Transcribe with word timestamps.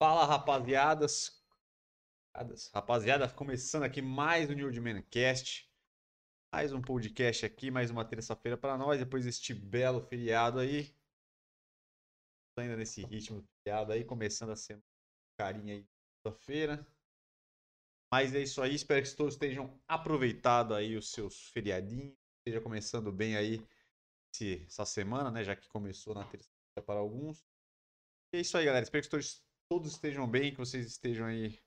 Fala, 0.00 0.24
rapaziadas. 0.24 1.42
Rapaziada, 2.72 3.28
começando 3.28 3.82
aqui 3.82 4.00
mais 4.00 4.48
um 4.48 4.52
New 4.52 4.70
Man 4.80 5.02
Cast. 5.02 5.68
Mais 6.54 6.72
um 6.72 6.80
podcast 6.80 7.44
aqui, 7.44 7.68
mais 7.68 7.90
uma 7.90 8.04
terça-feira 8.04 8.56
para 8.56 8.78
nós, 8.78 9.00
depois 9.00 9.24
deste 9.24 9.52
belo 9.52 10.00
feriado 10.00 10.60
aí. 10.60 10.94
Ainda 12.56 12.76
nesse 12.76 13.04
ritmo 13.04 13.40
do 13.40 13.48
feriado 13.64 13.90
aí, 13.90 14.04
começando 14.04 14.50
a 14.50 14.56
semana 14.56 14.84
carinha 15.36 15.74
aí, 15.74 15.84
segunda-feira. 16.22 16.86
Mas 18.12 18.32
é 18.36 18.42
isso 18.42 18.62
aí, 18.62 18.76
espero 18.76 19.04
que 19.04 19.16
todos 19.16 19.34
estejam 19.34 19.82
aproveitado 19.88 20.74
aí 20.74 20.96
os 20.96 21.10
seus 21.10 21.48
feriadinhos, 21.48 22.16
esteja 22.38 22.62
começando 22.62 23.10
bem 23.10 23.36
aí 23.36 23.66
essa 24.64 24.84
semana, 24.84 25.28
né, 25.32 25.42
já 25.42 25.56
que 25.56 25.68
começou 25.68 26.14
na 26.14 26.24
terça-feira 26.24 26.86
para 26.86 27.00
alguns. 27.00 27.44
E 28.32 28.36
é 28.36 28.40
isso 28.42 28.56
aí, 28.56 28.64
galera, 28.64 28.84
espero 28.84 29.02
que 29.02 29.10
todos, 29.10 29.42
todos 29.68 29.92
estejam 29.92 30.26
bem, 30.28 30.50
que 30.50 30.56
vocês 30.56 30.86
estejam 30.86 31.26
aí 31.26 31.60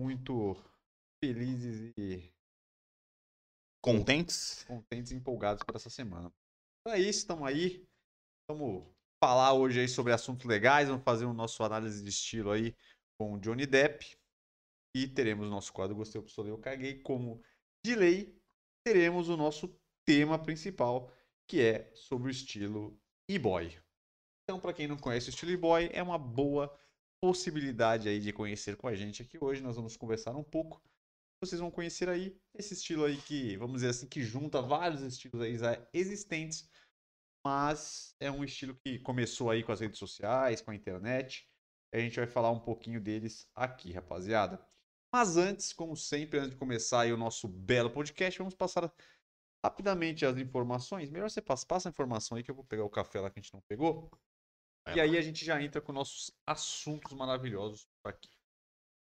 muito 0.00 0.54
felizes 1.22 1.92
e 1.98 2.32
contentes, 3.82 4.64
contentes 4.64 5.10
e 5.10 5.16
empolgados 5.16 5.64
para 5.64 5.76
essa 5.76 5.90
semana. 5.90 6.32
Então 6.80 6.96
é 6.96 7.00
isso, 7.00 7.20
estamos 7.20 7.46
aí. 7.46 7.84
Vamos 8.48 8.86
falar 9.22 9.54
hoje 9.54 9.80
aí 9.80 9.88
sobre 9.88 10.12
assuntos 10.12 10.46
legais, 10.46 10.88
vamos 10.88 11.04
fazer 11.04 11.24
o 11.24 11.34
nosso 11.34 11.62
análise 11.64 12.02
de 12.02 12.10
estilo 12.10 12.52
aí 12.52 12.76
com 13.18 13.34
o 13.34 13.40
Johnny 13.40 13.66
Depp. 13.66 14.16
E 14.96 15.08
teremos 15.08 15.48
o 15.48 15.50
nosso 15.50 15.72
quadro 15.72 15.96
Gostei, 15.96 16.22
Pistolei, 16.22 16.52
Eu 16.52 16.58
Caguei. 16.58 17.00
Como 17.00 17.42
de 17.84 17.96
lei, 17.96 18.40
teremos 18.86 19.28
o 19.28 19.36
nosso 19.36 19.76
tema 20.06 20.38
principal, 20.38 21.10
que 21.50 21.60
é 21.60 21.92
sobre 21.94 22.28
o 22.28 22.30
estilo 22.30 22.96
e-boy. 23.28 23.76
Então, 24.44 24.60
para 24.60 24.72
quem 24.72 24.86
não 24.86 24.96
conhece 24.96 25.28
o 25.28 25.30
estilo 25.30 25.50
e-boy, 25.50 25.90
é 25.92 26.02
uma 26.02 26.18
boa 26.18 26.78
possibilidade 27.24 28.06
aí 28.06 28.20
de 28.20 28.34
conhecer 28.34 28.76
com 28.76 28.86
a 28.86 28.94
gente 28.94 29.22
aqui 29.22 29.42
hoje. 29.42 29.62
Nós 29.62 29.76
vamos 29.76 29.96
conversar 29.96 30.36
um 30.36 30.44
pouco. 30.44 30.82
Vocês 31.40 31.58
vão 31.58 31.70
conhecer 31.70 32.06
aí 32.06 32.38
esse 32.54 32.74
estilo 32.74 33.02
aí 33.02 33.16
que, 33.16 33.56
vamos 33.56 33.76
dizer 33.76 33.88
assim, 33.88 34.06
que 34.06 34.20
junta 34.20 34.60
vários 34.60 35.00
estilos 35.00 35.40
aí 35.40 35.56
existentes, 35.94 36.68
mas 37.42 38.14
é 38.20 38.30
um 38.30 38.44
estilo 38.44 38.74
que 38.74 38.98
começou 38.98 39.50
aí 39.50 39.62
com 39.62 39.72
as 39.72 39.80
redes 39.80 39.98
sociais, 39.98 40.60
com 40.60 40.70
a 40.70 40.74
internet. 40.74 41.48
A 41.94 41.98
gente 41.98 42.16
vai 42.16 42.26
falar 42.26 42.50
um 42.50 42.60
pouquinho 42.60 43.00
deles 43.00 43.48
aqui, 43.54 43.90
rapaziada. 43.90 44.62
Mas 45.10 45.38
antes, 45.38 45.72
como 45.72 45.96
sempre, 45.96 46.38
antes 46.38 46.50
de 46.50 46.56
começar 46.56 47.06
o 47.06 47.16
nosso 47.16 47.48
belo 47.48 47.88
podcast, 47.88 48.38
vamos 48.38 48.54
passar 48.54 48.92
rapidamente 49.64 50.26
as 50.26 50.36
informações. 50.36 51.08
Melhor 51.08 51.30
você 51.30 51.40
passa, 51.40 51.64
passa 51.66 51.88
a 51.88 51.90
informação 51.90 52.36
aí 52.36 52.44
que 52.44 52.50
eu 52.50 52.54
vou 52.54 52.64
pegar 52.64 52.84
o 52.84 52.90
café 52.90 53.18
lá 53.18 53.30
que 53.30 53.38
a 53.38 53.42
gente 53.42 53.54
não 53.54 53.62
pegou. 53.62 54.10
É, 54.86 54.96
e 54.96 55.00
aí 55.00 55.16
a 55.16 55.22
gente 55.22 55.44
já 55.44 55.60
entra 55.62 55.80
com 55.80 55.92
nossos 55.92 56.30
assuntos 56.46 57.12
maravilhosos 57.12 57.88
aqui. 58.04 58.30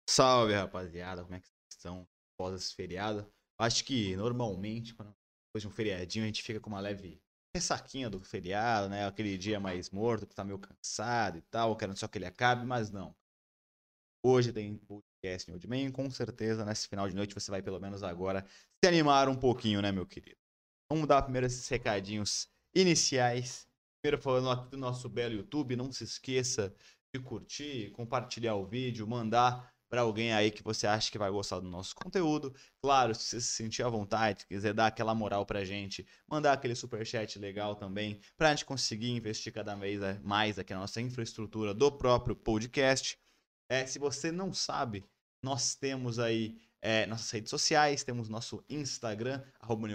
Salve, 0.09 0.55
rapaziada. 0.55 1.23
Como 1.23 1.35
é 1.35 1.41
que 1.41 1.47
vocês 1.47 1.77
estão 1.77 2.09
após 2.35 2.55
esse 2.55 2.75
feriado? 2.75 3.31
Acho 3.59 3.85
que 3.85 4.15
normalmente, 4.17 4.95
quando 4.95 5.15
depois 5.49 5.63
de 5.63 5.69
um 5.69 5.71
feriadinho, 5.71 6.25
a 6.25 6.27
gente 6.27 6.43
fica 6.43 6.61
com 6.61 6.71
uma 6.71 6.81
leve 6.81 7.21
ressaquinha 7.57 8.11
do 8.11 8.23
feriado, 8.23 8.89
né? 8.89 9.07
Aquele 9.07 9.37
dia 9.39 9.59
mais 9.59 9.91
morto, 9.91 10.27
que 10.27 10.35
tá 10.35 10.45
meio 10.45 10.59
cansado 10.59 11.39
e 11.39 11.43
tal, 11.43 11.77
querendo 11.77 11.97
só 11.97 12.07
que 12.07 12.19
ele 12.19 12.27
acabe, 12.27 12.65
mas 12.65 12.91
não. 12.91 13.17
Hoje 14.25 14.53
tem 14.53 14.77
podcast 14.77 15.51
New 15.51 15.61
Man, 15.69 15.91
com 15.93 16.11
certeza 16.11 16.65
nesse 16.65 16.89
final 16.89 17.09
de 17.09 17.15
noite 17.15 17.35
você 17.35 17.51
vai 17.51 17.63
pelo 17.63 17.81
menos 17.81 18.03
agora 18.03 18.45
se 18.83 18.89
animar 18.89 19.29
um 19.29 19.37
pouquinho, 19.37 19.81
né, 19.81 19.91
meu 19.91 20.07
querido? 20.07 20.39
Vamos 20.91 21.09
dar 21.09 21.23
primeiro 21.23 21.47
esses 21.47 21.67
recadinhos 21.69 22.49
iniciais. 22.75 23.69
Primeiro 24.07 24.23
falando 24.23 24.49
aqui 24.53 24.71
do 24.71 24.77
nosso 24.77 25.09
belo 25.09 25.35
YouTube, 25.35 25.75
não 25.75 25.91
se 25.91 26.05
esqueça 26.05 26.73
de 27.13 27.21
curtir, 27.21 27.91
compartilhar 27.91 28.55
o 28.55 28.65
vídeo, 28.65 29.05
mandar 29.05 29.75
para 29.89 30.03
alguém 30.03 30.33
aí 30.33 30.53
que 30.53 30.63
você 30.63 30.87
acha 30.87 31.11
que 31.11 31.19
vai 31.19 31.29
gostar 31.29 31.59
do 31.59 31.69
nosso 31.69 31.93
conteúdo. 31.97 32.55
Claro, 32.81 33.17
se 33.17 33.25
você 33.25 33.41
se 33.41 33.49
sentir 33.49 33.83
à 33.83 33.89
vontade, 33.89 34.47
quiser 34.47 34.73
dar 34.73 34.87
aquela 34.87 35.13
moral 35.13 35.45
pra 35.45 35.65
gente, 35.65 36.07
mandar 36.25 36.53
aquele 36.53 36.77
super 36.77 37.05
chat 37.05 37.37
legal 37.41 37.75
também, 37.75 38.21
pra 38.37 38.51
gente 38.51 38.65
conseguir 38.65 39.11
investir 39.11 39.53
cada 39.53 39.75
vez 39.75 40.01
mais 40.23 40.57
aqui 40.57 40.73
na 40.73 40.79
nossa 40.79 41.01
infraestrutura 41.01 41.75
do 41.75 41.91
próprio 41.91 42.37
podcast. 42.37 43.19
É, 43.69 43.85
se 43.89 43.99
você 43.99 44.31
não 44.31 44.53
sabe, 44.53 45.05
nós 45.43 45.75
temos 45.75 46.21
aí 46.21 46.57
é, 46.83 47.07
nossas 47.07 47.31
redes 47.31 47.51
sociais, 47.51 48.05
temos 48.05 48.29
nosso 48.29 48.65
Instagram, 48.69 49.43
arroba 49.61 49.89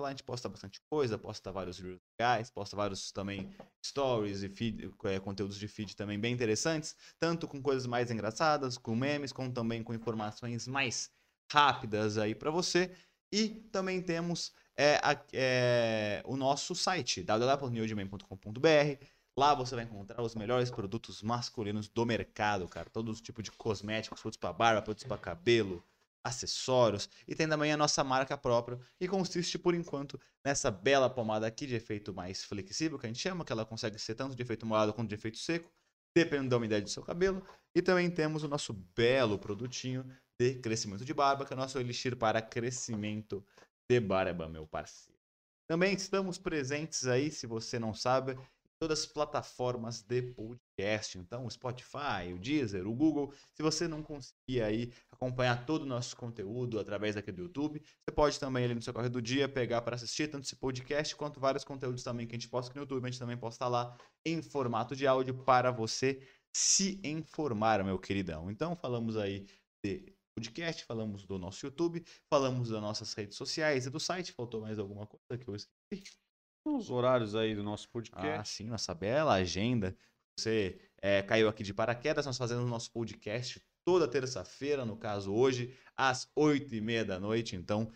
lá 0.00 0.08
a 0.08 0.10
gente 0.10 0.22
posta 0.22 0.48
bastante 0.48 0.80
coisa, 0.90 1.16
posta 1.16 1.50
vários 1.50 1.78
reels 1.78 2.00
legais, 2.18 2.50
posta 2.50 2.76
vários 2.76 3.10
também 3.12 3.48
stories 3.84 4.42
e 4.42 4.48
feed, 4.48 4.90
é, 5.04 5.20
conteúdos 5.20 5.58
de 5.58 5.68
feed 5.68 5.96
também 5.96 6.18
bem 6.18 6.34
interessantes, 6.34 6.94
tanto 7.18 7.46
com 7.46 7.62
coisas 7.62 7.86
mais 7.86 8.10
engraçadas, 8.10 8.76
com 8.76 8.94
memes, 8.94 9.32
como 9.32 9.52
também 9.52 9.82
com 9.82 9.94
informações 9.94 10.66
mais 10.66 11.10
rápidas 11.50 12.18
aí 12.18 12.34
para 12.34 12.50
você. 12.50 12.90
E 13.32 13.48
também 13.48 14.00
temos 14.00 14.52
é, 14.76 14.98
é, 15.32 16.22
o 16.24 16.36
nosso 16.36 16.74
site, 16.74 17.22
www.newdman.com.br, 17.22 19.04
Lá 19.38 19.54
você 19.54 19.76
vai 19.76 19.84
encontrar 19.84 20.20
os 20.20 20.34
melhores 20.34 20.68
produtos 20.68 21.22
masculinos 21.22 21.88
do 21.88 22.04
mercado, 22.04 22.66
cara. 22.66 22.90
Todos 22.90 23.14
os 23.14 23.20
tipos 23.20 23.44
de 23.44 23.52
cosméticos, 23.52 24.20
produtos 24.20 24.40
para 24.40 24.52
barba, 24.52 24.82
produtos 24.82 25.04
para 25.04 25.16
cabelo, 25.16 25.80
acessórios. 26.28 27.08
E 27.26 27.34
tem 27.34 27.48
também 27.48 27.72
a 27.72 27.76
nossa 27.76 28.04
marca 28.04 28.36
própria, 28.36 28.78
que 28.98 29.08
consiste, 29.08 29.58
por 29.58 29.74
enquanto, 29.74 30.20
nessa 30.44 30.70
bela 30.70 31.10
pomada 31.10 31.46
aqui 31.46 31.66
de 31.66 31.74
efeito 31.74 32.14
mais 32.14 32.44
flexível, 32.44 32.98
que 32.98 33.06
a 33.06 33.08
gente 33.08 33.20
chama, 33.20 33.44
que 33.44 33.52
ela 33.52 33.64
consegue 33.64 33.98
ser 33.98 34.14
tanto 34.14 34.36
de 34.36 34.42
efeito 34.42 34.64
molhado 34.64 34.92
quanto 34.92 35.08
de 35.08 35.14
efeito 35.14 35.38
seco, 35.38 35.70
dependendo 36.14 36.50
da 36.50 36.56
umidade 36.56 36.84
do 36.84 36.90
seu 36.90 37.02
cabelo. 37.02 37.44
E 37.74 37.82
também 37.82 38.10
temos 38.10 38.42
o 38.42 38.48
nosso 38.48 38.72
belo 38.72 39.38
produtinho 39.38 40.04
de 40.40 40.54
crescimento 40.54 41.04
de 41.04 41.12
barba, 41.12 41.44
que 41.44 41.52
é 41.52 41.56
o 41.56 41.58
nosso 41.58 41.78
elixir 41.78 42.16
para 42.16 42.40
crescimento 42.40 43.44
de 43.90 44.00
barba, 44.00 44.48
meu 44.48 44.66
parceiro. 44.66 45.18
Também 45.66 45.94
estamos 45.94 46.38
presentes 46.38 47.06
aí, 47.06 47.30
se 47.30 47.46
você 47.46 47.78
não 47.78 47.92
sabe, 47.92 48.38
todas 48.78 49.00
as 49.00 49.06
plataformas 49.06 50.02
de 50.02 50.22
podcast. 50.22 51.18
Então, 51.18 51.44
o 51.44 51.50
Spotify, 51.50 52.32
o 52.34 52.38
Deezer, 52.38 52.86
o 52.86 52.94
Google. 52.94 53.32
Se 53.54 53.62
você 53.62 53.88
não 53.88 54.02
conseguir 54.02 54.62
aí 54.62 54.92
acompanhar 55.10 55.66
todo 55.66 55.82
o 55.82 55.86
nosso 55.86 56.16
conteúdo 56.16 56.78
através 56.78 57.16
aqui 57.16 57.32
do 57.32 57.42
YouTube, 57.42 57.80
você 57.80 58.14
pode 58.14 58.38
também 58.38 58.64
ali 58.64 58.74
no 58.74 58.82
seu 58.82 58.92
correio 58.92 59.12
do 59.12 59.22
dia 59.22 59.48
pegar 59.48 59.82
para 59.82 59.96
assistir 59.96 60.28
tanto 60.28 60.44
esse 60.44 60.56
podcast 60.56 61.14
quanto 61.16 61.40
vários 61.40 61.64
conteúdos 61.64 62.02
também 62.02 62.26
que 62.26 62.34
a 62.34 62.38
gente 62.38 62.48
posta 62.48 62.70
aqui 62.70 62.78
no 62.78 62.84
YouTube. 62.84 63.04
A 63.04 63.10
gente 63.10 63.18
também 63.18 63.36
posta 63.36 63.66
lá 63.66 63.96
em 64.24 64.42
formato 64.42 64.94
de 64.94 65.06
áudio 65.06 65.34
para 65.44 65.70
você 65.70 66.26
se 66.54 67.00
informar, 67.04 67.84
meu 67.84 67.98
queridão. 67.98 68.50
Então, 68.50 68.76
falamos 68.76 69.16
aí 69.16 69.46
de 69.84 70.12
podcast, 70.36 70.84
falamos 70.84 71.26
do 71.26 71.38
nosso 71.38 71.66
YouTube, 71.66 72.04
falamos 72.32 72.70
das 72.70 72.80
nossas 72.80 73.12
redes 73.14 73.36
sociais 73.36 73.86
e 73.86 73.90
do 73.90 73.98
site. 73.98 74.32
Faltou 74.32 74.60
mais 74.60 74.78
alguma 74.78 75.06
coisa 75.06 75.42
que 75.42 75.48
eu 75.48 75.56
esqueci? 75.56 76.27
Os 76.76 76.90
horários 76.90 77.34
aí 77.34 77.54
do 77.54 77.62
nosso 77.62 77.88
podcast. 77.88 78.40
Ah, 78.40 78.44
sim, 78.44 78.64
nossa 78.68 78.94
bela 78.94 79.34
agenda. 79.34 79.96
Você 80.38 80.78
é, 81.00 81.22
caiu 81.22 81.48
aqui 81.48 81.62
de 81.62 81.74
paraquedas, 81.74 82.26
nós 82.26 82.38
fazemos 82.38 82.64
o 82.64 82.68
nosso 82.68 82.90
podcast 82.92 83.60
toda 83.84 84.06
terça-feira, 84.06 84.84
no 84.84 84.96
caso 84.96 85.32
hoje, 85.32 85.74
às 85.96 86.30
oito 86.36 86.74
e 86.74 86.80
meia 86.80 87.04
da 87.04 87.18
noite. 87.18 87.56
Então, 87.56 87.90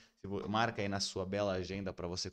marca 0.49 0.81
aí 0.81 0.89
na 0.89 1.01
sua 1.01 1.27
bela 1.27 1.53
agenda 1.53 1.93
para 1.93 2.09
você 2.09 2.31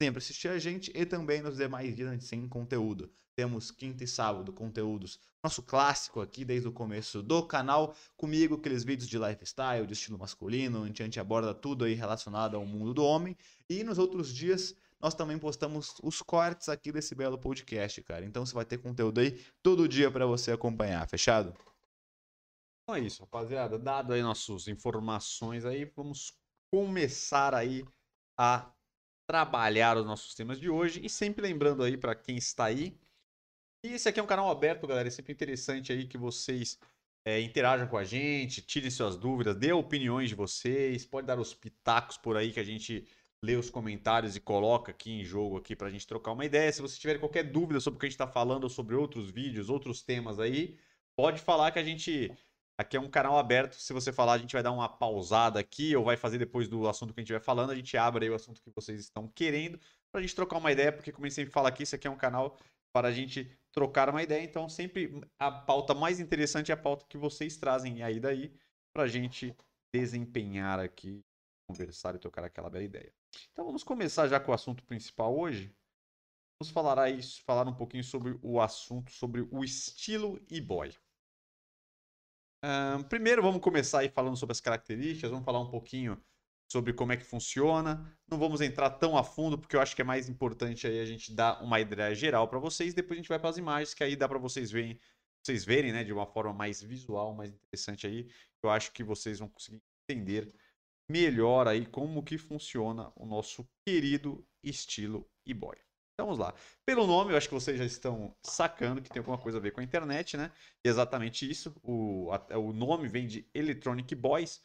sempre 0.00 0.18
assistir 0.18 0.48
a 0.48 0.58
gente 0.58 0.92
e 0.94 1.06
também 1.06 1.40
nos 1.40 1.56
demais 1.56 1.96
dias 1.96 2.08
a 2.08 2.12
gente 2.12 2.28
tem 2.28 2.46
conteúdo. 2.46 3.10
Temos 3.34 3.70
quinta 3.70 4.04
e 4.04 4.06
sábado 4.06 4.52
conteúdos. 4.52 5.18
Nosso 5.42 5.62
clássico 5.62 6.20
aqui 6.20 6.44
desde 6.44 6.68
o 6.68 6.72
começo 6.72 7.22
do 7.22 7.42
canal, 7.42 7.94
comigo, 8.16 8.56
aqueles 8.56 8.82
vídeos 8.82 9.08
de 9.08 9.18
lifestyle, 9.18 9.86
de 9.86 9.92
estilo 9.92 10.18
masculino, 10.18 10.84
onde 10.84 11.02
a 11.02 11.04
gente 11.04 11.20
aborda 11.20 11.54
tudo 11.54 11.84
aí 11.84 11.94
relacionado 11.94 12.56
ao 12.56 12.64
mundo 12.64 12.94
do 12.94 13.04
homem. 13.04 13.36
E 13.68 13.84
nos 13.84 13.98
outros 13.98 14.34
dias 14.34 14.74
nós 15.00 15.14
também 15.14 15.38
postamos 15.38 15.94
os 16.02 16.22
cortes 16.22 16.68
aqui 16.68 16.90
desse 16.90 17.14
belo 17.14 17.38
podcast, 17.38 18.02
cara. 18.02 18.24
Então 18.24 18.44
você 18.44 18.54
vai 18.54 18.64
ter 18.64 18.78
conteúdo 18.78 19.20
aí 19.20 19.44
todo 19.62 19.88
dia 19.88 20.10
para 20.10 20.26
você 20.26 20.52
acompanhar, 20.52 21.08
fechado? 21.08 21.54
Então 22.82 22.96
é 22.96 23.00
isso, 23.00 23.22
rapaziada. 23.22 23.78
Dado 23.78 24.12
aí 24.12 24.22
nossas 24.22 24.68
informações 24.68 25.64
aí, 25.64 25.84
vamos 25.84 26.32
começar 26.72 27.54
aí 27.54 27.84
a 28.38 28.70
trabalhar 29.28 29.96
os 29.96 30.06
nossos 30.06 30.34
temas 30.34 30.58
de 30.58 30.70
hoje. 30.70 31.04
E 31.04 31.10
sempre 31.10 31.42
lembrando 31.42 31.82
aí 31.82 31.96
para 31.96 32.14
quem 32.14 32.36
está 32.36 32.66
aí, 32.66 32.98
e 33.84 33.92
esse 33.92 34.08
aqui 34.08 34.18
é 34.18 34.22
um 34.22 34.26
canal 34.26 34.50
aberto, 34.50 34.86
galera. 34.86 35.06
É 35.06 35.10
sempre 35.10 35.32
interessante 35.32 35.92
aí 35.92 36.06
que 36.06 36.18
vocês 36.18 36.78
é, 37.24 37.40
interajam 37.40 37.86
com 37.86 37.96
a 37.96 38.04
gente, 38.04 38.62
tirem 38.62 38.90
suas 38.90 39.16
dúvidas, 39.16 39.56
dê 39.56 39.72
opiniões 39.72 40.28
de 40.28 40.34
vocês, 40.34 41.04
pode 41.04 41.26
dar 41.26 41.38
os 41.38 41.54
pitacos 41.54 42.16
por 42.16 42.36
aí 42.36 42.52
que 42.52 42.60
a 42.60 42.64
gente 42.64 43.06
lê 43.42 43.54
os 43.56 43.70
comentários 43.70 44.36
e 44.36 44.40
coloca 44.40 44.90
aqui 44.92 45.10
em 45.12 45.24
jogo 45.24 45.56
aqui 45.56 45.76
para 45.76 45.88
a 45.88 45.90
gente 45.90 46.06
trocar 46.06 46.32
uma 46.32 46.44
ideia. 46.44 46.72
Se 46.72 46.82
você 46.82 46.98
tiver 46.98 47.18
qualquer 47.18 47.44
dúvida 47.44 47.80
sobre 47.80 47.96
o 47.96 48.00
que 48.00 48.06
a 48.06 48.08
gente 48.08 48.14
está 48.14 48.26
falando 48.26 48.64
ou 48.64 48.70
sobre 48.70 48.94
outros 48.94 49.30
vídeos, 49.30 49.68
outros 49.68 50.02
temas 50.02 50.38
aí, 50.40 50.78
pode 51.16 51.40
falar 51.40 51.70
que 51.70 51.78
a 51.78 51.84
gente 51.84 52.30
aqui 52.78 52.96
é 52.96 53.00
um 53.00 53.08
canal 53.08 53.38
aberto. 53.38 53.74
Se 53.76 53.92
você 53.92 54.12
falar, 54.12 54.34
a 54.34 54.38
gente 54.38 54.52
vai 54.52 54.62
dar 54.62 54.72
uma 54.72 54.88
pausada 54.88 55.58
aqui 55.58 55.94
ou 55.96 56.04
vai 56.04 56.16
fazer 56.16 56.38
depois 56.38 56.68
do 56.68 56.88
assunto 56.88 57.14
que 57.14 57.20
a 57.20 57.22
gente 57.22 57.32
vai 57.32 57.40
falando, 57.40 57.70
a 57.70 57.74
gente 57.74 57.96
abre 57.96 58.26
aí 58.26 58.30
o 58.30 58.34
assunto 58.34 58.60
que 58.62 58.70
vocês 58.74 59.00
estão 59.00 59.28
querendo 59.28 59.78
para 60.10 60.20
a 60.20 60.22
gente 60.22 60.34
trocar 60.34 60.58
uma 60.58 60.72
ideia, 60.72 60.92
porque 60.92 61.12
como 61.12 61.26
a 61.26 61.28
gente 61.28 61.36
sempre 61.36 61.52
fala 61.52 61.68
aqui, 61.68 61.82
isso 61.82 61.94
aqui 61.94 62.06
é 62.06 62.10
um 62.10 62.16
canal 62.16 62.56
para 62.92 63.08
a 63.08 63.12
gente 63.12 63.50
trocar 63.72 64.08
uma 64.08 64.22
ideia. 64.22 64.42
Então, 64.42 64.68
sempre 64.68 65.20
a 65.38 65.50
pauta 65.50 65.94
mais 65.94 66.20
interessante 66.20 66.70
é 66.70 66.74
a 66.74 66.76
pauta 66.76 67.04
que 67.08 67.18
vocês 67.18 67.56
trazem 67.56 68.02
aí 68.02 68.18
daí 68.18 68.52
pra 68.94 69.06
gente 69.06 69.54
desempenhar 69.94 70.80
aqui, 70.80 71.22
conversar 71.68 72.14
e 72.14 72.18
trocar 72.18 72.44
aquela 72.44 72.70
bela 72.70 72.84
ideia. 72.84 73.12
Então, 73.52 73.64
vamos 73.64 73.82
começar 73.82 74.28
já 74.28 74.40
com 74.40 74.50
o 74.50 74.54
assunto 74.54 74.84
principal 74.84 75.36
hoje. 75.38 75.74
Vamos 76.58 76.72
falar 76.72 76.98
aí, 76.98 77.20
falar 77.44 77.68
um 77.68 77.74
pouquinho 77.74 78.02
sobre 78.02 78.38
o 78.42 78.60
assunto, 78.60 79.10
sobre 79.12 79.46
o 79.50 79.62
estilo 79.62 80.40
e-boy. 80.48 80.94
Um, 82.64 83.02
primeiro, 83.02 83.42
vamos 83.42 83.60
começar 83.60 84.00
aí 84.00 84.08
falando 84.08 84.36
sobre 84.36 84.52
as 84.52 84.60
características, 84.60 85.30
vamos 85.30 85.44
falar 85.44 85.60
um 85.60 85.70
pouquinho 85.70 86.20
sobre 86.70 86.92
como 86.92 87.12
é 87.12 87.16
que 87.16 87.24
funciona. 87.24 88.18
Não 88.26 88.38
vamos 88.38 88.60
entrar 88.60 88.90
tão 88.90 89.16
a 89.16 89.22
fundo, 89.22 89.58
porque 89.58 89.76
eu 89.76 89.80
acho 89.80 89.94
que 89.94 90.02
é 90.02 90.04
mais 90.04 90.28
importante 90.28 90.86
aí 90.86 90.98
a 90.98 91.04
gente 91.04 91.32
dar 91.32 91.62
uma 91.62 91.78
ideia 91.78 92.14
geral 92.14 92.48
para 92.48 92.58
vocês. 92.58 92.94
Depois 92.94 93.18
a 93.18 93.20
gente 93.20 93.28
vai 93.28 93.38
para 93.38 93.50
as 93.50 93.58
imagens, 93.58 93.94
que 93.94 94.02
aí 94.02 94.16
dá 94.16 94.28
para 94.28 94.38
vocês 94.38 94.70
verem, 94.70 94.98
vocês 95.42 95.64
verem, 95.64 95.92
né, 95.92 96.02
de 96.02 96.12
uma 96.12 96.26
forma 96.26 96.52
mais 96.52 96.82
visual, 96.82 97.34
mais 97.34 97.52
interessante 97.52 98.06
aí. 98.06 98.28
Eu 98.62 98.70
acho 98.70 98.92
que 98.92 99.04
vocês 99.04 99.38
vão 99.38 99.48
conseguir 99.48 99.80
entender 100.08 100.52
melhor 101.08 101.68
aí 101.68 101.86
como 101.86 102.22
que 102.22 102.38
funciona 102.38 103.12
o 103.16 103.26
nosso 103.26 103.68
querido 103.86 104.46
estilo 104.62 105.28
e-boy. 105.46 105.76
Então 106.14 106.26
vamos 106.26 106.38
lá. 106.38 106.54
Pelo 106.84 107.06
nome, 107.06 107.32
eu 107.32 107.36
acho 107.36 107.48
que 107.48 107.54
vocês 107.54 107.78
já 107.78 107.84
estão 107.84 108.34
sacando 108.42 109.02
que 109.02 109.10
tem 109.10 109.20
alguma 109.20 109.38
coisa 109.38 109.58
a 109.58 109.60
ver 109.60 109.72
com 109.72 109.80
a 109.80 109.84
internet, 109.84 110.36
né? 110.36 110.50
exatamente 110.82 111.48
isso. 111.48 111.74
O, 111.82 112.30
a, 112.32 112.58
o 112.58 112.72
nome 112.72 113.06
vem 113.06 113.26
de 113.26 113.46
Electronic 113.54 114.14
Boys, 114.14 114.62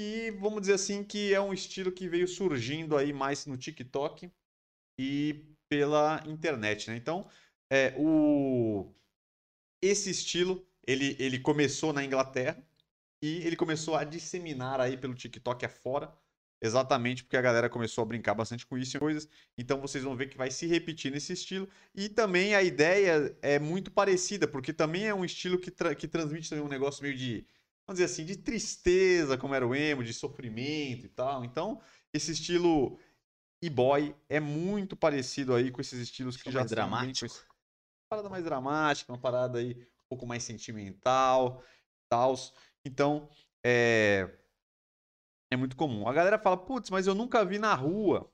e 0.00 0.32
vamos 0.32 0.62
dizer 0.62 0.74
assim 0.74 1.04
que 1.04 1.32
é 1.32 1.40
um 1.40 1.52
estilo 1.52 1.92
que 1.92 2.08
veio 2.08 2.26
surgindo 2.26 2.96
aí 2.96 3.12
mais 3.12 3.46
no 3.46 3.56
TikTok 3.56 4.30
e 4.98 5.44
pela 5.68 6.22
internet, 6.26 6.90
né? 6.90 6.96
Então, 6.96 7.28
é, 7.70 7.94
o... 7.96 8.92
esse 9.82 10.10
estilo, 10.10 10.66
ele, 10.86 11.16
ele 11.18 11.38
começou 11.38 11.92
na 11.92 12.04
Inglaterra 12.04 12.60
e 13.24 13.46
ele 13.46 13.56
começou 13.56 13.96
a 13.96 14.04
disseminar 14.04 14.80
aí 14.80 14.98
pelo 14.98 15.14
TikTok 15.14 15.64
afora, 15.64 16.12
exatamente 16.60 17.24
porque 17.24 17.38
a 17.38 17.40
galera 17.40 17.70
começou 17.70 18.02
a 18.02 18.06
brincar 18.06 18.34
bastante 18.34 18.66
com 18.66 18.76
isso 18.76 18.98
e 18.98 19.00
coisas. 19.00 19.26
Então, 19.56 19.80
vocês 19.80 20.04
vão 20.04 20.14
ver 20.14 20.28
que 20.28 20.36
vai 20.36 20.50
se 20.50 20.66
repetir 20.66 21.10
nesse 21.10 21.32
estilo. 21.32 21.66
E 21.94 22.10
também 22.10 22.54
a 22.54 22.62
ideia 22.62 23.34
é 23.40 23.58
muito 23.58 23.90
parecida, 23.90 24.46
porque 24.46 24.74
também 24.74 25.06
é 25.06 25.14
um 25.14 25.24
estilo 25.24 25.58
que, 25.58 25.70
tra 25.70 25.94
que 25.94 26.06
transmite 26.06 26.50
também 26.50 26.62
um 26.62 26.68
negócio 26.68 27.02
meio 27.02 27.16
de 27.16 27.46
vamos 27.86 27.98
dizer 27.98 28.04
assim, 28.04 28.26
de 28.26 28.36
tristeza, 28.36 29.38
como 29.38 29.54
era 29.54 29.66
o 29.66 29.74
emo, 29.74 30.04
de 30.04 30.12
sofrimento 30.12 31.06
e 31.06 31.08
tal. 31.08 31.44
Então, 31.44 31.80
esse 32.12 32.32
estilo 32.32 32.98
e-boy 33.62 34.14
é 34.28 34.38
muito 34.38 34.96
parecido 34.96 35.54
aí 35.54 35.70
com 35.70 35.80
esses 35.80 35.98
estilos 35.98 36.36
que 36.36 36.50
já 36.50 36.60
mais 36.60 36.70
dramáticos. 36.70 37.38
Uma 37.38 38.08
parada 38.10 38.28
mais 38.28 38.44
dramática, 38.44 39.12
uma 39.12 39.18
parada 39.18 39.58
aí 39.58 39.72
um 39.72 40.08
pouco 40.10 40.26
mais 40.26 40.42
sentimental, 40.42 41.62
tal. 42.08 42.34
Então, 42.84 43.28
é 43.64 44.28
é 45.50 45.56
muito 45.56 45.76
comum. 45.76 46.06
A 46.08 46.12
galera 46.12 46.38
fala, 46.38 46.56
putz, 46.56 46.90
mas 46.90 47.06
eu 47.06 47.14
nunca 47.14 47.44
vi 47.44 47.58
na 47.58 47.74
rua 47.74 48.30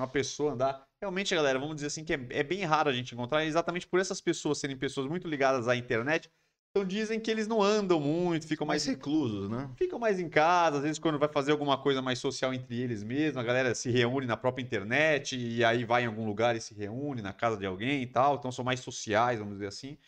uma 0.00 0.08
pessoa 0.08 0.52
andar. 0.52 0.86
Realmente, 1.02 1.34
galera, 1.34 1.58
vamos 1.58 1.74
dizer 1.76 1.88
assim 1.88 2.04
que 2.04 2.14
é, 2.14 2.26
é 2.30 2.42
bem 2.42 2.64
raro 2.64 2.88
a 2.88 2.92
gente 2.92 3.14
encontrar, 3.14 3.44
exatamente 3.44 3.86
por 3.86 4.00
essas 4.00 4.20
pessoas 4.20 4.58
serem 4.58 4.76
pessoas 4.76 5.06
muito 5.06 5.28
ligadas 5.28 5.66
à 5.68 5.76
internet, 5.76 6.30
então 6.70 6.86
dizem 6.86 7.18
que 7.18 7.30
eles 7.30 7.48
não 7.48 7.62
andam 7.62 7.98
muito, 7.98 8.46
ficam 8.46 8.66
mais, 8.66 8.86
mais 8.86 8.96
reclusos, 8.96 9.50
né? 9.50 9.70
Ficam 9.76 9.98
mais 9.98 10.20
em 10.20 10.28
casa, 10.28 10.76
às 10.76 10.82
vezes 10.82 10.98
quando 10.98 11.18
vai 11.18 11.28
fazer 11.28 11.52
alguma 11.52 11.76
coisa 11.76 12.00
mais 12.00 12.18
social 12.18 12.54
entre 12.54 12.78
eles 12.80 13.02
mesmos, 13.02 13.38
a 13.38 13.42
galera 13.42 13.74
se 13.74 13.90
reúne 13.90 14.26
na 14.26 14.36
própria 14.36 14.62
internet 14.62 15.36
e 15.36 15.64
aí 15.64 15.84
vai 15.84 16.04
em 16.04 16.06
algum 16.06 16.24
lugar 16.24 16.54
e 16.54 16.60
se 16.60 16.74
reúne 16.74 17.22
na 17.22 17.32
casa 17.32 17.56
de 17.56 17.66
alguém 17.66 18.02
e 18.02 18.06
tal, 18.06 18.36
então 18.36 18.52
são 18.52 18.64
mais 18.64 18.80
sociais, 18.80 19.38
vamos 19.38 19.54
dizer 19.54 19.66
assim. 19.66 19.98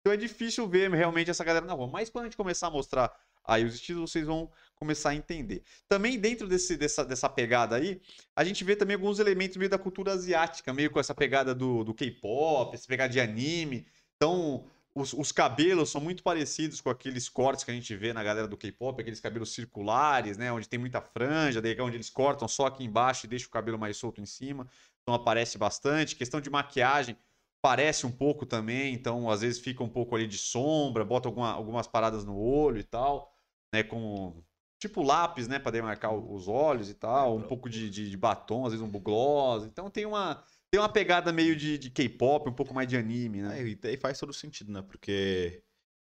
Então 0.00 0.12
é 0.12 0.16
difícil 0.16 0.68
ver 0.68 0.90
realmente 0.90 1.30
essa 1.30 1.44
galera 1.44 1.64
na 1.64 1.72
rua, 1.72 1.88
mas 1.88 2.10
quando 2.10 2.24
a 2.24 2.28
gente 2.28 2.36
começar 2.36 2.66
a 2.66 2.70
mostrar 2.70 3.12
aí 3.50 3.64
os 3.64 3.74
estilos, 3.74 4.10
vocês 4.10 4.26
vão 4.26 4.50
começar 4.76 5.10
a 5.10 5.14
entender. 5.14 5.62
Também 5.88 6.18
dentro 6.18 6.46
desse, 6.46 6.76
dessa, 6.76 7.04
dessa 7.04 7.28
pegada 7.28 7.76
aí, 7.76 8.00
a 8.34 8.44
gente 8.44 8.62
vê 8.62 8.76
também 8.76 8.94
alguns 8.94 9.18
elementos 9.18 9.56
meio 9.56 9.68
da 9.68 9.78
cultura 9.78 10.12
asiática, 10.12 10.72
meio 10.72 10.90
com 10.90 11.00
essa 11.00 11.14
pegada 11.14 11.54
do, 11.54 11.84
do 11.84 11.92
K-pop, 11.92 12.74
essa 12.74 12.86
pegada 12.86 13.12
de 13.12 13.20
anime. 13.20 13.86
Então, 14.16 14.64
os, 14.94 15.12
os, 15.12 15.32
cabelos 15.32 15.90
são 15.90 16.00
muito 16.00 16.22
parecidos 16.22 16.80
com 16.80 16.90
aqueles 16.90 17.28
cortes 17.28 17.64
que 17.64 17.70
a 17.70 17.74
gente 17.74 17.94
vê 17.96 18.12
na 18.12 18.22
galera 18.22 18.46
do 18.46 18.56
K-pop, 18.56 19.00
aqueles 19.00 19.20
cabelos 19.20 19.52
circulares, 19.52 20.38
né? 20.38 20.52
Onde 20.52 20.68
tem 20.68 20.78
muita 20.78 21.00
franja, 21.00 21.60
daí 21.60 21.76
é 21.76 21.82
onde 21.82 21.96
eles 21.96 22.08
cortam 22.08 22.46
só 22.46 22.66
aqui 22.66 22.84
embaixo 22.84 23.26
e 23.26 23.28
deixam 23.28 23.48
o 23.48 23.52
cabelo 23.52 23.78
mais 23.78 23.96
solto 23.96 24.20
em 24.20 24.26
cima. 24.26 24.66
Então 25.02 25.14
aparece 25.14 25.58
bastante. 25.58 26.16
Questão 26.16 26.40
de 26.40 26.48
maquiagem, 26.48 27.16
parece 27.62 28.06
um 28.06 28.10
pouco 28.10 28.46
também, 28.46 28.94
então 28.94 29.30
às 29.30 29.42
vezes 29.42 29.60
fica 29.60 29.84
um 29.84 29.88
pouco 29.88 30.16
ali 30.16 30.26
de 30.26 30.38
sombra, 30.38 31.04
bota 31.04 31.28
alguma, 31.28 31.52
algumas 31.52 31.86
paradas 31.86 32.24
no 32.24 32.36
olho 32.38 32.78
e 32.78 32.84
tal, 32.84 33.32
né? 33.72 33.82
Com 33.82 34.42
tipo 34.80 35.02
lápis, 35.02 35.48
né? 35.48 35.58
Para 35.58 35.72
demarcar 35.72 36.14
os 36.14 36.48
olhos 36.48 36.90
e 36.90 36.94
tal, 36.94 37.36
um 37.36 37.42
pouco 37.42 37.68
de, 37.68 37.90
de, 37.90 38.10
de 38.10 38.16
batom, 38.16 38.64
às 38.66 38.72
vezes 38.72 38.86
um 38.86 38.90
gloss. 38.90 39.64
Então 39.64 39.90
tem 39.90 40.06
uma 40.06 40.42
tem 40.70 40.80
uma 40.80 40.88
pegada 40.88 41.32
meio 41.32 41.56
de, 41.56 41.76
de 41.78 41.90
K-pop, 41.90 42.48
um 42.48 42.52
pouco 42.54 42.72
mais 42.72 42.88
de 42.88 42.96
anime, 42.96 43.42
né? 43.42 43.60
É, 43.60 43.92
e 43.92 43.96
faz 43.96 44.18
todo 44.18 44.32
sentido, 44.32 44.72
né? 44.72 44.82
Porque 44.82 45.62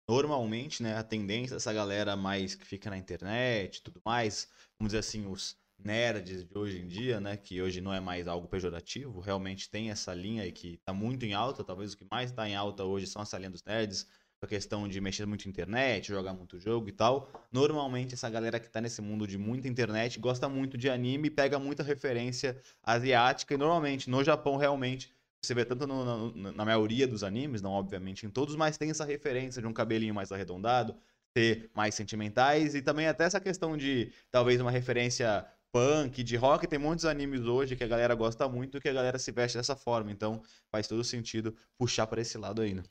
normalmente, 0.09 0.83
né, 0.83 0.97
a 0.97 1.03
tendência 1.03 1.55
dessa 1.55 1.73
galera 1.73 2.15
mais 2.15 2.55
que 2.55 2.65
fica 2.65 2.89
na 2.89 2.97
internet 2.97 3.77
e 3.77 3.83
tudo 3.83 4.01
mais, 4.05 4.49
vamos 4.79 4.89
dizer 4.91 4.99
assim, 4.99 5.27
os 5.27 5.57
nerds 5.77 6.43
de 6.43 6.57
hoje 6.57 6.79
em 6.79 6.87
dia, 6.87 7.19
né, 7.19 7.37
que 7.37 7.61
hoje 7.61 7.81
não 7.81 7.93
é 7.93 7.99
mais 7.99 8.27
algo 8.27 8.47
pejorativo, 8.47 9.19
realmente 9.19 9.69
tem 9.69 9.91
essa 9.91 10.13
linha 10.13 10.43
aí 10.43 10.51
que 10.51 10.77
tá 10.77 10.93
muito 10.93 11.25
em 11.25 11.33
alta, 11.33 11.63
talvez 11.63 11.93
o 11.93 11.97
que 11.97 12.07
mais 12.09 12.31
tá 12.31 12.47
em 12.49 12.55
alta 12.55 12.83
hoje 12.83 13.05
são 13.05 13.21
essa 13.21 13.37
linha 13.37 13.49
dos 13.49 13.63
nerds, 13.63 14.07
a 14.41 14.47
questão 14.47 14.87
de 14.87 15.01
mexer 15.01 15.25
muito 15.25 15.45
na 15.45 15.49
internet, 15.49 16.07
jogar 16.09 16.33
muito 16.33 16.59
jogo 16.59 16.87
e 16.89 16.91
tal. 16.91 17.29
Normalmente, 17.51 18.13
essa 18.13 18.29
galera 18.29 18.59
que 18.59 18.69
tá 18.69 18.79
nesse 18.79 19.01
mundo 19.01 19.27
de 19.27 19.37
muita 19.37 19.67
internet 19.67 20.19
gosta 20.19 20.47
muito 20.47 20.77
de 20.77 20.89
anime 20.89 21.29
pega 21.29 21.57
muita 21.57 21.81
referência 21.83 22.57
asiática. 22.83 23.53
E 23.53 23.57
normalmente, 23.57 24.09
no 24.09 24.23
Japão, 24.23 24.57
realmente, 24.57 25.11
você 25.41 25.53
vê 25.53 25.65
tanto 25.65 25.87
no, 25.87 26.31
no, 26.31 26.51
na 26.51 26.65
maioria 26.65 27.07
dos 27.07 27.23
animes, 27.23 27.61
não 27.61 27.71
obviamente 27.71 28.25
em 28.25 28.29
todos, 28.29 28.55
mas 28.55 28.77
tem 28.77 28.91
essa 28.91 29.05
referência 29.05 29.61
de 29.61 29.67
um 29.67 29.73
cabelinho 29.73 30.13
mais 30.13 30.31
arredondado, 30.31 30.95
ser 31.35 31.69
mais 31.73 31.95
sentimentais 31.95 32.75
e 32.75 32.81
também 32.81 33.07
até 33.07 33.23
essa 33.23 33.39
questão 33.39 33.75
de 33.75 34.11
talvez 34.31 34.61
uma 34.61 34.71
referência 34.71 35.45
punk, 35.71 36.23
de 36.23 36.35
rock. 36.35 36.67
Tem 36.67 36.79
muitos 36.79 37.05
animes 37.05 37.41
hoje 37.41 37.75
que 37.75 37.83
a 37.83 37.87
galera 37.87 38.15
gosta 38.15 38.47
muito 38.47 38.79
que 38.79 38.89
a 38.89 38.93
galera 38.93 39.19
se 39.19 39.31
veste 39.31 39.57
dessa 39.57 39.75
forma. 39.75 40.11
Então 40.11 40.41
faz 40.71 40.87
todo 40.87 41.03
sentido 41.03 41.55
puxar 41.77 42.07
para 42.07 42.21
esse 42.21 42.37
lado 42.37 42.61
ainda. 42.61 42.83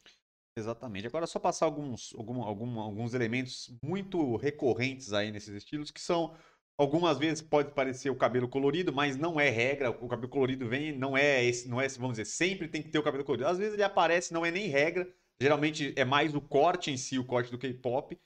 Exatamente. 0.58 1.06
Agora, 1.06 1.26
só 1.26 1.38
passar 1.38 1.66
alguns, 1.66 2.14
algum, 2.16 2.42
algum, 2.42 2.80
alguns 2.80 3.12
elementos 3.12 3.70
muito 3.82 4.36
recorrentes 4.36 5.12
aí 5.12 5.30
nesses 5.30 5.54
estilos, 5.54 5.90
que 5.90 6.00
são. 6.00 6.34
Algumas 6.78 7.18
vezes 7.18 7.40
pode 7.40 7.72
parecer 7.72 8.10
o 8.10 8.16
cabelo 8.16 8.48
colorido, 8.48 8.92
mas 8.92 9.16
não 9.16 9.40
é 9.40 9.48
regra. 9.48 9.90
O 9.90 10.08
cabelo 10.08 10.28
colorido 10.28 10.68
vem, 10.68 10.92
não 10.96 11.16
é 11.16 11.42
esse, 11.42 11.68
não 11.68 11.80
é, 11.80 11.88
vamos 11.88 12.18
dizer, 12.18 12.26
sempre 12.26 12.68
tem 12.68 12.82
que 12.82 12.90
ter 12.90 12.98
o 12.98 13.02
cabelo 13.02 13.24
colorido. 13.24 13.48
Às 13.48 13.56
vezes 13.58 13.74
ele 13.74 13.82
aparece, 13.82 14.32
não 14.32 14.44
é 14.44 14.50
nem 14.50 14.68
regra. 14.68 15.10
Geralmente 15.40 15.94
é 15.96 16.04
mais 16.04 16.34
o 16.34 16.40
corte 16.40 16.90
em 16.90 16.96
si, 16.96 17.18
o 17.18 17.24
corte 17.24 17.50
do 17.50 17.58
K-pop. 17.58 18.18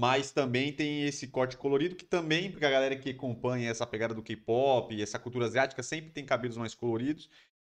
Mas 0.00 0.32
também 0.32 0.72
tem 0.72 1.04
esse 1.04 1.28
corte 1.28 1.58
colorido, 1.58 1.94
que 1.94 2.06
também, 2.06 2.50
porque 2.50 2.64
a 2.64 2.70
galera 2.70 2.96
que 2.96 3.10
acompanha 3.10 3.70
essa 3.70 3.86
pegada 3.86 4.14
do 4.14 4.22
K-pop, 4.22 5.00
essa 5.00 5.18
cultura 5.18 5.44
asiática, 5.44 5.82
sempre 5.82 6.10
tem 6.10 6.24
cabelos 6.24 6.56
mais 6.56 6.74
coloridos. 6.74 7.28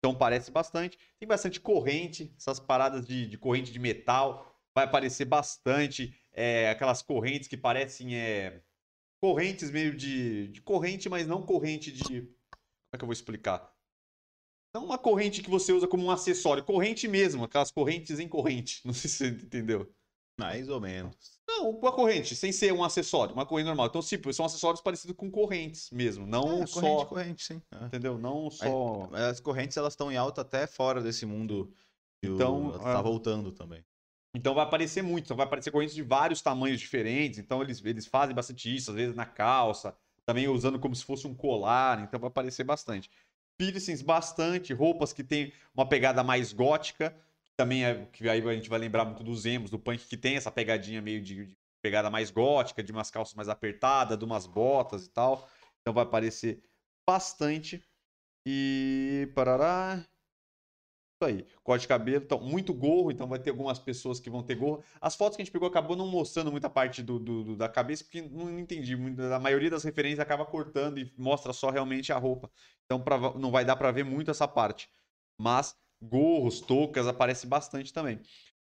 Então 0.07 0.17
parece 0.17 0.49
bastante. 0.49 0.97
Tem 1.19 1.27
bastante 1.27 1.59
corrente, 1.59 2.33
essas 2.37 2.61
paradas 2.61 3.05
de, 3.05 3.27
de 3.27 3.37
corrente 3.37 3.73
de 3.73 3.79
metal. 3.79 4.57
Vai 4.73 4.85
aparecer 4.85 5.25
bastante 5.25 6.15
é, 6.31 6.69
aquelas 6.69 7.01
correntes 7.01 7.49
que 7.49 7.57
parecem 7.57 8.15
é, 8.15 8.61
correntes 9.21 9.69
meio 9.69 9.93
de, 9.93 10.47
de 10.47 10.61
corrente, 10.61 11.09
mas 11.09 11.27
não 11.27 11.41
corrente 11.41 11.91
de. 11.91 12.21
Como 12.21 12.31
é 12.93 12.97
que 12.97 13.03
eu 13.03 13.07
vou 13.07 13.13
explicar? 13.13 13.69
Não 14.73 14.85
uma 14.85 14.97
corrente 14.97 15.43
que 15.43 15.49
você 15.49 15.73
usa 15.73 15.89
como 15.89 16.05
um 16.05 16.11
acessório, 16.11 16.63
corrente 16.63 17.05
mesmo, 17.05 17.43
aquelas 17.43 17.69
correntes 17.71 18.17
em 18.17 18.29
corrente. 18.29 18.79
Não 18.87 18.93
sei 18.93 19.09
se 19.09 19.17
você 19.17 19.27
entendeu. 19.27 19.93
Mais 20.39 20.69
ou 20.69 20.79
menos. 20.79 21.15
Não, 21.47 21.71
uma 21.71 21.91
corrente, 21.91 22.35
sem 22.35 22.51
ser 22.51 22.71
um 22.71 22.83
acessório, 22.83 23.33
uma 23.33 23.45
corrente 23.45 23.67
normal. 23.67 23.87
Então, 23.87 24.01
tipo, 24.01 24.31
são 24.31 24.45
acessórios 24.45 24.81
parecidos 24.81 25.15
com 25.15 25.31
correntes 25.31 25.89
mesmo, 25.91 26.27
não 26.27 26.63
é, 26.63 26.67
só... 26.67 26.81
Corrente, 26.81 27.05
corrente, 27.07 27.43
sim. 27.43 27.61
É. 27.71 27.85
Entendeu? 27.85 28.17
Não 28.17 28.49
só... 28.51 29.07
Mas, 29.09 29.21
as 29.21 29.39
correntes, 29.39 29.75
elas 29.77 29.93
estão 29.93 30.11
em 30.11 30.17
alta 30.17 30.41
até 30.41 30.67
fora 30.67 31.01
desse 31.01 31.25
mundo 31.25 31.73
que 32.21 32.29
então, 32.29 32.67
o... 32.67 32.79
tá 32.79 32.99
é... 32.99 33.01
voltando 33.01 33.51
também. 33.51 33.83
Então 34.35 34.53
vai 34.53 34.65
aparecer 34.65 35.01
muito, 35.01 35.25
então 35.25 35.37
vai 35.37 35.47
aparecer 35.47 35.71
correntes 35.71 35.95
de 35.95 36.03
vários 36.03 36.41
tamanhos 36.41 36.79
diferentes, 36.79 37.39
então 37.39 37.61
eles, 37.61 37.83
eles 37.83 38.05
fazem 38.05 38.35
bastante 38.35 38.73
isso, 38.73 38.91
às 38.91 38.95
vezes 38.95 39.15
na 39.15 39.25
calça, 39.25 39.95
também 40.25 40.47
usando 40.47 40.77
como 40.77 40.95
se 40.95 41.03
fosse 41.03 41.25
um 41.25 41.33
colar, 41.33 42.03
então 42.03 42.19
vai 42.19 42.27
aparecer 42.27 42.63
bastante. 42.63 43.09
Piercings 43.57 44.03
bastante, 44.03 44.73
roupas 44.73 45.11
que 45.11 45.23
tem 45.23 45.51
uma 45.73 45.87
pegada 45.87 46.23
mais 46.23 46.53
gótica, 46.53 47.15
também 47.57 47.85
é 47.85 48.05
que 48.07 48.27
aí 48.29 48.41
a 48.47 48.53
gente 48.53 48.69
vai 48.69 48.79
lembrar 48.79 49.05
muito 49.05 49.23
dos 49.23 49.45
emos, 49.45 49.71
do 49.71 49.79
punk, 49.79 50.07
que 50.07 50.17
tem 50.17 50.35
essa 50.37 50.51
pegadinha 50.51 51.01
meio 51.01 51.21
de, 51.21 51.47
de 51.47 51.57
pegada 51.81 52.09
mais 52.09 52.31
gótica, 52.31 52.83
de 52.83 52.91
umas 52.91 53.11
calças 53.11 53.35
mais 53.35 53.49
apertadas, 53.49 54.17
de 54.17 54.25
umas 54.25 54.47
botas 54.47 55.05
e 55.05 55.09
tal. 55.11 55.49
Então 55.81 55.93
vai 55.93 56.03
aparecer 56.03 56.63
bastante. 57.07 57.83
E. 58.47 59.31
Parará. 59.35 60.05
Isso 61.19 61.31
aí, 61.31 61.47
corte 61.63 61.81
de 61.81 61.87
cabelo, 61.87 62.23
então, 62.23 62.39
muito 62.39 62.71
gorro, 62.75 63.09
então 63.09 63.27
vai 63.27 63.39
ter 63.39 63.49
algumas 63.49 63.79
pessoas 63.79 64.19
que 64.19 64.29
vão 64.29 64.43
ter 64.43 64.53
gorro. 64.55 64.83
As 65.01 65.15
fotos 65.15 65.35
que 65.35 65.41
a 65.41 65.45
gente 65.45 65.51
pegou 65.51 65.67
acabou 65.67 65.95
não 65.95 66.05
mostrando 66.07 66.51
muita 66.51 66.69
parte 66.69 67.01
do, 67.01 67.17
do- 67.17 67.43
do- 67.43 67.55
da 67.57 67.67
cabeça, 67.67 68.03
porque 68.03 68.21
não 68.21 68.59
entendi. 68.59 68.93
A 69.33 69.39
maioria 69.39 69.69
das 69.71 69.83
referências 69.83 70.19
acaba 70.19 70.45
cortando 70.45 70.99
e 70.99 71.11
mostra 71.17 71.51
só 71.53 71.71
realmente 71.71 72.13
a 72.13 72.17
roupa. 72.19 72.51
Então 72.85 73.01
pra- 73.03 73.33
não 73.33 73.49
vai 73.49 73.65
dar 73.65 73.75
pra 73.75 73.91
ver 73.91 74.03
muito 74.05 74.29
essa 74.29 74.47
parte. 74.47 74.89
Mas 75.39 75.75
gorros, 76.01 76.61
toucas, 76.61 77.07
aparece 77.07 77.47
bastante 77.47 77.93
também. 77.93 78.19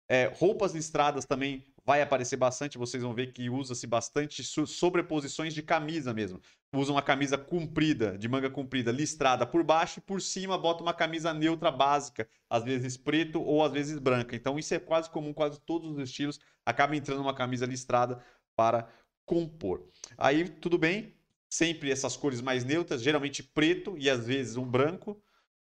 É, 0.08 0.26
roupas 0.26 0.74
listradas 0.74 1.24
também 1.24 1.66
vai 1.84 2.02
aparecer 2.02 2.36
bastante. 2.36 2.78
Vocês 2.78 3.02
vão 3.02 3.14
ver 3.14 3.32
que 3.32 3.48
usa-se 3.48 3.86
bastante 3.86 4.42
so- 4.44 4.66
sobreposições 4.66 5.54
de 5.54 5.62
camisa 5.62 6.12
mesmo. 6.12 6.40
Usa 6.74 6.92
uma 6.92 7.02
camisa 7.02 7.38
comprida, 7.38 8.18
de 8.18 8.28
manga 8.28 8.50
comprida, 8.50 8.90
listrada 8.92 9.46
por 9.46 9.62
baixo 9.64 9.98
e 9.98 10.02
por 10.02 10.20
cima 10.20 10.58
bota 10.58 10.82
uma 10.82 10.94
camisa 10.94 11.32
neutra 11.32 11.70
básica, 11.70 12.28
às 12.50 12.64
vezes 12.64 12.96
preto 12.96 13.40
ou 13.42 13.64
às 13.64 13.72
vezes 13.72 13.98
branca. 13.98 14.36
Então 14.36 14.58
isso 14.58 14.74
é 14.74 14.78
quase 14.78 15.10
comum, 15.10 15.32
quase 15.32 15.60
todos 15.60 15.90
os 15.96 15.98
estilos 15.98 16.38
acaba 16.64 16.96
entrando 16.96 17.20
uma 17.20 17.34
camisa 17.34 17.66
listrada 17.66 18.22
para 18.56 18.88
compor. 19.24 19.88
Aí 20.18 20.48
tudo 20.48 20.78
bem, 20.78 21.14
sempre 21.48 21.90
essas 21.90 22.16
cores 22.16 22.40
mais 22.40 22.64
neutras, 22.64 23.02
geralmente 23.02 23.42
preto 23.42 23.96
e 23.98 24.10
às 24.10 24.26
vezes 24.26 24.56
um 24.56 24.68
branco, 24.68 25.22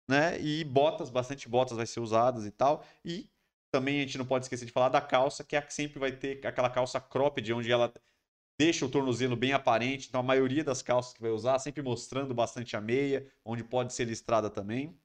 né? 0.08 0.40
E 0.40 0.64
botas, 0.64 1.10
bastante 1.10 1.48
botas 1.48 1.76
vai 1.76 1.86
ser 1.86 2.00
usadas 2.00 2.46
e 2.46 2.50
tal. 2.50 2.84
E 3.04 3.30
também 3.70 3.98
a 3.98 4.02
gente 4.02 4.18
não 4.18 4.26
pode 4.26 4.44
esquecer 4.44 4.66
de 4.66 4.72
falar 4.72 4.88
da 4.88 5.00
calça, 5.00 5.44
que 5.44 5.56
é 5.56 5.58
a 5.58 5.62
que 5.62 5.74
sempre 5.74 5.98
vai 5.98 6.12
ter 6.12 6.44
aquela 6.46 6.70
calça 6.70 7.00
cropped, 7.00 7.52
onde 7.52 7.70
ela 7.72 7.92
deixa 8.60 8.86
o 8.86 8.90
tornozelo 8.90 9.36
bem 9.36 9.52
aparente. 9.52 10.08
Então 10.08 10.20
a 10.20 10.24
maioria 10.24 10.64
das 10.64 10.82
calças 10.82 11.14
que 11.14 11.22
vai 11.22 11.30
usar, 11.30 11.58
sempre 11.60 11.82
mostrando 11.82 12.34
bastante 12.34 12.76
a 12.76 12.80
meia, 12.80 13.30
onde 13.44 13.64
pode 13.64 13.92
ser 13.94 14.04
listrada 14.06 14.50
também. 14.50 14.98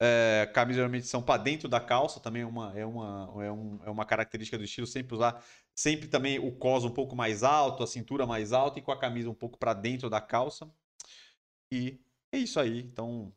É, 0.00 0.46
camisas 0.52 0.76
geralmente 0.76 1.06
são 1.06 1.22
para 1.22 1.40
dentro 1.42 1.68
da 1.68 1.78
calça, 1.80 2.18
também 2.20 2.42
é 2.42 2.46
uma, 2.46 2.76
é, 2.78 2.84
uma, 2.84 3.32
é, 3.44 3.52
um- 3.52 3.78
é 3.84 3.90
uma 3.90 4.04
característica 4.04 4.58
do 4.58 4.64
estilo, 4.64 4.86
sempre 4.86 5.14
usar 5.14 5.42
sempre 5.74 6.08
também 6.08 6.38
o 6.40 6.52
cos 6.56 6.84
um 6.84 6.90
pouco 6.90 7.14
mais 7.16 7.42
alto, 7.44 7.82
a 7.82 7.86
cintura 7.86 8.26
mais 8.26 8.52
alta 8.52 8.78
e 8.78 8.82
com 8.82 8.90
a 8.92 8.98
camisa 8.98 9.30
um 9.30 9.34
pouco 9.34 9.58
para 9.58 9.72
dentro 9.74 10.10
da 10.10 10.20
calça. 10.20 10.68
E 11.72 12.00
é 12.32 12.38
isso 12.38 12.58
aí. 12.58 12.80
Então, 12.80 13.32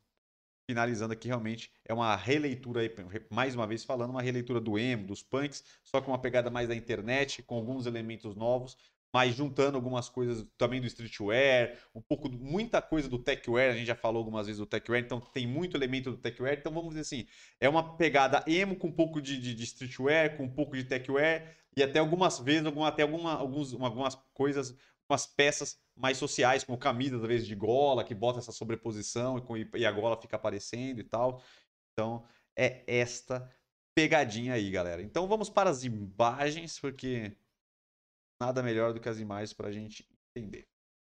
finalizando 0.70 1.14
aqui, 1.14 1.28
realmente 1.28 1.72
é 1.86 1.94
uma 1.94 2.16
releitura 2.16 2.82
mais 3.30 3.54
uma 3.56 3.68
vez 3.68 3.84
falando, 3.84 4.10
uma 4.10 4.22
releitura 4.22 4.60
do 4.60 4.80
emo, 4.80 5.06
dos 5.06 5.22
punks, 5.22 5.64
só 5.84 6.02
com 6.02 6.12
uma 6.12 6.20
pegada 6.22 6.50
mais 6.50 6.68
da 6.68 6.76
internet, 6.76 7.44
com 7.44 7.56
alguns 7.56 7.86
elementos 7.86 8.36
novos, 8.36 8.78
mas 9.14 9.34
juntando 9.34 9.78
algumas 9.78 10.10
coisas 10.10 10.46
também 10.58 10.82
do 10.82 10.88
streetwear, 10.88 11.78
um 11.94 12.02
pouco, 12.02 12.30
muita 12.30 12.82
coisa 12.82 13.08
do 13.08 13.18
techwear, 13.18 13.72
a 13.72 13.78
gente 13.78 13.88
já 13.88 13.96
falou 13.96 14.18
algumas 14.20 14.46
vezes 14.46 14.60
do 14.60 14.66
techwear, 14.66 15.02
então 15.02 15.22
tem 15.22 15.48
muito 15.48 15.78
elemento 15.78 16.12
do 16.12 16.18
techwear, 16.18 16.58
então 16.58 16.74
vamos 16.74 16.90
dizer 16.90 17.02
assim, 17.02 17.26
é 17.60 17.70
uma 17.70 17.96
pegada 17.96 18.44
emo 18.46 18.76
com 18.76 18.88
um 18.88 18.92
pouco 18.92 19.22
de, 19.22 19.40
de, 19.40 19.54
de 19.54 19.64
streetwear, 19.64 20.36
com 20.36 20.44
um 20.44 20.50
pouco 20.50 20.76
de 20.76 20.84
techwear, 20.84 21.56
e 21.78 21.84
até 21.84 22.00
algumas 22.00 22.40
vezes, 22.40 22.66
alguma, 22.66 22.90
até 22.90 23.04
alguma, 23.04 23.34
alguns, 23.36 23.74
algumas 23.74 24.16
coisas, 24.34 24.76
umas 25.10 25.28
peças 25.28 25.80
mais 25.96 26.18
sociais, 26.18 26.64
como 26.64 26.78
camisas, 26.78 27.22
às 27.22 27.28
vezes, 27.28 27.48
de 27.48 27.56
gola, 27.56 28.04
que 28.04 28.16
bota 28.16 28.40
essa 28.40 28.52
sobreposição 28.52 29.38
e, 29.38 29.80
e 29.80 29.86
a 29.86 29.92
gola 29.92 30.20
fica 30.20 30.36
aparecendo 30.36 31.00
e 31.00 31.04
tal. 31.04 31.42
Então, 31.94 32.26
é 32.56 32.84
esta 32.88 33.50
pegadinha 33.96 34.54
aí, 34.54 34.70
galera. 34.70 35.02
Então, 35.02 35.28
vamos 35.28 35.50
para 35.50 35.70
as 35.70 35.84
imagens, 35.84 36.80
porque 36.80 37.36
nada 38.42 38.62
melhor 38.62 38.94
do 38.94 39.00
que 39.00 39.10
as 39.10 39.20
imagens 39.20 39.54
para 39.54 39.70
a 39.70 39.72
gente 39.72 40.08
entender. 40.36 40.68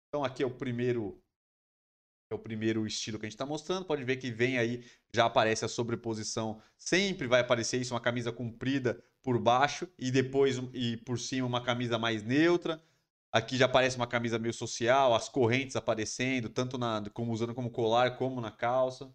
Então, 0.10 0.24
aqui 0.24 0.44
é 0.44 0.46
o 0.46 0.52
primeiro 0.52 1.22
é 2.30 2.36
o 2.36 2.40
primeiro 2.40 2.86
estilo 2.86 3.18
que 3.18 3.26
a 3.26 3.30
gente 3.30 3.36
está 3.36 3.46
mostrando. 3.46 3.86
Pode 3.86 4.04
ver 4.04 4.18
que 4.18 4.30
vem 4.30 4.58
aí, 4.58 4.84
já 5.14 5.26
aparece 5.26 5.64
a 5.64 5.68
sobreposição. 5.70 6.62
Sempre 6.78 7.26
vai 7.26 7.40
aparecer 7.40 7.80
isso, 7.80 7.94
uma 7.94 8.02
camisa 8.02 8.32
comprida 8.34 9.02
por 9.24 9.40
baixo 9.40 9.88
e 9.98 10.12
depois 10.12 10.58
e 10.74 10.98
por 10.98 11.18
cima 11.18 11.48
uma 11.48 11.64
camisa 11.64 11.98
mais 11.98 12.24
neutra. 12.24 12.84
Aqui 13.32 13.58
já 13.58 13.66
aparece 13.66 13.98
uma 13.98 14.08
camisa 14.08 14.40
meio 14.40 14.54
social, 14.54 15.14
as 15.14 15.30
correntes 15.30 15.76
aparecendo, 15.76 16.50
tanto 16.50 16.78
na, 16.78 17.04
como 17.14 17.32
usando 17.32 17.54
como 17.54 17.70
colar 17.70 18.18
como 18.18 18.40
na 18.40 18.52
calça. 18.52 19.14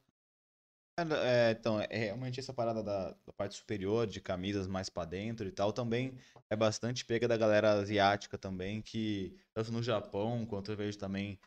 É, 0.98 1.48
é, 1.48 1.50
então, 1.52 1.80
é 1.80 1.86
realmente 1.90 2.38
essa 2.38 2.52
parada 2.52 2.82
da, 2.82 3.12
da 3.12 3.32
parte 3.32 3.56
superior, 3.56 4.06
de 4.06 4.20
camisas 4.20 4.66
mais 4.66 4.90
pra 4.90 5.06
dentro 5.06 5.48
e 5.48 5.50
tal, 5.52 5.72
também 5.72 6.18
é 6.50 6.56
bastante 6.56 7.04
pega 7.04 7.26
da 7.26 7.36
galera 7.36 7.72
asiática 7.72 8.36
também, 8.36 8.82
que 8.82 9.34
tanto 9.54 9.72
no 9.72 9.82
Japão 9.82 10.44
quanto 10.44 10.70
eu 10.70 10.76
vejo 10.76 10.98
também 10.98 11.40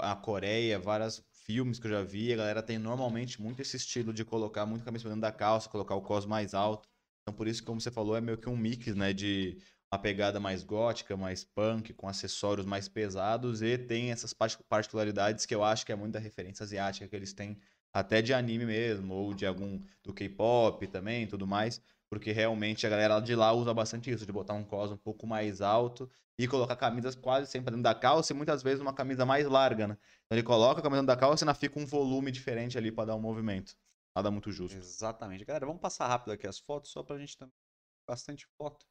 a 0.00 0.16
Coreia, 0.16 0.78
vários 0.80 1.24
filmes 1.32 1.78
que 1.78 1.86
eu 1.86 1.92
já 1.92 2.02
vi, 2.02 2.32
a 2.32 2.36
galera 2.36 2.62
tem 2.62 2.78
normalmente 2.78 3.40
muito 3.40 3.62
esse 3.62 3.76
estilo 3.76 4.12
de 4.12 4.24
colocar 4.24 4.66
muito 4.66 4.84
camisa 4.84 5.02
pra 5.04 5.10
dentro 5.10 5.22
da 5.22 5.32
calça, 5.32 5.68
colocar 5.68 5.94
o 5.94 6.02
cos 6.02 6.26
mais 6.26 6.52
alto. 6.52 6.88
Então, 7.22 7.36
por 7.36 7.46
isso, 7.46 7.62
como 7.62 7.80
você 7.80 7.90
falou, 7.90 8.16
é 8.16 8.20
meio 8.20 8.36
que 8.38 8.48
um 8.48 8.56
mix, 8.56 8.94
né, 8.96 9.12
de 9.12 9.62
uma 9.92 9.98
pegada 10.00 10.38
mais 10.38 10.62
gótica, 10.62 11.16
mais 11.16 11.44
punk, 11.44 11.94
com 11.94 12.08
acessórios 12.08 12.66
mais 12.66 12.88
pesados 12.88 13.62
e 13.62 13.78
tem 13.78 14.10
essas 14.10 14.32
partic- 14.34 14.62
particularidades 14.68 15.46
que 15.46 15.54
eu 15.54 15.64
acho 15.64 15.84
que 15.86 15.92
é 15.92 15.96
muito 15.96 16.12
da 16.12 16.18
referência 16.18 16.62
asiática 16.64 17.08
que 17.08 17.16
eles 17.16 17.32
têm 17.32 17.58
até 17.92 18.20
de 18.20 18.34
anime 18.34 18.66
mesmo, 18.66 19.14
ou 19.14 19.32
de 19.32 19.46
algum 19.46 19.80
do 20.04 20.12
K-pop 20.12 20.86
também, 20.88 21.26
tudo 21.26 21.46
mais, 21.46 21.80
porque 22.10 22.32
realmente 22.32 22.86
a 22.86 22.90
galera 22.90 23.18
de 23.20 23.34
lá 23.34 23.52
usa 23.52 23.72
bastante 23.72 24.10
isso, 24.10 24.26
de 24.26 24.32
botar 24.32 24.54
um 24.54 24.62
cos 24.62 24.90
um 24.92 24.96
pouco 24.96 25.26
mais 25.26 25.60
alto 25.62 26.08
e 26.38 26.46
colocar 26.46 26.76
camisas 26.76 27.14
quase 27.14 27.50
sempre 27.50 27.70
dentro 27.70 27.82
da 27.82 27.94
calça 27.94 28.32
e 28.32 28.36
muitas 28.36 28.62
vezes 28.62 28.80
uma 28.80 28.92
camisa 28.92 29.24
mais 29.24 29.46
larga, 29.46 29.88
né? 29.88 29.96
Então 30.26 30.36
ele 30.38 30.42
coloca 30.42 30.80
a 30.80 30.82
camisa 30.82 31.00
dentro 31.00 31.14
da 31.14 31.20
calça 31.20 31.44
e 31.44 31.48
ainda 31.48 31.54
fica 31.54 31.78
um 31.80 31.86
volume 31.86 32.30
diferente 32.30 32.76
ali 32.76 32.92
para 32.92 33.06
dar 33.06 33.16
um 33.16 33.20
movimento. 33.20 33.74
Nada 34.14 34.30
muito 34.30 34.50
justo. 34.52 34.76
Exatamente. 34.76 35.44
Galera, 35.44 35.66
vamos 35.66 35.80
passar 35.80 36.06
rápido 36.08 36.32
aqui 36.32 36.46
as 36.46 36.58
fotos, 36.58 36.90
só 36.90 37.02
pra 37.02 37.18
gente 37.18 37.36
também. 37.36 37.54
Bastante 38.06 38.46
foto. 38.56 38.86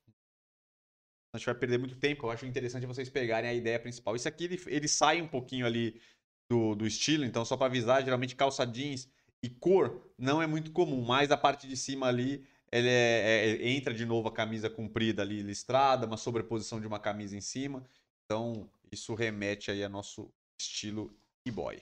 A 1.38 1.40
gente 1.40 1.46
vai 1.46 1.56
perder 1.56 1.78
muito 1.78 1.96
tempo. 1.96 2.26
Eu 2.26 2.32
acho 2.32 2.46
interessante 2.46 2.86
vocês 2.86 3.10
pegarem 3.10 3.50
a 3.50 3.54
ideia 3.54 3.80
principal. 3.80 4.16
Isso 4.16 4.28
aqui 4.28 4.46
ele, 4.46 4.62
ele 4.68 4.88
sai 4.88 5.22
um 5.22 5.28
pouquinho 5.28 5.66
ali 5.66 6.02
do, 6.50 6.76
do 6.76 6.88
estilo, 6.88 7.26
então 7.26 7.46
só 7.46 7.56
pra 7.56 7.68
avisar, 7.68 8.04
geralmente 8.04 8.36
calça 8.36 8.66
jeans 8.66 9.08
e 9.44 9.50
cor 9.50 10.02
não 10.18 10.42
é 10.42 10.48
muito 10.48 10.72
comum, 10.72 11.02
mas 11.04 11.30
a 11.32 11.38
parte 11.38 11.68
de 11.68 11.78
cima 11.78 12.08
ali 12.08 12.46
ele 12.72 12.88
é- 12.90 13.50
é- 13.62 13.70
entra 13.70 13.94
de 13.94 14.06
novo 14.06 14.28
a 14.28 14.34
camisa 14.34 14.70
comprida 14.70 15.22
ali 15.22 15.42
listrada, 15.42 16.08
uma 16.08 16.18
sobreposição 16.18 16.82
de 16.82 16.88
uma 16.88 17.00
camisa 17.00 17.36
em 17.38 17.42
cima. 17.42 17.86
Então, 18.26 18.70
isso 18.92 19.14
remete 19.14 19.72
aí 19.72 19.84
a 19.84 19.90
nosso 19.90 20.34
estilo 20.60 21.16
e-boy. 21.46 21.82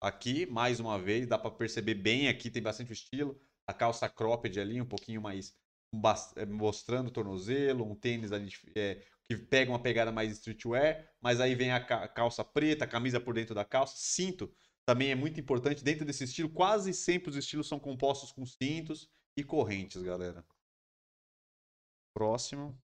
Aqui, 0.00 0.46
mais 0.46 0.80
uma 0.80 0.98
vez, 0.98 1.26
dá 1.26 1.38
para 1.38 1.50
perceber 1.50 1.94
bem 1.94 2.28
aqui, 2.28 2.50
tem 2.50 2.62
bastante 2.62 2.92
estilo. 2.92 3.40
A 3.66 3.72
calça 3.72 4.08
cropped 4.08 4.58
ali, 4.58 4.80
um 4.80 4.86
pouquinho 4.86 5.22
mais 5.22 5.54
mostrando 5.92 7.08
o 7.08 7.10
tornozelo, 7.10 7.84
um 7.90 7.94
tênis 7.94 8.30
eh, 8.74 9.02
que 9.24 9.36
pega 9.36 9.70
uma 9.70 9.82
pegada 9.82 10.10
mais 10.12 10.32
streetwear, 10.32 11.10
mas 11.20 11.40
aí 11.40 11.54
vem 11.54 11.72
a 11.72 11.84
ca- 11.84 12.08
calça 12.08 12.44
preta, 12.44 12.84
a 12.84 12.88
camisa 12.88 13.20
por 13.20 13.34
dentro 13.34 13.54
da 13.54 13.64
calça, 13.64 13.94
cinto 13.96 14.52
também 14.84 15.10
é 15.10 15.14
muito 15.14 15.38
importante 15.40 15.84
dentro 15.84 16.04
desse 16.04 16.24
estilo. 16.24 16.50
Quase 16.50 16.92
sempre 16.92 17.30
os 17.30 17.36
estilos 17.36 17.68
são 17.68 17.78
compostos 17.78 18.32
com 18.32 18.44
cintos 18.44 19.08
e 19.36 19.44
correntes, 19.44 20.02
galera. 20.02 20.44
Próximo. 22.14 22.80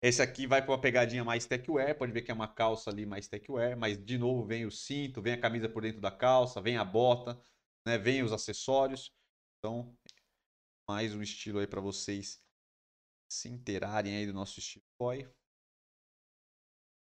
Esse 0.00 0.22
aqui 0.22 0.46
vai 0.46 0.62
para 0.62 0.70
uma 0.72 0.80
pegadinha 0.80 1.24
mais 1.24 1.46
techwear, 1.46 1.96
pode 1.96 2.12
ver 2.12 2.22
que 2.22 2.30
é 2.30 2.34
uma 2.34 2.46
calça 2.52 2.90
ali 2.90 3.06
mais 3.06 3.28
techwear, 3.28 3.76
mas 3.78 4.02
de 4.02 4.18
novo 4.18 4.44
vem 4.46 4.66
o 4.66 4.70
cinto, 4.70 5.22
vem 5.22 5.32
a 5.32 5.40
camisa 5.40 5.68
por 5.68 5.82
dentro 5.82 6.00
da 6.00 6.10
calça, 6.10 6.60
vem 6.60 6.76
a 6.76 6.84
bota, 6.84 7.40
né, 7.84 7.96
vem 7.98 8.22
os 8.22 8.32
acessórios. 8.32 9.12
Então, 9.58 9.96
mais 10.88 11.12
um 11.14 11.22
estilo 11.22 11.58
aí 11.58 11.66
para 11.66 11.80
vocês 11.80 12.40
se 13.28 13.48
inteirarem 13.48 14.16
aí 14.16 14.26
do 14.26 14.32
nosso 14.32 14.60
estilo 14.60 14.84
boy. 14.98 15.28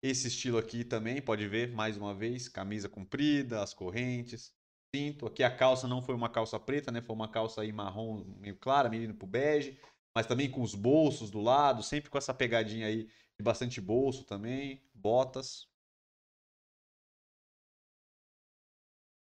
Esse 0.03 0.29
estilo 0.29 0.59
aqui 0.59 0.85
também, 0.85 1.21
pode 1.23 1.47
ver 1.49 1.73
mais 1.73 1.97
uma 1.97 2.15
vez, 2.15 2.49
camisa 2.49 2.89
comprida, 2.89 3.63
as 3.63 3.73
correntes, 3.73 4.55
cinto. 4.95 5.27
Aqui 5.27 5.43
a 5.43 5.55
calça 5.55 5.89
não 5.89 6.03
foi 6.03 6.15
uma 6.15 6.31
calça 6.31 6.61
preta, 6.61 6.93
né? 6.93 7.01
Foi 7.01 7.15
uma 7.15 7.31
calça 7.31 7.63
aí 7.63 7.73
marrom 7.73 8.25
meio 8.39 8.57
clara, 8.59 8.89
meio 8.89 9.15
pro 9.15 9.27
bege, 9.27 9.81
mas 10.15 10.27
também 10.27 10.51
com 10.51 10.63
os 10.63 10.75
bolsos 10.75 11.31
do 11.31 11.41
lado, 11.41 11.83
sempre 11.83 12.11
com 12.11 12.19
essa 12.19 12.35
pegadinha 12.35 12.87
aí 12.87 13.05
de 13.05 13.43
bastante 13.43 13.81
bolso 13.81 14.25
também, 14.25 14.83
botas. 14.95 15.69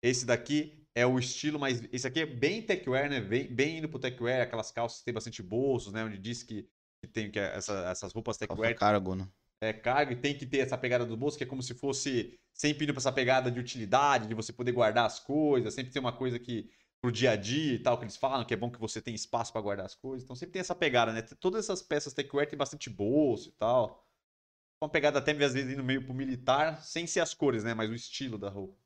Esse 0.01 0.25
daqui 0.25 0.84
é 0.95 1.05
o 1.05 1.19
estilo, 1.19 1.59
mas 1.59 1.83
esse 1.93 2.07
aqui 2.07 2.21
é 2.21 2.25
bem 2.25 2.61
techwear, 2.63 3.09
né? 3.09 3.21
Bem, 3.21 3.47
bem 3.53 3.79
indo 3.79 3.89
pro 3.89 3.99
techwear, 3.99 4.41
aquelas 4.43 4.71
calças 4.71 4.99
que 4.99 5.05
tem 5.05 5.13
bastante 5.13 5.43
bolsos, 5.43 5.93
né? 5.93 6.03
Onde 6.05 6.17
diz 6.17 6.43
que, 6.43 6.63
que 7.01 7.07
tem 7.09 7.31
que 7.31 7.39
é 7.39 7.55
essa- 7.57 7.89
essas 7.89 8.13
roupas 8.13 8.37
Calça 8.47 8.71
techwear 8.71 8.75
cargo, 8.75 9.13
né? 9.15 9.27
é, 9.61 9.73
carga 9.73 10.13
e 10.13 10.15
tem 10.15 10.37
que 10.37 10.45
ter 10.45 10.59
essa 10.59 10.77
pegada 10.77 11.05
do 11.05 11.17
bolso, 11.17 11.37
que 11.37 11.43
é 11.43 11.47
como 11.47 11.63
se 11.63 11.73
fosse 11.75 12.39
sempre 12.53 12.83
indo 12.85 12.93
pra 12.93 12.99
essa 13.01 13.11
pegada 13.11 13.51
de 13.51 13.59
utilidade, 13.59 14.27
de 14.27 14.33
você 14.33 14.53
poder 14.53 14.71
guardar 14.71 15.05
as 15.05 15.19
coisas, 15.19 15.73
sempre 15.73 15.91
tem 15.91 15.99
uma 15.99 16.13
coisa 16.13 16.39
que 16.39 16.69
pro 17.01 17.11
dia 17.11 17.31
a 17.31 17.35
dia 17.35 17.73
e 17.75 17.79
tal, 17.79 17.97
que 17.97 18.03
eles 18.05 18.17
falam, 18.17 18.45
que 18.45 18.53
é 18.53 18.57
bom 18.57 18.71
que 18.71 18.79
você 18.79 19.01
tem 19.01 19.13
espaço 19.15 19.51
pra 19.51 19.61
guardar 19.61 19.85
as 19.85 19.95
coisas. 19.95 20.23
Então 20.23 20.35
sempre 20.35 20.53
tem 20.53 20.59
essa 20.59 20.75
pegada, 20.75 21.13
né? 21.13 21.21
Todas 21.39 21.65
essas 21.65 21.81
peças 21.81 22.13
techwear 22.13 22.47
tem 22.47 22.57
bastante 22.57 22.89
bolso 22.89 23.49
e 23.49 23.51
tal. 23.53 24.07
Uma 24.81 24.89
pegada 24.89 25.19
até 25.19 25.31
às 25.33 25.53
vezes 25.53 25.73
indo 25.73 25.83
meio 25.83 26.03
pro 26.05 26.13
militar, 26.13 26.83
sem 26.83 27.07
ser 27.07 27.21
as 27.21 27.33
cores, 27.33 27.63
né? 27.63 27.73
Mas 27.73 27.89
o 27.89 27.95
estilo 27.95 28.37
da 28.37 28.49
roupa. 28.49 28.77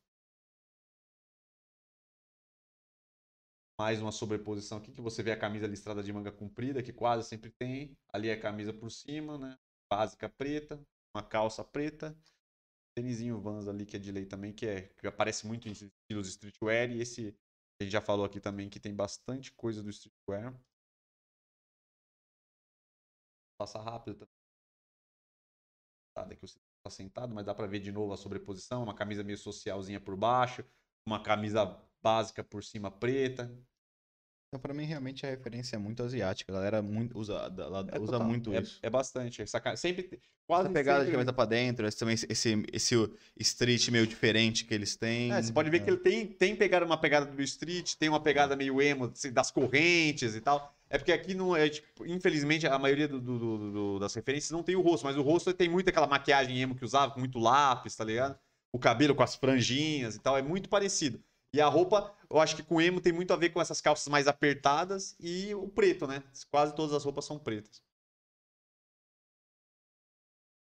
Mais 3.80 4.02
uma 4.02 4.12
sobreposição 4.12 4.78
aqui, 4.78 4.92
que 4.92 5.00
você 5.00 5.24
vê 5.24 5.32
a 5.32 5.40
camisa 5.40 5.66
listrada 5.66 6.04
de 6.04 6.12
manga 6.12 6.34
comprida, 6.34 6.84
que 6.84 6.92
quase 6.92 7.26
sempre 7.26 7.50
tem. 7.50 7.98
Ali 8.12 8.28
é 8.28 8.34
a 8.34 8.40
camisa 8.40 8.74
por 8.74 8.92
cima, 8.92 9.38
né? 9.38 9.58
Básica 9.90 10.28
preta, 10.28 10.86
uma 11.16 11.24
calça 11.24 11.64
preta. 11.64 12.14
Tênisinho 12.94 13.40
Vans 13.40 13.70
ali, 13.70 13.86
que 13.86 13.96
é 13.96 14.00
de 14.00 14.12
lei 14.12 14.26
também, 14.26 14.52
que, 14.52 14.66
é, 14.68 14.82
que 14.82 15.08
aparece 15.08 15.48
muito 15.48 15.70
em 15.70 15.72
estilos 15.72 16.28
streetwear. 16.28 16.92
E 16.92 17.00
esse, 17.00 17.34
a 17.80 17.86
gente 17.86 17.94
já 17.94 18.02
falou 18.02 18.26
aqui 18.26 18.42
também, 18.42 18.70
que 18.70 18.82
tem 18.82 18.94
bastante 18.94 19.54
coisa 19.54 19.82
do 19.82 19.90
streetwear. 19.90 20.54
Passa 23.58 23.80
rápido 23.80 24.16
também. 24.18 24.34
Tá, 26.14 26.26
daqui 26.26 26.42
você 26.42 26.60
tá 26.84 26.90
sentado, 26.90 27.34
mas 27.34 27.46
dá 27.46 27.56
pra 27.56 27.66
ver 27.66 27.80
de 27.80 27.94
novo 27.94 28.12
a 28.12 28.18
sobreposição. 28.18 28.84
Uma 28.84 28.94
camisa 28.94 29.24
meio 29.24 29.38
socialzinha 29.38 30.02
por 30.02 30.18
baixo. 30.18 30.66
Uma 31.06 31.24
camisa 31.24 31.89
básica 32.02 32.44
por 32.44 32.64
cima 32.64 32.90
preta. 32.92 33.52
Então, 34.52 34.60
pra 34.60 34.74
mim, 34.74 34.84
realmente 34.86 35.26
a 35.28 35.30
referência 35.30 35.76
é 35.76 35.80
muito 35.80 36.02
asiática. 36.02 36.52
A 36.52 36.56
galera 36.56 36.82
muito, 36.82 37.18
usa, 37.20 37.34
ela 37.56 37.82
É 37.92 38.00
usa 38.00 38.14
total, 38.14 38.28
muito 38.28 38.52
é, 38.52 38.62
isso. 38.62 38.80
É 38.82 38.90
bastante. 38.90 39.44
Essa, 39.44 39.60
ca- 39.60 39.76
sempre, 39.76 40.20
quase 40.48 40.64
Essa 40.66 40.74
pegada 40.74 41.00
de 41.02 41.06
sempre- 41.06 41.18
camisa 41.18 41.34
pra 41.34 41.46
dentro, 41.46 41.86
esse, 41.86 41.98
também, 41.98 42.16
esse, 42.28 42.66
esse 42.74 42.96
street 43.38 43.90
meio 43.90 44.08
diferente 44.08 44.66
que 44.66 44.74
eles 44.74 44.96
têm. 44.96 45.32
É, 45.32 45.40
você 45.40 45.54
pode 45.54 45.70
ver 45.70 45.82
que 45.84 45.90
ele 45.92 45.98
tem, 45.98 46.26
tem 46.26 46.56
pegado 46.56 46.84
uma 46.84 47.00
pegada 47.00 47.28
do 47.28 47.42
street, 47.44 47.94
tem 48.00 48.10
uma 48.10 48.20
pegada 48.20 48.56
meio 48.56 48.82
emo 48.82 49.06
assim, 49.06 49.32
das 49.32 49.52
correntes 49.52 50.34
e 50.34 50.42
tal. 50.42 50.76
É 50.90 50.98
porque 50.98 51.12
aqui 51.12 51.36
não 51.36 51.56
é, 51.56 51.70
tipo, 51.70 52.04
infelizmente, 52.08 52.66
a 52.66 52.80
maioria 52.80 53.08
do- 53.08 53.22
do- 53.22 53.38
do- 53.38 53.72
do- 53.72 54.00
das 54.00 54.16
referências 54.16 54.50
não 54.50 54.64
tem 54.64 54.76
o 54.76 54.82
rosto, 54.82 55.04
mas 55.04 55.16
o 55.16 55.22
rosto 55.22 55.54
tem 55.54 55.70
muito 55.70 55.88
aquela 55.90 56.08
maquiagem 56.08 56.60
emo 56.60 56.74
que 56.74 56.84
usava, 56.84 57.14
com 57.14 57.20
muito 57.20 57.38
lápis, 57.38 57.96
tá 57.96 58.04
ligado? 58.04 58.36
O 58.72 58.80
cabelo 58.80 59.14
com 59.14 59.22
as 59.22 59.36
franjinhas 59.36 60.16
e 60.16 60.20
tal, 60.20 60.36
é 60.36 60.42
muito 60.42 60.68
parecido. 60.70 61.24
E 61.54 61.60
a 61.62 61.68
roupa, 61.68 62.14
eu 62.30 62.40
acho 62.40 62.56
que 62.56 62.64
com 62.64 62.80
emo 62.82 63.02
tem 63.02 63.12
muito 63.14 63.34
a 63.34 63.36
ver 63.36 63.50
com 63.50 63.62
essas 63.62 63.82
calças 63.82 64.08
mais 64.08 64.28
apertadas 64.28 65.16
e 65.20 65.54
o 65.56 65.68
preto, 65.68 66.06
né? 66.08 66.24
Quase 66.52 66.76
todas 66.76 66.94
as 66.96 67.04
roupas 67.04 67.26
são 67.26 67.40
pretas. 67.40 67.82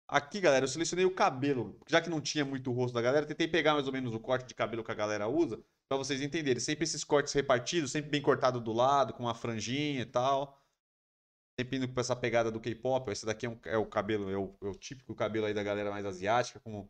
Aqui, 0.08 0.40
galera, 0.42 0.64
eu 0.66 0.68
selecionei 0.68 1.06
o 1.06 1.16
cabelo. 1.16 1.80
Já 1.88 2.02
que 2.02 2.10
não 2.10 2.22
tinha 2.22 2.46
muito 2.46 2.70
o 2.70 2.74
rosto 2.74 2.94
da 2.94 3.02
galera, 3.02 3.26
tentei 3.26 3.48
pegar 3.48 3.74
mais 3.74 3.88
ou 3.88 3.94
menos 3.94 4.14
o 4.14 4.20
corte 4.20 4.46
de 4.46 4.54
cabelo 4.54 4.84
que 4.84 4.92
a 4.92 4.96
galera 4.96 5.28
usa, 5.28 5.64
pra 5.88 5.98
vocês 5.98 6.22
entenderem. 6.22 6.60
Sempre 6.60 6.84
esses 6.84 7.04
cortes 7.04 7.34
repartidos, 7.34 7.92
sempre 7.92 8.12
bem 8.12 8.22
cortado 8.22 8.60
do 8.60 8.72
lado, 8.74 9.14
com 9.14 9.24
uma 9.24 9.34
franjinha 9.34 10.02
e 10.02 10.06
tal. 10.06 10.60
Sempre 11.60 11.78
indo 11.78 11.88
com 11.88 12.00
essa 12.00 12.16
pegada 12.16 12.52
do 12.52 12.60
K-pop. 12.60 13.12
Esse 13.12 13.26
daqui 13.26 13.46
é, 13.46 13.50
um- 13.50 13.60
é 13.66 13.78
o 13.78 13.86
cabelo, 13.86 14.30
é 14.30 14.38
o, 14.38 14.56
é 14.62 14.68
o 14.68 14.76
típico 14.76 15.16
cabelo 15.16 15.46
aí 15.48 15.54
da 15.54 15.64
galera 15.64 15.92
mais 15.92 16.06
asiática, 16.06 16.60
com 16.60 16.88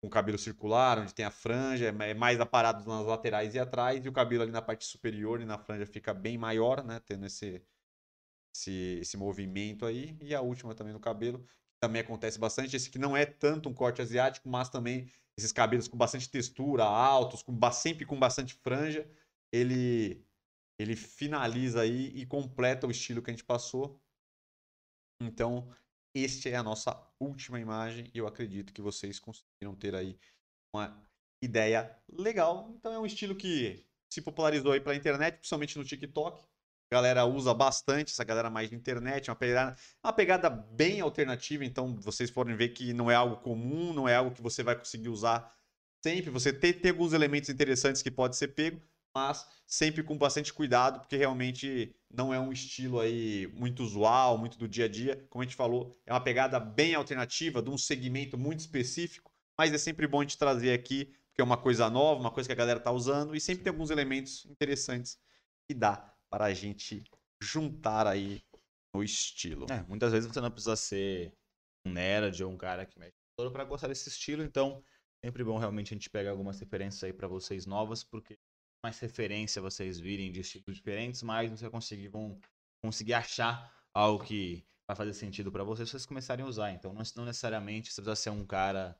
com 0.00 0.06
o 0.06 0.10
cabelo 0.10 0.38
circular, 0.38 0.98
onde 0.98 1.14
tem 1.14 1.24
a 1.24 1.30
franja, 1.30 1.86
é 1.86 2.10
é 2.10 2.14
mais 2.14 2.40
aparado 2.40 2.88
nas 2.88 3.06
laterais 3.06 3.54
e 3.54 3.58
atrás, 3.58 4.04
e 4.04 4.08
o 4.08 4.12
cabelo 4.12 4.42
ali 4.42 4.52
na 4.52 4.62
parte 4.62 4.84
superior 4.84 5.40
e 5.40 5.44
na 5.44 5.58
franja 5.58 5.86
fica 5.86 6.14
bem 6.14 6.38
maior, 6.38 6.84
né? 6.84 7.00
Tendo 7.04 7.26
esse, 7.26 7.62
esse, 8.54 8.98
esse 9.00 9.16
movimento 9.16 9.86
aí. 9.86 10.16
E 10.20 10.34
a 10.34 10.40
última 10.40 10.74
também 10.74 10.92
no 10.92 11.00
cabelo, 11.00 11.44
também 11.80 12.02
acontece 12.02 12.38
bastante. 12.38 12.76
Esse 12.76 12.90
que 12.90 12.98
não 12.98 13.16
é 13.16 13.26
tanto 13.26 13.68
um 13.68 13.74
corte 13.74 14.02
asiático, 14.02 14.48
mas 14.48 14.68
também 14.68 15.10
esses 15.36 15.52
cabelos 15.52 15.88
com 15.88 15.96
bastante 15.96 16.28
textura, 16.28 16.84
altos, 16.84 17.42
com, 17.42 17.56
sempre 17.72 18.04
com 18.04 18.18
bastante 18.18 18.54
franja, 18.54 19.08
ele, 19.52 20.24
ele 20.78 20.96
finaliza 20.96 21.80
aí 21.82 22.08
e 22.08 22.26
completa 22.26 22.86
o 22.86 22.90
estilo 22.90 23.22
que 23.22 23.30
a 23.30 23.32
gente 23.32 23.44
passou. 23.44 24.00
Então, 25.20 25.72
este 26.14 26.50
é 26.50 26.56
a 26.56 26.62
nossa 26.62 26.96
última 27.20 27.60
imagem 27.60 28.10
e 28.14 28.18
eu 28.18 28.26
acredito 28.26 28.72
que 28.72 28.82
vocês 28.82 29.18
conseguiram 29.18 29.74
ter 29.74 29.94
aí 29.94 30.18
uma 30.74 31.00
ideia 31.42 31.96
legal. 32.08 32.72
Então 32.76 32.92
é 32.92 32.98
um 32.98 33.06
estilo 33.06 33.34
que 33.34 33.84
se 34.10 34.20
popularizou 34.20 34.72
aí 34.72 34.80
pela 34.80 34.96
internet, 34.96 35.36
principalmente 35.36 35.78
no 35.78 35.84
TikTok. 35.84 36.42
A 36.90 36.94
galera 36.94 37.26
usa 37.26 37.52
bastante, 37.52 38.12
essa 38.12 38.24
galera 38.24 38.48
mais 38.48 38.70
de 38.70 38.74
internet, 38.74 39.28
uma 39.30 39.36
pegada, 39.36 39.76
uma 40.02 40.12
pegada 40.12 40.48
bem 40.48 41.00
alternativa, 41.02 41.62
então 41.62 41.94
vocês 42.00 42.30
podem 42.30 42.56
ver 42.56 42.70
que 42.70 42.94
não 42.94 43.10
é 43.10 43.14
algo 43.14 43.36
comum, 43.36 43.92
não 43.92 44.08
é 44.08 44.16
algo 44.16 44.34
que 44.34 44.40
você 44.40 44.62
vai 44.62 44.74
conseguir 44.74 45.10
usar 45.10 45.54
sempre. 46.02 46.30
Você 46.30 46.50
tem, 46.50 46.72
tem 46.72 46.90
alguns 46.90 47.12
elementos 47.12 47.50
interessantes 47.50 48.00
que 48.00 48.10
pode 48.10 48.36
ser 48.36 48.48
pego, 48.48 48.80
mas 49.14 49.46
sempre 49.66 50.02
com 50.02 50.16
bastante 50.16 50.52
cuidado, 50.52 51.00
porque 51.00 51.16
realmente 51.16 51.94
não 52.10 52.32
é 52.32 52.40
um 52.40 52.52
estilo 52.52 53.00
aí 53.00 53.46
muito 53.54 53.82
usual, 53.82 54.38
muito 54.38 54.58
do 54.58 54.68
dia 54.68 54.86
a 54.86 54.88
dia. 54.88 55.26
Como 55.28 55.42
a 55.42 55.44
gente 55.44 55.56
falou, 55.56 56.00
é 56.06 56.12
uma 56.12 56.20
pegada 56.20 56.58
bem 56.58 56.94
alternativa, 56.94 57.60
de 57.62 57.70
um 57.70 57.78
segmento 57.78 58.38
muito 58.38 58.60
específico, 58.60 59.30
mas 59.58 59.72
é 59.72 59.78
sempre 59.78 60.06
bom 60.06 60.20
a 60.20 60.22
gente 60.22 60.38
trazer 60.38 60.72
aqui, 60.72 61.06
porque 61.28 61.40
é 61.40 61.44
uma 61.44 61.56
coisa 61.56 61.90
nova, 61.90 62.20
uma 62.20 62.30
coisa 62.30 62.48
que 62.48 62.52
a 62.52 62.56
galera 62.56 62.80
tá 62.80 62.90
usando, 62.90 63.34
e 63.34 63.40
sempre 63.40 63.64
tem 63.64 63.70
alguns 63.70 63.90
elementos 63.90 64.46
interessantes 64.46 65.18
que 65.68 65.74
dá 65.74 66.14
para 66.30 66.46
a 66.46 66.54
gente 66.54 67.04
juntar 67.40 68.06
aí 68.06 68.42
no 68.94 69.02
estilo. 69.02 69.66
É, 69.70 69.82
muitas 69.88 70.12
vezes 70.12 70.32
você 70.32 70.40
não 70.40 70.50
precisa 70.50 70.76
ser 70.76 71.32
um 71.86 71.92
nerd 71.92 72.42
ou 72.42 72.50
um 72.50 72.56
cara 72.56 72.86
que 72.86 72.98
mexe 72.98 73.14
todo 73.36 73.52
para 73.52 73.64
gostar 73.64 73.88
desse 73.88 74.08
estilo, 74.08 74.42
então 74.42 74.82
sempre 75.24 75.44
bom 75.44 75.58
realmente 75.58 75.92
a 75.92 75.96
gente 75.96 76.10
pegar 76.10 76.30
algumas 76.30 76.58
referências 76.58 77.04
aí 77.04 77.12
para 77.12 77.28
vocês 77.28 77.66
novas, 77.66 78.02
porque 78.02 78.38
mais 78.82 78.98
referência 78.98 79.62
vocês 79.62 79.98
virem 79.98 80.30
de 80.30 80.40
estilos 80.40 80.76
diferentes, 80.76 81.22
mais 81.22 81.50
você 81.50 81.68
conseguir, 81.68 82.08
vão 82.08 82.40
conseguir 82.82 83.14
achar 83.14 83.74
algo 83.92 84.24
que 84.24 84.66
vai 84.86 84.96
fazer 84.96 85.12
sentido 85.14 85.50
para 85.50 85.64
vocês, 85.64 85.90
vocês 85.90 86.06
começarem 86.06 86.44
a 86.44 86.48
usar. 86.48 86.72
Então 86.72 86.92
não, 86.92 87.24
necessariamente 87.24 87.92
você 87.92 88.00
precisa 88.00 88.16
ser 88.16 88.30
um 88.30 88.46
cara 88.46 88.98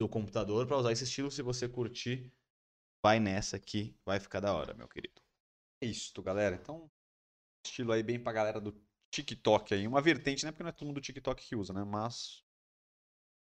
do 0.00 0.08
computador 0.08 0.66
para 0.66 0.76
usar 0.76 0.92
esse 0.92 1.04
estilo, 1.04 1.30
se 1.30 1.42
você 1.42 1.68
curtir, 1.68 2.32
vai 3.04 3.20
nessa 3.20 3.58
que 3.58 3.96
vai 4.04 4.18
ficar 4.20 4.40
da 4.40 4.52
hora, 4.52 4.74
meu 4.74 4.88
querido. 4.88 5.20
É 5.82 5.86
Isto, 5.86 6.22
galera. 6.22 6.56
Então, 6.56 6.90
estilo 7.66 7.92
aí 7.92 8.02
bem 8.02 8.18
pra 8.18 8.32
galera 8.32 8.60
do 8.60 8.74
TikTok 9.10 9.74
aí. 9.74 9.86
Uma 9.86 10.00
vertente, 10.00 10.44
né? 10.44 10.50
Porque 10.50 10.62
não 10.62 10.70
é 10.70 10.72
todo 10.72 10.86
mundo 10.86 10.96
do 10.96 11.00
TikTok 11.00 11.46
que 11.46 11.56
usa, 11.56 11.72
né? 11.72 11.84
Mas 11.84 12.44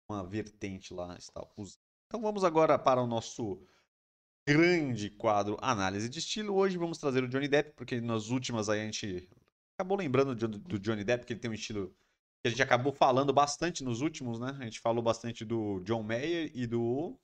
uma 0.09 0.25
vertente 0.25 0.93
lá 0.93 1.15
está 1.17 1.41
usando. 1.57 1.79
Então 2.07 2.21
vamos 2.21 2.43
agora 2.43 2.77
para 2.77 3.01
o 3.01 3.07
nosso 3.07 3.65
grande 4.53 5.09
quadro 5.09 5.57
Análise 5.61 6.09
de 6.09 6.19
Estilo. 6.19 6.55
Hoje 6.55 6.77
vamos 6.77 6.97
trazer 6.97 7.23
o 7.23 7.27
Johnny 7.29 7.47
Depp, 7.47 7.71
porque 7.73 8.01
nas 8.01 8.27
últimas 8.27 8.67
aí 8.67 8.81
a 8.81 8.83
gente 8.83 9.29
acabou 9.77 9.97
lembrando 9.97 10.35
do 10.35 10.77
Johnny 10.77 11.05
Depp, 11.05 11.25
que 11.25 11.31
ele 11.31 11.39
tem 11.39 11.49
um 11.49 11.53
estilo 11.53 11.95
que 12.41 12.47
a 12.47 12.49
gente 12.49 12.61
acabou 12.61 12.91
falando 12.91 13.31
bastante 13.31 13.81
nos 13.81 14.01
últimos, 14.01 14.41
né? 14.41 14.57
A 14.59 14.65
gente 14.65 14.81
falou 14.81 15.01
bastante 15.01 15.45
do 15.45 15.79
John 15.85 16.03
Mayer 16.03 16.51
e 16.53 16.67
do 16.67 17.17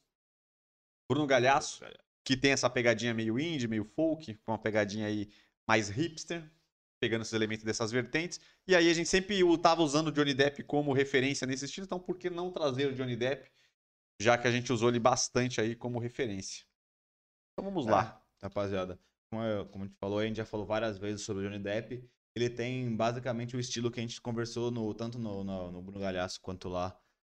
Bruno 1.12 1.28
Galhaço 1.28 1.84
que 2.24 2.38
tem 2.38 2.52
essa 2.52 2.70
pegadinha 2.70 3.13
meio 3.13 3.38
indie, 3.38 3.68
meio 3.68 3.84
folk, 3.84 4.34
com 4.46 4.54
uma 4.54 4.58
pegadinha 4.58 5.08
aí 5.08 5.30
mais 5.68 5.90
hipster, 5.90 6.50
pegando 6.98 7.24
esses 7.24 7.34
elementos 7.34 7.66
dessas 7.66 7.92
vertentes. 7.92 8.40
E 8.66 8.74
aí 8.74 8.90
a 8.90 8.94
gente 8.94 9.10
sempre 9.10 9.38
estava 9.38 9.82
usando 9.82 10.08
o 10.08 10.12
Johnny 10.13 10.34
Depp 10.34 10.63
como 10.63 10.94
referência 10.94 11.46
nesse 11.46 11.66
estilo, 11.66 11.84
então 11.84 12.00
por 12.00 12.18
que 12.18 12.30
não 12.30 12.54
trazer 12.54 12.88
o 12.88 12.96
Johnny 12.96 13.18
Depp, 13.18 13.52
já 14.18 14.38
que 14.38 14.48
a 14.48 14.52
gente 14.52 14.72
usou 14.72 14.88
ele 14.88 15.00
bastante 15.00 15.60
aí 15.60 15.76
como 15.76 16.00
referência? 16.00 16.66
Então 17.58 17.65
vamos 17.65 17.86
lá. 17.88 18.22
É, 18.41 18.46
rapaziada, 18.46 19.00
como, 19.30 19.43
eu- 19.43 19.65
como 19.67 19.84
a 19.84 19.88
gente 19.88 19.98
falou, 20.00 20.20
a 20.20 20.26
gente 20.26 20.38
já 20.38 20.46
falou 20.46 20.65
várias 20.65 20.98
vezes 20.98 21.26
sobre 21.26 21.43
o 21.46 21.50
Johnny 21.50 21.62
Depp. 21.62 22.08
Ele 22.36 22.50
tem 22.50 22.96
basicamente 22.96 23.56
o 23.56 23.60
estilo 23.60 23.89
que 23.91 24.00
a 24.00 24.04
gente 24.04 24.22
conversou 24.22 24.70
no, 24.70 24.93
tanto 24.93 25.17
no, 25.17 25.43
no, 25.43 25.72
no 25.72 25.82
Bruno 25.82 26.00
Galhaço 26.00 26.39
quanto 26.41 26.70
lá 26.70 26.96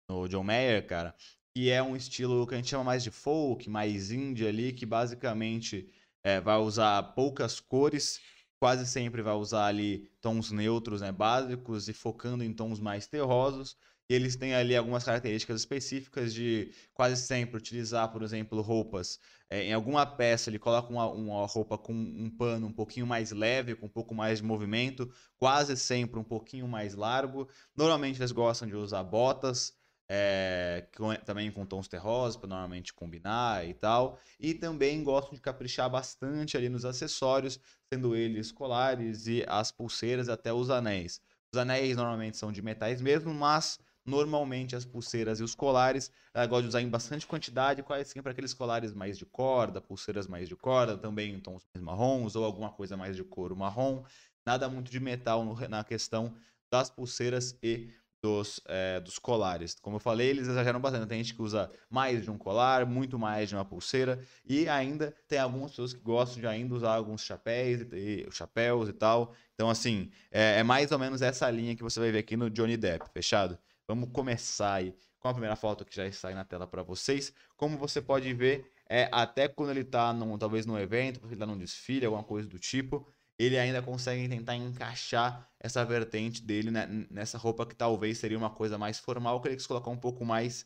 no 0.09 0.29
John 0.29 0.45
Mayer, 0.45 0.87
cara. 0.87 1.15
Que 1.55 1.71
é 1.71 1.83
um 1.83 1.97
estilo 1.97 2.47
que 2.47 2.55
a 2.55 2.57
gente 2.59 2.69
chama 2.69 2.85
mais 2.85 3.03
de 3.03 3.11
folk, 3.11 3.69
mais 3.69 4.11
indie 4.11 4.47
ali, 4.47 4.73
que 4.73 4.85
basicamente 4.85 5.91
é, 6.23 6.41
vai 6.41 6.59
usar 6.59 7.03
poucas 7.15 7.59
cores, 7.61 8.21
quase 8.61 8.87
sempre 8.87 9.23
vai 9.23 9.35
usar 9.35 9.67
ali 9.67 10.11
tons 10.21 10.51
neutros, 10.53 11.01
né, 11.01 11.11
básicos 11.11 11.89
e 11.89 11.95
focando 11.95 12.45
em 12.45 12.53
tons 12.53 12.79
mais 12.79 13.07
terrosos. 13.07 13.77
E 14.11 14.15
eles 14.15 14.37
têm 14.37 14.55
ali 14.55 14.77
algumas 14.77 15.05
características 15.05 15.61
específicas 15.61 16.35
de 16.35 16.73
quase 16.93 17.17
sempre 17.23 17.57
utilizar, 17.57 18.11
por 18.13 18.23
exemplo, 18.25 18.61
roupas 18.61 19.21
é, 19.49 19.65
em 19.65 19.73
alguma 19.73 20.07
peça 20.07 20.49
ele 20.51 20.59
coloca 20.59 20.89
uma, 20.93 21.07
uma 21.11 21.47
roupa 21.47 21.77
com 21.77 21.93
um 21.93 22.31
pano 22.31 22.67
um 22.69 22.73
pouquinho 22.73 23.07
mais 23.07 23.33
leve, 23.33 23.75
com 23.75 23.87
um 23.87 23.89
pouco 23.89 24.15
mais 24.15 24.39
de 24.39 24.45
movimento, 24.45 25.13
quase 25.37 25.77
sempre 25.77 26.19
um 26.21 26.25
pouquinho 26.25 26.69
mais 26.69 26.95
largo. 26.95 27.49
Normalmente 27.77 28.21
eles 28.21 28.33
gostam 28.33 28.69
de 28.69 28.77
usar 28.77 29.03
botas, 29.03 29.75
é, 30.09 30.89
com- 30.97 31.15
também 31.17 31.51
com 31.51 31.65
tons 31.67 31.89
terrosos, 31.89 32.37
para 32.37 32.49
normalmente 32.49 32.93
combinar 32.95 33.67
e 33.67 33.75
tal. 33.75 34.19
E 34.39 34.55
também 34.55 35.03
gostam 35.03 35.35
de 35.35 35.41
caprichar 35.41 35.89
bastante 35.91 36.57
ali 36.57 36.69
nos 36.69 36.85
acessórios, 36.85 37.59
sendo 37.93 38.15
eles 38.15 38.53
colares 38.53 39.27
e 39.27 39.45
as 39.49 39.71
pulseiras 39.73 40.29
até 40.29 40.53
os 40.53 40.71
anéis. 40.71 41.21
Os 41.53 41.59
anéis 41.61 41.97
normalmente 41.97 42.37
são 42.37 42.53
de 42.53 42.63
metais 42.63 43.01
mesmo, 43.01 43.35
mas 43.35 43.79
normalmente 44.05 44.75
as 44.75 44.85
pulseiras 44.85 45.41
e 45.41 45.43
os 45.43 45.55
colares 45.55 46.11
ela 46.33 46.47
gosta 46.47 46.63
de 46.63 46.69
usar 46.69 46.81
em 46.81 46.89
bastante 46.89 47.27
quantidade, 47.27 47.83
quase 47.83 48.11
sempre 48.11 48.31
aqueles 48.33 48.55
colares 48.55 48.93
mais 48.95 49.19
de 49.19 49.27
corda, 49.27 49.81
pulseiras 49.81 50.27
mais 50.27 50.49
de 50.49 50.57
corda, 50.57 50.97
também 50.97 51.35
em 51.35 51.41
tons 51.41 51.63
mais 51.75 51.85
marrons 51.85 52.37
ou 52.37 52.45
alguma 52.45 52.71
coisa 52.71 52.97
mais 52.97 53.17
de 53.17 53.25
couro 53.25 53.57
marrom. 53.57 54.05
Nada 54.47 54.69
muito 54.69 54.91
de 54.91 55.01
metal 55.01 55.45
no- 55.45 55.69
na 55.69 55.85
questão 55.85 56.35
das 56.71 56.89
pulseiras 56.91 57.59
e 57.63 57.91
dos, 58.23 58.61
é, 58.67 59.01
dos 59.01 59.19
colares. 59.19 59.75
Como 59.81 59.97
eu 59.97 60.01
falei, 60.01 60.29
eles 60.29 60.47
exageram 60.47 60.79
bastante. 60.81 61.07
Tem 61.09 61.19
gente 61.23 61.35
que 61.35 61.43
usa 61.43 61.71
mais 61.89 62.23
de 62.23 62.31
um 62.31 62.37
colar, 62.37 62.85
muito 62.87 63.19
mais 63.19 63.49
de 63.49 63.55
uma 63.55 63.65
pulseira. 63.65 64.21
E 64.47 64.69
ainda 64.69 65.15
tem 65.27 65.39
algumas 65.39 65.71
pessoas 65.71 65.95
que 65.95 66.01
gostam 66.01 66.41
de 66.41 66.47
ainda 66.47 66.75
usar 66.75 66.95
alguns 66.95 67.23
chapéus 67.23 67.87
e, 67.93 68.27
chapéus 68.31 68.89
e 68.89 68.93
tal. 68.93 69.35
Então, 69.55 69.71
assim, 69.71 70.11
é, 70.31 70.59
é, 70.61 70.63
mais 70.63 70.93
ou 70.93 70.99
menos 70.99 71.23
essa 71.23 71.51
linha 71.51 71.75
que 71.75 71.83
você 71.83 71.99
vai 71.99 72.11
ver 72.13 72.19
aqui 72.19 72.37
no 72.37 72.51
Johnny 72.51 72.77
Depp, 72.77 73.09
fechado? 73.13 73.59
Vamos 73.91 74.11
começar 74.13 74.75
aí 74.75 74.95
com 75.19 75.27
a 75.27 75.33
primeira 75.33 75.57
foto 75.57 75.85
que 75.85 75.97
já 75.97 76.07
está 76.07 76.29
aí 76.29 76.35
na 76.35 76.45
tela 76.45 76.65
para 76.65 76.81
vocês. 76.81 77.35
Como 77.57 77.77
você 77.77 78.01
pode 78.01 78.33
ver, 78.33 78.73
é, 78.89 79.09
até 79.11 79.49
quando 79.49 79.71
ele 79.71 79.81
está 79.81 80.15
talvez 80.39 80.65
num 80.65 80.79
evento, 80.79 81.19
ele 81.25 81.33
está 81.33 81.45
num 81.45 81.59
desfile, 81.59 82.07
alguma 82.07 82.23
coisa 82.23 82.49
do 82.49 82.57
tipo, 82.57 83.05
ele 83.37 83.59
ainda 83.59 83.83
consegue 83.83 84.29
tentar 84.29 84.55
encaixar 84.55 85.51
essa 85.59 85.85
vertente 85.85 86.41
dele 86.41 86.71
né, 86.71 86.87
nessa 87.11 87.37
roupa 87.37 87.67
que 87.67 87.75
talvez 87.75 88.19
seria 88.19 88.39
uma 88.39 88.51
coisa 88.51 88.79
mais 88.79 89.01
formal, 89.01 89.41
que 89.41 89.49
ele 89.49 89.57
quis 89.57 89.67
colocar 89.67 89.91
um 89.91 89.99
pouco 89.99 90.25
mais 90.25 90.65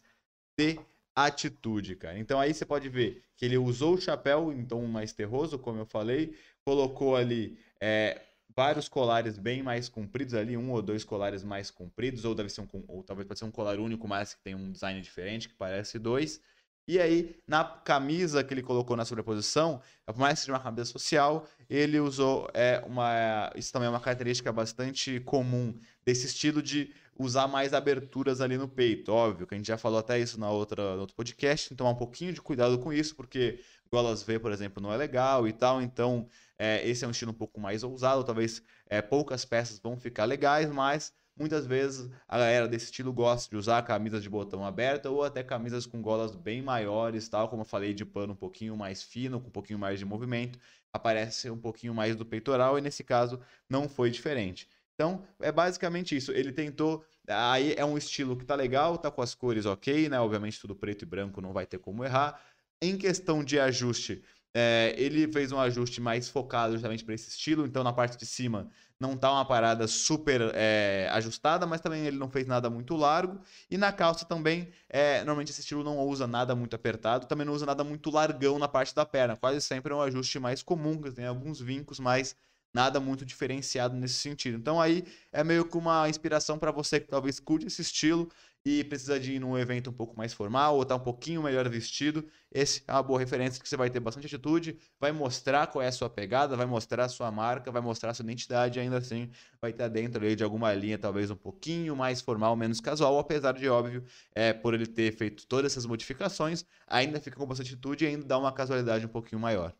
de 0.58 0.78
atitude, 1.16 1.96
cara. 1.96 2.18
Então 2.18 2.38
aí 2.38 2.52
você 2.52 2.66
pode 2.66 2.90
ver 2.90 3.22
que 3.38 3.46
ele 3.46 3.56
usou 3.56 3.94
o 3.94 4.00
chapéu 4.00 4.52
tom 4.68 4.84
mais 4.84 5.14
terroso, 5.14 5.58
como 5.58 5.78
eu 5.78 5.86
falei, 5.86 6.36
colocou 6.62 7.16
ali 7.16 7.58
é, 7.80 8.20
vários 8.56 8.88
colares 8.88 9.38
bem 9.38 9.62
mais 9.62 9.88
compridos 9.88 10.34
ali, 10.34 10.56
um 10.56 10.70
ou 10.70 10.80
dois 10.80 11.04
colares 11.04 11.42
mais 11.42 11.70
compridos, 11.70 12.24
ou 12.24 12.34
deve 12.34 12.48
ser 12.48 12.60
um, 12.60 12.68
ou 12.88 13.02
talvez 13.02 13.26
pode 13.26 13.38
ser 13.38 13.44
um 13.44 13.50
colar 13.50 13.78
único, 13.78 14.06
mas 14.06 14.34
que 14.34 14.42
tem 14.42 14.54
um 14.54 14.70
design 14.70 15.00
diferente, 15.00 15.48
que 15.48 15.54
parece 15.54 15.98
dois. 15.98 16.40
E 16.86 17.00
aí, 17.00 17.34
na 17.48 17.64
camisa 17.64 18.44
que 18.44 18.52
ele 18.52 18.62
colocou 18.62 18.94
na 18.94 19.06
sobreposição, 19.06 19.80
por 20.04 20.18
mais 20.18 20.38
que 20.38 20.40
seja 20.44 20.52
uma 20.52 20.60
camisa 20.60 20.84
social, 20.84 21.48
ele 21.68 21.98
usou 21.98 22.48
é, 22.52 22.82
uma. 22.86 23.50
Isso 23.56 23.72
também 23.72 23.86
é 23.86 23.90
uma 23.90 24.00
característica 24.00 24.52
bastante 24.52 25.18
comum 25.20 25.74
desse 26.04 26.26
estilo 26.26 26.62
de 26.62 26.92
usar 27.18 27.48
mais 27.48 27.72
aberturas 27.72 28.42
ali 28.42 28.58
no 28.58 28.68
peito. 28.68 29.12
Óbvio 29.12 29.46
que 29.46 29.54
a 29.54 29.56
gente 29.56 29.66
já 29.66 29.78
falou 29.78 29.98
até 29.98 30.18
isso 30.18 30.38
na 30.38 30.50
outra, 30.50 30.94
no 30.94 31.00
outro 31.00 31.16
podcast, 31.16 31.72
então 31.72 31.86
tomar 31.86 31.96
um 31.96 31.98
pouquinho 31.98 32.34
de 32.34 32.42
cuidado 32.42 32.78
com 32.78 32.92
isso, 32.92 33.16
porque 33.16 33.60
golas 33.90 34.22
V, 34.22 34.38
por 34.38 34.52
exemplo, 34.52 34.82
não 34.82 34.92
é 34.92 34.96
legal 34.96 35.48
e 35.48 35.52
tal. 35.52 35.80
Então, 35.80 36.28
é, 36.58 36.86
esse 36.88 37.04
é 37.04 37.08
um 37.08 37.10
estilo 37.10 37.32
um 37.32 37.34
pouco 37.34 37.60
mais 37.60 37.82
ousado. 37.82 38.24
Talvez 38.24 38.62
é, 38.86 39.02
poucas 39.02 39.44
peças 39.44 39.78
vão 39.78 39.96
ficar 39.96 40.24
legais, 40.24 40.70
mas 40.70 41.12
Muitas 41.36 41.66
vezes 41.66 42.08
a 42.28 42.38
galera 42.38 42.68
desse 42.68 42.86
estilo 42.86 43.12
gosta 43.12 43.50
de 43.50 43.56
usar 43.56 43.82
camisas 43.82 44.22
de 44.22 44.30
botão 44.30 44.64
aberta 44.64 45.10
ou 45.10 45.24
até 45.24 45.42
camisas 45.42 45.84
com 45.84 46.00
golas 46.00 46.36
bem 46.36 46.62
maiores, 46.62 47.28
tal, 47.28 47.48
como 47.48 47.62
eu 47.62 47.66
falei, 47.66 47.92
de 47.92 48.04
pano 48.04 48.34
um 48.34 48.36
pouquinho 48.36 48.76
mais 48.76 49.02
fino, 49.02 49.40
com 49.40 49.48
um 49.48 49.50
pouquinho 49.50 49.78
mais 49.78 49.98
de 49.98 50.04
movimento, 50.04 50.60
aparece 50.92 51.50
um 51.50 51.58
pouquinho 51.58 51.92
mais 51.92 52.14
do 52.14 52.24
peitoral 52.24 52.78
e 52.78 52.80
nesse 52.80 53.02
caso 53.02 53.40
não 53.68 53.88
foi 53.88 54.10
diferente. 54.10 54.68
Então, 54.94 55.24
é 55.40 55.50
basicamente 55.50 56.16
isso. 56.16 56.30
Ele 56.30 56.52
tentou. 56.52 57.04
Aí 57.26 57.74
é 57.76 57.84
um 57.84 57.98
estilo 57.98 58.36
que 58.36 58.44
tá 58.44 58.54
legal, 58.54 58.96
tá 58.96 59.10
com 59.10 59.20
as 59.20 59.34
cores 59.34 59.66
ok, 59.66 60.08
né? 60.08 60.20
Obviamente, 60.20 60.60
tudo 60.60 60.76
preto 60.76 61.02
e 61.02 61.06
branco 61.06 61.40
não 61.40 61.52
vai 61.52 61.66
ter 61.66 61.78
como 61.78 62.04
errar. 62.04 62.40
Em 62.80 62.96
questão 62.96 63.42
de 63.42 63.58
ajuste, 63.58 64.22
é, 64.54 64.94
ele 64.96 65.30
fez 65.32 65.50
um 65.50 65.58
ajuste 65.58 66.00
mais 66.00 66.28
focado 66.28 66.74
justamente 66.74 67.04
para 67.04 67.14
esse 67.14 67.28
estilo. 67.28 67.66
Então, 67.66 67.82
na 67.82 67.92
parte 67.92 68.16
de 68.16 68.24
cima, 68.24 68.70
não 69.00 69.16
tá 69.16 69.30
uma 69.32 69.44
parada 69.44 69.86
super 69.88 70.52
é, 70.54 71.08
ajustada, 71.12 71.66
mas 71.66 71.80
também 71.80 72.06
ele 72.06 72.16
não 72.16 72.30
fez 72.30 72.46
nada 72.46 72.70
muito 72.70 72.94
largo. 72.94 73.40
E 73.68 73.76
na 73.76 73.92
calça 73.92 74.24
também, 74.24 74.70
é, 74.88 75.18
normalmente 75.18 75.50
esse 75.50 75.60
estilo 75.60 75.82
não 75.82 75.98
usa 75.98 76.26
nada 76.26 76.54
muito 76.54 76.76
apertado, 76.76 77.26
também 77.26 77.44
não 77.44 77.52
usa 77.52 77.66
nada 77.66 77.82
muito 77.82 78.10
largão 78.10 78.58
na 78.58 78.68
parte 78.68 78.94
da 78.94 79.04
perna. 79.04 79.36
Quase 79.36 79.60
sempre 79.60 79.92
é 79.92 79.96
um 79.96 80.00
ajuste 80.00 80.38
mais 80.38 80.62
comum, 80.62 81.00
que 81.00 81.10
tem 81.10 81.26
alguns 81.26 81.60
vincos, 81.60 81.98
mas 81.98 82.36
nada 82.74 82.98
muito 82.98 83.24
diferenciado 83.24 83.96
nesse 83.96 84.14
sentido. 84.14 84.58
Então 84.58 84.80
aí 84.80 85.04
é 85.32 85.44
meio 85.44 85.64
que 85.64 85.78
uma 85.78 86.08
inspiração 86.08 86.58
para 86.58 86.72
você 86.72 87.00
que 87.00 87.06
talvez 87.06 87.38
curte 87.38 87.66
esse 87.68 87.80
estilo 87.80 88.28
e 88.64 88.82
precisa 88.82 89.20
de 89.20 89.34
ir 89.34 89.38
num 89.38 89.58
evento 89.58 89.90
um 89.90 89.92
pouco 89.92 90.16
mais 90.16 90.32
formal 90.32 90.76
ou 90.76 90.84
tá 90.84 90.96
um 90.96 91.00
pouquinho 91.00 91.42
melhor 91.42 91.68
vestido, 91.68 92.26
esse 92.50 92.82
é 92.88 92.92
uma 92.92 93.02
boa 93.02 93.18
referência 93.18 93.62
que 93.62 93.68
você 93.68 93.76
vai 93.76 93.90
ter 93.90 94.00
bastante 94.00 94.26
atitude, 94.26 94.78
vai 94.98 95.12
mostrar 95.12 95.66
qual 95.66 95.82
é 95.82 95.88
a 95.88 95.92
sua 95.92 96.08
pegada, 96.08 96.56
vai 96.56 96.64
mostrar 96.64 97.04
a 97.04 97.08
sua 97.08 97.30
marca, 97.30 97.70
vai 97.70 97.82
mostrar 97.82 98.10
a 98.10 98.14
sua 98.14 98.22
identidade, 98.24 98.80
ainda 98.80 98.96
assim 98.98 99.30
vai 99.60 99.70
estar 99.70 99.88
dentro 99.88 100.24
aí 100.24 100.34
de 100.34 100.42
alguma 100.42 100.72
linha 100.72 100.98
talvez 100.98 101.30
um 101.30 101.36
pouquinho 101.36 101.94
mais 101.94 102.22
formal, 102.22 102.56
menos 102.56 102.80
casual, 102.80 103.18
apesar 103.18 103.52
de 103.52 103.68
óbvio, 103.68 104.02
é, 104.34 104.52
por 104.54 104.72
ele 104.72 104.86
ter 104.86 105.14
feito 105.14 105.46
todas 105.46 105.72
essas 105.72 105.84
modificações, 105.84 106.64
ainda 106.86 107.20
fica 107.20 107.36
com 107.36 107.46
bastante 107.46 107.74
atitude 107.74 108.04
e 108.04 108.08
ainda 108.08 108.24
dá 108.24 108.38
uma 108.38 108.52
casualidade 108.52 109.04
um 109.04 109.10
pouquinho 109.10 109.40
maior. 109.40 109.74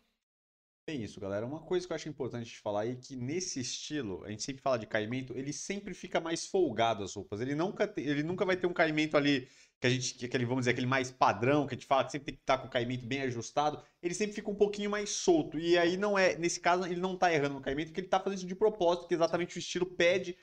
É 0.86 0.92
isso, 0.92 1.18
galera. 1.18 1.46
Uma 1.46 1.60
coisa 1.60 1.86
que 1.86 1.92
eu 1.92 1.94
acho 1.94 2.08
importante 2.10 2.50
de 2.50 2.58
falar 2.58 2.86
é 2.86 2.94
que 2.94 3.16
nesse 3.16 3.58
estilo, 3.58 4.22
a 4.22 4.30
gente 4.30 4.42
sempre 4.42 4.60
fala 4.60 4.78
de 4.78 4.86
caimento, 4.86 5.32
ele 5.34 5.50
sempre 5.50 5.94
fica 5.94 6.20
mais 6.20 6.46
folgado 6.46 7.02
as 7.02 7.14
roupas. 7.14 7.40
Ele 7.40 7.54
nunca, 7.54 7.90
ele 7.96 8.22
nunca 8.22 8.44
vai 8.44 8.54
ter 8.54 8.66
um 8.66 8.72
caimento 8.72 9.16
ali 9.16 9.48
que 9.80 9.86
a 9.86 9.90
gente, 9.90 10.14
que 10.14 10.26
aquele, 10.26 10.44
vamos 10.44 10.62
dizer, 10.62 10.72
aquele 10.72 10.86
mais 10.86 11.10
padrão, 11.10 11.66
que 11.66 11.74
a 11.74 11.76
gente 11.76 11.86
fala 11.86 12.04
que 12.04 12.12
sempre 12.12 12.26
tem 12.26 12.34
que 12.34 12.42
estar 12.42 12.58
com 12.58 12.66
o 12.66 12.70
caimento 12.70 13.06
bem 13.06 13.22
ajustado. 13.22 13.82
Ele 14.02 14.12
sempre 14.12 14.34
fica 14.34 14.50
um 14.50 14.54
pouquinho 14.54 14.90
mais 14.90 15.08
solto. 15.08 15.58
E 15.58 15.78
aí 15.78 15.96
não 15.96 16.18
é, 16.18 16.36
nesse 16.36 16.60
caso, 16.60 16.84
ele 16.84 17.00
não 17.00 17.14
está 17.14 17.32
errando 17.32 17.54
no 17.54 17.62
caimento, 17.62 17.86
porque 17.88 18.00
ele 18.00 18.06
está 18.06 18.20
fazendo 18.20 18.38
isso 18.38 18.46
de 18.46 18.54
propósito, 18.54 19.02
porque 19.02 19.14
exatamente 19.14 19.56
o 19.56 19.58
estilo 19.58 19.86
pede 19.86 20.36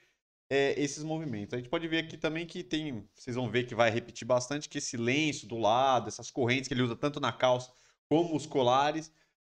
é, 0.49 0.73
esses 0.81 1.03
movimentos. 1.03 1.53
A 1.53 1.57
gente 1.57 1.69
pode 1.69 1.87
ver 1.87 1.99
aqui 1.99 2.17
também 2.17 2.47
que 2.47 2.63
tem, 2.63 3.07
vocês 3.13 3.35
vão 3.35 3.47
ver 3.47 3.65
que 3.67 3.75
vai 3.75 3.91
repetir 3.91 4.25
bastante, 4.25 4.67
que 4.67 4.79
esse 4.79 4.97
lenço 4.97 5.45
do 5.45 5.59
lado, 5.59 6.07
essas 6.07 6.31
correntes 6.31 6.67
que 6.67 6.73
ele 6.73 6.81
usa 6.81 6.95
tanto 6.95 7.19
na 7.19 7.31
calça 7.31 7.71
como 8.09 8.35
os 8.35 8.47
colares 8.47 9.11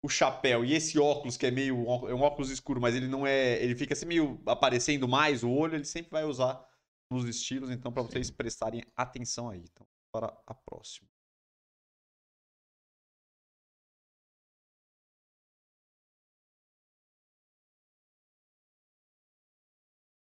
o 0.06 0.10
chapéu 0.10 0.64
e 0.64 0.74
esse 0.74 1.00
óculos, 1.00 1.36
que 1.36 1.46
é 1.48 1.52
meio. 1.52 1.76
É 2.08 2.14
um 2.14 2.22
óculos 2.22 2.52
escuro, 2.52 2.80
mas 2.80 2.96
ele 2.96 3.08
não 3.08 3.26
é. 3.26 3.62
Ele 3.64 3.76
fica 3.76 3.94
assim 3.94 4.06
meio 4.06 4.40
aparecendo 4.46 5.08
mais 5.08 5.44
o 5.44 5.50
olho, 5.50 5.76
ele 5.76 5.86
sempre 5.86 6.12
vai 6.12 6.24
usar 6.24 6.64
nos 7.10 7.26
estilos, 7.28 7.70
então, 7.70 7.92
para 7.92 8.04
vocês 8.04 8.30
prestarem 8.30 8.84
atenção 8.96 9.50
aí. 9.50 9.64
Então, 9.72 9.86
para 10.12 10.28
a 10.46 10.54
próxima. 10.54 11.08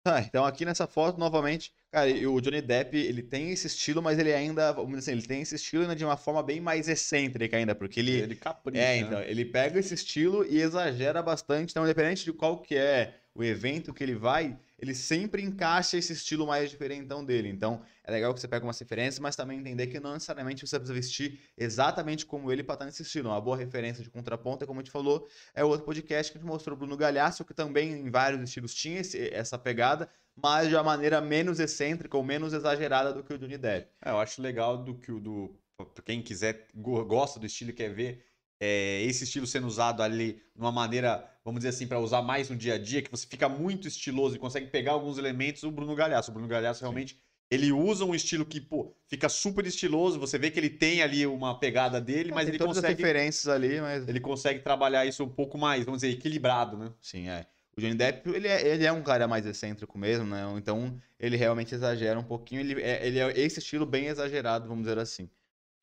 Tá, 0.07 0.21
então 0.23 0.45
aqui 0.45 0.65
nessa 0.65 0.87
foto, 0.87 1.19
novamente, 1.19 1.73
cara, 1.91 2.09
o 2.31 2.41
Johnny 2.41 2.63
Depp, 2.63 2.97
ele 2.97 3.23
tem 3.23 3.51
esse 3.51 3.67
estilo, 3.67 4.01
mas 4.01 4.19
ele 4.21 4.33
ainda, 4.33 4.73
vamos 4.73 4.99
assim, 4.99 5.11
ele 5.11 5.27
tem 5.27 5.43
esse 5.43 5.57
estilo 5.57 5.83
ainda 5.83 5.97
de 5.97 6.05
uma 6.05 6.17
forma 6.17 6.45
bem 6.45 6.61
mais 6.61 6.89
excêntrica 6.89 7.57
ainda, 7.57 7.75
porque 7.75 7.99
ele... 7.99 8.13
Ele 8.13 8.37
capricha, 8.37 8.81
É, 8.81 8.99
então, 8.99 9.19
né? 9.19 9.29
ele 9.29 9.45
pega 9.45 9.81
esse 9.81 9.95
estilo 9.95 10.47
e 10.49 10.61
exagera 10.61 11.21
bastante, 11.23 11.73
então 11.73 11.83
independente 11.83 12.25
de 12.25 12.33
qual 12.33 12.61
que 12.63 12.77
é 12.77 13.15
o 13.35 13.43
evento 13.43 13.93
que 13.93 14.05
ele 14.05 14.15
vai, 14.15 14.57
ele 14.79 14.95
sempre 14.95 15.43
encaixa 15.43 15.97
esse 15.97 16.13
estilo 16.13 16.47
mais 16.47 16.71
diferentão 16.71 17.25
dele. 17.25 17.49
Então, 17.49 17.83
é 18.05 18.11
legal 18.11 18.33
que 18.35 18.41
você 18.41 18.49
pega 18.49 18.65
umas 18.65 18.79
referências, 18.79 19.19
mas 19.19 19.35
também 19.35 19.59
entender 19.59 19.87
que 19.87 19.99
não 19.99 20.13
necessariamente 20.13 20.67
você 20.67 20.79
precisa 20.79 20.95
vestir 20.95 21.41
exatamente 21.57 22.27
como 22.27 22.53
ele 22.53 22.63
para 22.63 22.75
estar 22.75 22.85
nesse 22.85 23.03
estilo. 23.03 23.31
Uma 23.31 23.41
boa 23.41 23.57
referência 23.57 24.03
de 24.03 24.11
contraponto, 24.11 24.65
é 24.65 24.67
como 24.67 24.81
a 24.81 24.83
gente 24.83 24.93
falou, 24.93 25.29
é 25.55 25.65
o 25.65 25.69
outro 25.69 25.87
podcast 25.87 26.31
que 26.31 26.39
a 26.39 26.41
gente 26.41 26.49
mostrou 26.49 26.77
Bruno 26.77 26.97
Galhaço, 26.97 27.45
que 27.45 27.55
também 27.55 27.93
em 27.93 28.11
vários 28.11 28.43
estilos 28.43 28.75
tinha 28.75 29.01
esse, 29.01 29.33
essa 29.33 29.59
pegada, 29.59 30.09
mas 30.37 30.69
de 30.69 30.75
uma 30.75 30.85
maneira 30.85 31.21
menos 31.21 31.59
excêntrica 31.59 32.17
ou 32.17 32.23
menos 32.23 32.53
exagerada 32.53 33.13
do 33.13 33.25
que 33.25 33.33
o 33.33 33.39
Johnny 33.39 33.57
Depp. 33.57 33.89
É, 34.05 34.11
eu 34.11 34.19
acho 34.19 34.43
legal 34.43 34.83
do 34.83 34.95
que 34.95 35.11
o 35.11 35.19
do 35.19 35.59
quem 36.05 36.23
quiser 36.23 36.69
gosta 36.75 37.39
do 37.39 37.45
estilo 37.45 37.73
quer 37.73 37.93
ver 37.93 38.25
é, 38.61 39.03
esse 39.03 39.25
estilo 39.25 39.47
sendo 39.47 39.67
usado 39.67 40.03
ali 40.03 40.35
de 40.55 40.61
uma 40.61 40.73
maneira, 40.73 41.29
vamos 41.45 41.61
dizer 41.61 41.71
assim, 41.71 41.87
para 41.87 42.01
usar 42.01 42.23
mais 42.23 42.49
no 42.49 42.57
dia 42.57 42.75
a 42.75 42.79
dia, 42.79 43.03
que 43.03 43.11
você 43.11 43.27
fica 43.27 43.49
muito 43.49 43.87
estiloso 43.87 44.37
e 44.37 44.39
consegue 44.39 44.67
pegar 44.67 44.93
alguns 44.93 45.19
elementos, 45.19 45.63
o 45.63 45.71
Bruno 45.71 45.95
Galhaço. 45.95 46.31
O 46.31 46.35
Bruno 46.35 46.49
Galhaço 46.49 46.81
realmente. 46.81 47.15
Sim. 47.15 47.21
Ele 47.49 47.71
usa 47.71 48.05
um 48.05 48.13
estilo 48.13 48.45
que, 48.45 48.61
pô, 48.61 48.93
fica 49.07 49.29
super 49.29 49.65
estiloso. 49.65 50.19
Você 50.19 50.37
vê 50.37 50.51
que 50.51 50.59
ele 50.59 50.71
tem 50.71 51.01
ali 51.01 51.25
uma 51.27 51.57
pegada 51.57 52.01
dele, 52.01 52.33
mas 52.33 52.49
ele 52.49 52.59
todas 52.59 52.79
consegue. 52.79 52.95
As 52.95 52.99
referências 52.99 53.47
ali, 53.47 53.81
mas. 53.81 54.09
Ele 54.09 54.19
consegue 54.19 54.61
trabalhar 54.61 55.07
isso 55.07 55.23
um 55.23 55.29
pouco 55.29 55.57
mais, 55.57 55.85
vamos 55.85 56.01
dizer, 56.01 56.13
equilibrado, 56.13 56.77
né? 56.77 56.93
Sim, 57.01 57.29
é. 57.29 57.47
O 57.77 57.81
Johnny 57.81 57.95
Depp, 57.95 58.29
ele 58.31 58.49
é, 58.49 58.67
ele 58.67 58.85
é 58.87 58.91
um 58.91 59.03
cara 59.03 59.29
mais 59.29 59.45
excêntrico 59.45 59.99
mesmo, 59.99 60.25
né? 60.25 60.43
Então, 60.57 60.99
ele 61.21 61.37
realmente 61.37 61.75
exagera 61.75 62.19
um 62.19 62.25
pouquinho. 62.25 62.63
Ele 62.63 62.83
é, 62.83 63.07
ele 63.07 63.19
é 63.19 63.39
esse 63.39 63.59
estilo 63.59 63.87
bem 63.87 64.07
exagerado, 64.07 64.67
vamos 64.67 64.85
dizer 64.85 64.99
assim. 64.99 65.29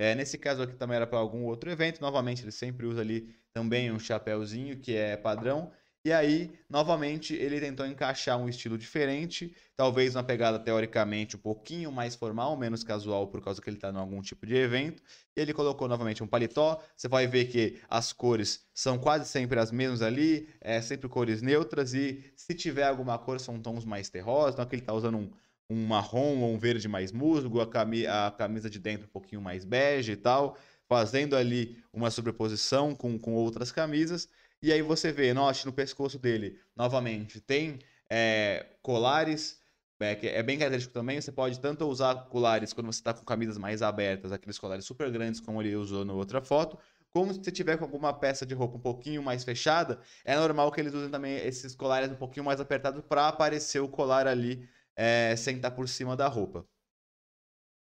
É, 0.03 0.13
nesse 0.13 0.37
caso 0.37 0.61
aqui 0.61 0.75
também 0.75 0.97
era 0.97 1.07
para 1.07 1.17
algum 1.17 1.45
outro 1.45 1.71
evento. 1.71 2.01
Novamente, 2.01 2.43
ele 2.43 2.51
sempre 2.51 2.85
usa 2.85 2.99
ali 2.99 3.33
também 3.53 3.89
um 3.89 3.97
chapéuzinho 3.97 4.77
que 4.77 4.93
é 4.93 5.15
padrão. 5.15 5.71
E 6.05 6.11
aí, 6.11 6.51
novamente, 6.69 7.33
ele 7.33 7.57
tentou 7.61 7.85
encaixar 7.85 8.37
um 8.37 8.49
estilo 8.49 8.77
diferente, 8.77 9.55
talvez 9.77 10.13
uma 10.13 10.23
pegada 10.23 10.59
teoricamente 10.59 11.37
um 11.37 11.39
pouquinho 11.39 11.89
mais 11.89 12.13
formal, 12.15 12.57
menos 12.57 12.83
casual, 12.83 13.29
por 13.29 13.41
causa 13.41 13.61
que 13.61 13.69
ele 13.69 13.77
está 13.77 13.89
em 13.91 13.95
algum 13.95 14.21
tipo 14.21 14.45
de 14.45 14.53
evento. 14.53 15.01
E 15.37 15.39
ele 15.39 15.53
colocou 15.53 15.87
novamente 15.87 16.21
um 16.21 16.27
paletó. 16.27 16.83
Você 16.97 17.07
vai 17.07 17.25
ver 17.25 17.45
que 17.45 17.79
as 17.87 18.11
cores 18.11 18.67
são 18.73 18.99
quase 18.99 19.25
sempre 19.29 19.57
as 19.57 19.71
mesmas 19.71 20.01
ali, 20.01 20.49
é 20.59 20.81
sempre 20.81 21.07
cores 21.07 21.41
neutras. 21.41 21.93
E 21.93 22.33
se 22.35 22.53
tiver 22.53 22.83
alguma 22.83 23.17
cor, 23.17 23.39
são 23.39 23.57
tons 23.61 23.85
mais 23.85 24.09
terrosos. 24.09 24.55
Então 24.55 24.65
aqui 24.65 24.75
ele 24.75 24.81
está 24.81 24.91
usando 24.93 25.17
um, 25.17 25.31
um 25.69 25.85
marrom 25.85 26.39
ou 26.41 26.53
um 26.53 26.57
verde 26.57 26.87
mais 26.87 27.11
musgo, 27.11 27.61
a, 27.61 27.67
cami 27.67 28.05
a 28.05 28.33
camisa 28.37 28.69
de 28.69 28.79
dentro 28.79 29.07
um 29.07 29.11
pouquinho 29.11 29.41
mais 29.41 29.65
bege 29.65 30.13
e 30.13 30.15
tal, 30.15 30.57
fazendo 30.87 31.35
ali 31.35 31.81
uma 31.91 32.11
sobreposição 32.11 32.95
com, 32.95 33.17
com 33.17 33.33
outras 33.33 33.71
camisas. 33.71 34.27
E 34.61 34.71
aí 34.71 34.81
você 34.81 35.11
vê, 35.11 35.33
note 35.33 35.65
no 35.65 35.73
pescoço 35.73 36.17
dele, 36.19 36.59
novamente, 36.75 37.41
tem 37.41 37.79
é, 38.09 38.65
colares 38.81 39.63
é, 40.03 40.39
é 40.39 40.43
bem 40.43 40.57
característico 40.57 40.93
também, 40.93 41.19
você 41.21 41.31
pode 41.31 41.59
tanto 41.59 41.85
usar 41.85 42.25
colares 42.25 42.73
quando 42.73 42.87
você 42.87 42.99
está 42.99 43.13
com 43.13 43.23
camisas 43.23 43.57
mais 43.57 43.81
abertas, 43.81 44.31
aqueles 44.31 44.59
colares 44.59 44.85
super 44.85 45.09
grandes 45.09 45.39
como 45.39 45.61
ele 45.61 45.75
usou 45.75 46.03
na 46.03 46.13
outra 46.13 46.41
foto, 46.41 46.77
como 47.09 47.33
se 47.33 47.43
você 47.43 47.51
tiver 47.51 47.77
com 47.77 47.85
alguma 47.85 48.11
peça 48.11 48.45
de 48.45 48.53
roupa 48.53 48.77
um 48.77 48.81
pouquinho 48.81 49.21
mais 49.23 49.43
fechada, 49.43 49.99
é 50.25 50.35
normal 50.35 50.71
que 50.71 50.81
eles 50.81 50.93
usem 50.93 51.09
também 51.09 51.37
esses 51.37 51.75
colares 51.75 52.11
um 52.11 52.15
pouquinho 52.15 52.43
mais 52.43 52.59
apertados 52.59 53.03
para 53.07 53.27
aparecer 53.27 53.79
o 53.79 53.87
colar 53.87 54.27
ali 54.27 54.67
é, 54.95 55.35
sem 55.35 55.57
estar 55.57 55.71
por 55.71 55.87
cima 55.87 56.15
da 56.15 56.27
roupa. 56.27 56.67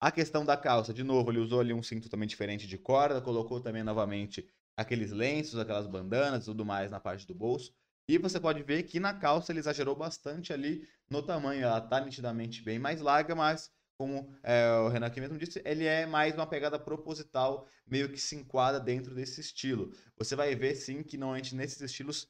A 0.00 0.10
questão 0.10 0.44
da 0.44 0.56
calça, 0.56 0.92
de 0.92 1.04
novo, 1.04 1.30
ele 1.30 1.38
usou 1.38 1.60
ali 1.60 1.72
um 1.72 1.82
cinto 1.82 2.08
também 2.08 2.26
diferente 2.26 2.66
de 2.66 2.76
corda, 2.76 3.20
colocou 3.20 3.60
também 3.60 3.84
novamente 3.84 4.48
aqueles 4.76 5.12
lenços, 5.12 5.58
aquelas 5.58 5.86
bandanas 5.86 6.42
e 6.42 6.46
tudo 6.46 6.64
mais 6.64 6.90
na 6.90 6.98
parte 6.98 7.26
do 7.26 7.34
bolso. 7.34 7.72
E 8.08 8.18
você 8.18 8.40
pode 8.40 8.62
ver 8.62 8.82
que 8.82 8.98
na 8.98 9.14
calça 9.14 9.52
ele 9.52 9.60
exagerou 9.60 9.94
bastante 9.94 10.52
ali 10.52 10.86
no 11.08 11.22
tamanho. 11.22 11.62
Ela 11.62 11.80
tá 11.80 12.00
nitidamente 12.00 12.62
bem 12.62 12.78
mais 12.78 13.00
larga, 13.00 13.34
mas 13.34 13.70
como 13.96 14.34
é, 14.42 14.68
o 14.78 14.88
Renan 14.88 15.06
aqui 15.06 15.20
mesmo 15.20 15.38
disse, 15.38 15.62
ele 15.64 15.84
é 15.84 16.04
mais 16.04 16.34
uma 16.34 16.46
pegada 16.46 16.78
proposital, 16.78 17.68
meio 17.86 18.08
que 18.08 18.18
se 18.18 18.34
enquadra 18.34 18.80
dentro 18.80 19.14
desse 19.14 19.40
estilo. 19.40 19.92
Você 20.16 20.34
vai 20.34 20.54
ver 20.56 20.74
sim 20.74 21.04
que 21.04 21.16
normalmente 21.16 21.54
nesses 21.54 21.80
estilos 21.80 22.28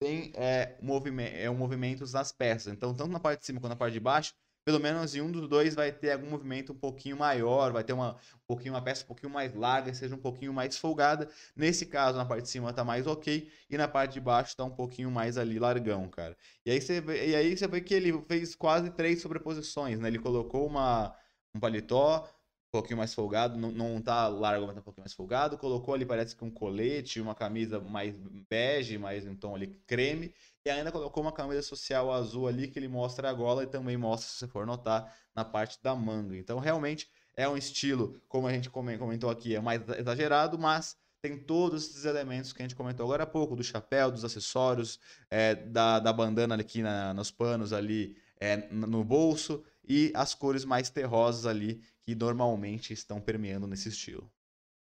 tem 0.00 0.32
é, 0.34 0.76
movimento, 0.82 1.34
é, 1.34 1.48
movimentos 1.50 2.12
nas 2.12 2.32
peças. 2.32 2.72
Então, 2.72 2.94
tanto 2.94 3.10
na 3.10 3.20
parte 3.20 3.40
de 3.40 3.46
cima 3.46 3.60
quanto 3.60 3.70
na 3.70 3.76
parte 3.76 3.94
de 3.94 4.00
baixo, 4.00 4.32
pelo 4.66 4.80
menos 4.80 5.14
em 5.14 5.20
um 5.20 5.30
dos 5.30 5.48
dois 5.48 5.76
vai 5.76 5.92
ter 5.92 6.10
algum 6.10 6.28
movimento 6.28 6.72
um 6.72 6.76
pouquinho 6.76 7.16
maior, 7.16 7.72
vai 7.72 7.84
ter 7.84 7.92
uma, 7.92 8.14
um 8.14 8.46
pouquinho, 8.48 8.74
uma 8.74 8.82
peça 8.82 9.04
um 9.04 9.06
pouquinho 9.06 9.32
mais 9.32 9.54
larga, 9.54 9.94
seja 9.94 10.14
um 10.14 10.18
pouquinho 10.18 10.52
mais 10.52 10.76
folgada. 10.76 11.28
Nesse 11.54 11.86
caso, 11.86 12.18
na 12.18 12.24
parte 12.24 12.42
de 12.42 12.48
cima 12.50 12.72
tá 12.72 12.84
mais 12.84 13.06
ok, 13.06 13.48
e 13.70 13.78
na 13.78 13.86
parte 13.86 14.14
de 14.14 14.20
baixo 14.20 14.56
tá 14.56 14.64
um 14.64 14.70
pouquinho 14.70 15.08
mais 15.08 15.38
ali 15.38 15.60
largão, 15.60 16.08
cara. 16.08 16.36
E 16.64 16.70
aí 16.72 16.80
você 16.80 17.00
vê, 17.00 17.28
e 17.28 17.36
aí 17.36 17.56
você 17.56 17.68
vê 17.68 17.80
que 17.80 17.94
ele 17.94 18.20
fez 18.26 18.56
quase 18.56 18.90
três 18.90 19.22
sobreposições, 19.22 20.00
né? 20.00 20.08
Ele 20.08 20.18
colocou 20.18 20.66
uma, 20.66 21.14
um 21.54 21.60
paletó, 21.60 22.28
pouquinho 22.70 22.98
mais 22.98 23.14
folgado, 23.14 23.58
não, 23.58 23.70
não 23.70 24.00
tá 24.00 24.28
largo, 24.28 24.66
mas 24.66 24.74
tá 24.74 24.80
um 24.80 24.84
pouquinho 24.84 25.04
mais 25.04 25.12
folgado. 25.12 25.58
Colocou 25.58 25.94
ali, 25.94 26.04
parece 26.04 26.34
que 26.36 26.44
um 26.44 26.50
colete, 26.50 27.20
uma 27.20 27.34
camisa 27.34 27.80
mais 27.80 28.14
bege, 28.48 28.98
mais 28.98 29.26
em 29.26 29.34
tom 29.34 29.54
ali 29.54 29.68
creme. 29.86 30.34
E 30.64 30.70
ainda 30.70 30.90
colocou 30.90 31.22
uma 31.22 31.32
camisa 31.32 31.62
social 31.62 32.12
azul 32.12 32.48
ali 32.48 32.68
que 32.68 32.78
ele 32.78 32.88
mostra 32.88 33.30
a 33.30 33.32
gola 33.32 33.62
e 33.62 33.66
também 33.66 33.96
mostra, 33.96 34.28
se 34.28 34.38
você 34.38 34.48
for 34.48 34.66
notar, 34.66 35.16
na 35.34 35.44
parte 35.44 35.78
da 35.82 35.94
manga. 35.94 36.36
Então, 36.36 36.58
realmente 36.58 37.08
é 37.36 37.48
um 37.48 37.56
estilo, 37.56 38.20
como 38.28 38.46
a 38.46 38.52
gente 38.52 38.70
comentou 38.70 39.30
aqui, 39.30 39.54
é 39.54 39.60
mais 39.60 39.80
exagerado, 39.98 40.58
mas 40.58 40.96
tem 41.20 41.38
todos 41.38 41.90
esses 41.90 42.04
elementos 42.04 42.52
que 42.52 42.62
a 42.62 42.64
gente 42.64 42.76
comentou 42.76 43.04
agora 43.04 43.24
há 43.24 43.26
pouco, 43.26 43.56
do 43.56 43.62
chapéu, 43.62 44.10
dos 44.10 44.24
acessórios, 44.24 44.98
é, 45.30 45.54
da, 45.54 45.98
da 45.98 46.12
bandana 46.12 46.54
aqui 46.54 46.82
na, 46.82 47.12
nos 47.12 47.30
panos 47.30 47.72
ali 47.72 48.16
é, 48.38 48.68
no 48.70 49.02
bolso 49.04 49.64
e 49.86 50.12
as 50.14 50.34
cores 50.34 50.64
mais 50.64 50.90
terrosas 50.90 51.46
ali 51.46 51.80
que 52.06 52.14
normalmente 52.14 52.92
estão 52.92 53.20
permeando 53.20 53.66
nesse 53.66 53.88
estilo. 53.88 54.30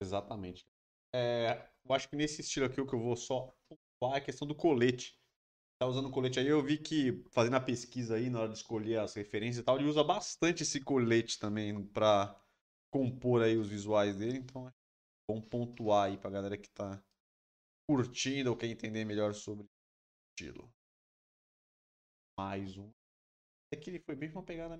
Exatamente. 0.02 0.65
É, 1.13 1.69
eu 1.86 1.95
acho 1.95 2.08
que 2.10 2.15
nesse 2.15 2.41
estilo 2.41 2.65
aqui 2.65 2.80
o 2.80 2.88
que 2.88 2.93
eu 2.93 2.99
vou 2.99 3.15
só 3.15 3.54
pontuar 3.67 4.15
é 4.15 4.17
a 4.17 4.25
questão 4.25 4.47
do 4.47 4.56
colete. 4.56 5.17
Tá 5.82 5.88
usando 5.88 6.12
colete 6.12 6.39
aí, 6.39 6.47
eu 6.47 6.62
vi 6.62 6.78
que 6.78 7.23
fazendo 7.32 7.56
a 7.56 7.62
pesquisa 7.62 8.15
aí 8.15 8.30
na 8.30 8.41
hora 8.41 8.52
de 8.52 8.58
escolher 8.58 8.99
as 8.99 9.13
referências 9.13 9.62
e 9.62 9.65
tal, 9.65 9.78
ele 9.78 9.88
usa 9.88 10.04
bastante 10.04 10.63
esse 10.63 10.82
colete 10.82 11.39
também 11.39 11.86
para 11.88 12.38
compor 12.91 13.41
aí 13.41 13.56
os 13.56 13.69
visuais 13.69 14.17
dele, 14.17 14.39
então 14.39 14.67
é 14.67 14.71
bom 15.30 15.41
pontuar 15.41 16.08
aí 16.08 16.17
pra 16.17 16.30
galera 16.30 16.58
que 16.58 16.69
tá 16.69 17.02
curtindo 17.89 18.49
ou 18.49 18.58
quer 18.58 18.67
entender 18.67 19.06
melhor 19.06 19.34
sobre 19.34 19.63
o 19.63 19.69
estilo. 20.38 20.69
Mais 22.38 22.78
um. 22.78 22.99
É 23.72 23.76
que 23.78 23.90
ele 23.90 24.00
foi 24.00 24.16
bem 24.16 24.30
uma 24.32 24.44
pegada 24.46 24.78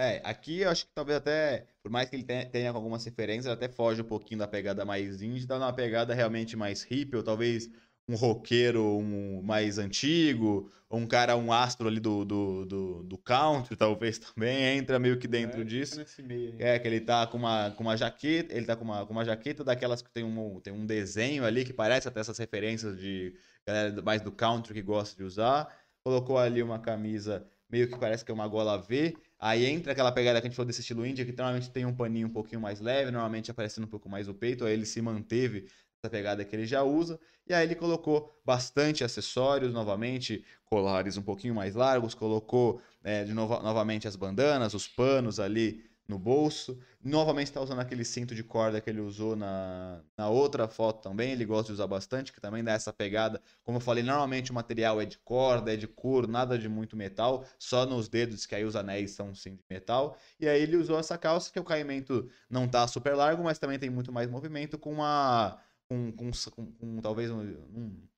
É, 0.00 0.20
aqui 0.24 0.60
eu 0.60 0.70
acho 0.70 0.86
que 0.86 0.92
talvez 0.94 1.18
até, 1.18 1.66
por 1.82 1.90
mais 1.90 2.08
que 2.08 2.14
ele 2.14 2.22
tenha, 2.24 2.70
algumas 2.70 3.04
referências, 3.04 3.52
até 3.52 3.68
foge 3.68 4.00
um 4.00 4.04
pouquinho 4.04 4.38
da 4.38 4.46
pegada 4.46 4.84
mais 4.84 5.20
indie, 5.22 5.44
dá 5.46 5.56
uma 5.58 5.72
pegada 5.74 6.14
realmente 6.14 6.56
mais 6.56 6.82
hippie, 6.84 7.16
ou 7.16 7.22
talvez 7.24 7.68
um 8.08 8.14
roqueiro 8.14 8.82
um, 8.98 9.42
mais 9.42 9.78
antigo, 9.78 10.70
ou 10.88 10.98
um 10.98 11.06
cara, 11.06 11.36
um 11.36 11.52
astro 11.52 11.88
ali 11.88 12.00
do, 12.00 12.24
do, 12.24 12.64
do, 12.64 13.02
do 13.02 13.18
country, 13.18 13.76
talvez 13.76 14.18
também, 14.18 14.78
entra 14.78 14.98
meio 14.98 15.18
que 15.18 15.28
dentro 15.28 15.60
é, 15.60 15.64
disso. 15.64 16.02
Meio, 16.22 16.54
é, 16.58 16.78
que 16.78 16.88
ele 16.88 17.00
tá 17.00 17.26
com 17.26 17.36
uma, 17.36 17.70
com 17.72 17.82
uma 17.82 17.96
jaqueta, 17.96 18.54
ele 18.54 18.66
tá 18.66 18.74
com 18.74 18.84
uma, 18.84 19.04
com 19.04 19.12
uma 19.12 19.24
jaqueta 19.24 19.62
daquelas 19.62 20.00
que 20.00 20.10
tem 20.10 20.24
um, 20.24 20.60
tem 20.60 20.72
um 20.72 20.86
desenho 20.86 21.44
ali, 21.44 21.64
que 21.64 21.72
parece 21.72 22.08
até 22.08 22.20
essas 22.20 22.38
referências 22.38 22.98
de 22.98 23.34
galera 23.66 24.00
mais 24.02 24.22
do 24.22 24.32
country 24.32 24.74
que 24.74 24.82
gosta 24.82 25.16
de 25.16 25.24
usar. 25.24 25.68
Colocou 26.02 26.38
ali 26.38 26.62
uma 26.62 26.78
camisa 26.78 27.46
meio 27.68 27.88
que 27.88 27.98
parece 27.98 28.24
que 28.24 28.30
é 28.30 28.34
uma 28.34 28.48
gola 28.48 28.78
V, 28.78 29.14
Aí 29.40 29.66
entra 29.66 29.92
aquela 29.92 30.10
pegada 30.10 30.40
que 30.40 30.48
a 30.48 30.50
gente 30.50 30.56
falou 30.56 30.66
desse 30.66 30.80
estilo 30.80 31.06
índia, 31.06 31.24
que 31.24 31.30
normalmente 31.30 31.70
tem 31.70 31.86
um 31.86 31.94
paninho 31.94 32.26
um 32.26 32.32
pouquinho 32.32 32.60
mais 32.60 32.80
leve, 32.80 33.12
normalmente 33.12 33.50
aparecendo 33.52 33.84
um 33.84 33.88
pouco 33.88 34.08
mais 34.08 34.28
o 34.28 34.34
peito, 34.34 34.64
aí 34.64 34.72
ele 34.72 34.84
se 34.84 35.00
manteve 35.00 35.68
essa 36.02 36.10
pegada 36.10 36.44
que 36.44 36.56
ele 36.56 36.66
já 36.66 36.82
usa, 36.82 37.20
e 37.48 37.54
aí 37.54 37.66
ele 37.66 37.74
colocou 37.74 38.38
bastante 38.44 39.02
acessórios, 39.04 39.72
novamente, 39.72 40.44
colares 40.64 41.16
um 41.16 41.22
pouquinho 41.22 41.54
mais 41.54 41.74
largos, 41.74 42.14
colocou 42.14 42.80
é, 43.02 43.24
de 43.24 43.32
novo, 43.32 43.60
novamente 43.62 44.06
as 44.06 44.16
bandanas, 44.16 44.74
os 44.74 44.86
panos 44.86 45.40
ali 45.40 45.88
no 46.08 46.18
bolso. 46.18 46.78
Novamente 47.04 47.48
está 47.48 47.60
usando 47.60 47.80
aquele 47.80 48.04
cinto 48.04 48.34
de 48.34 48.42
corda 48.42 48.80
que 48.80 48.88
ele 48.88 49.00
usou 49.00 49.36
na, 49.36 50.00
na 50.16 50.28
outra 50.28 50.66
foto 50.66 51.02
também. 51.02 51.30
Ele 51.32 51.44
gosta 51.44 51.66
de 51.66 51.74
usar 51.74 51.86
bastante, 51.86 52.32
que 52.32 52.40
também 52.40 52.64
dá 52.64 52.72
essa 52.72 52.92
pegada. 52.92 53.42
Como 53.62 53.76
eu 53.76 53.80
falei, 53.80 54.02
normalmente 54.02 54.50
o 54.50 54.54
material 54.54 55.00
é 55.00 55.04
de 55.04 55.18
corda, 55.18 55.72
é 55.72 55.76
de 55.76 55.86
couro, 55.86 56.26
nada 56.26 56.58
de 56.58 56.68
muito 56.68 56.96
metal. 56.96 57.44
Só 57.58 57.84
nos 57.84 58.08
dedos, 58.08 58.46
que 58.46 58.54
aí 58.54 58.64
os 58.64 58.74
anéis 58.74 59.10
são 59.10 59.34
sim 59.34 59.54
de 59.56 59.64
metal. 59.68 60.16
E 60.40 60.48
aí 60.48 60.62
ele 60.62 60.76
usou 60.76 60.98
essa 60.98 61.18
calça, 61.18 61.52
que 61.52 61.60
o 61.60 61.64
caimento 61.64 62.28
não 62.48 62.66
tá 62.66 62.86
super 62.88 63.14
largo, 63.14 63.44
mas 63.44 63.58
também 63.58 63.78
tem 63.78 63.90
muito 63.90 64.10
mais 64.10 64.28
movimento, 64.30 64.78
com 64.78 64.92
uma. 64.92 65.60
Com, 65.88 66.12
com, 66.12 66.30
com, 66.30 66.72
com 66.72 67.00
talvez 67.00 67.30
um, 67.30 67.40
um 67.40 68.08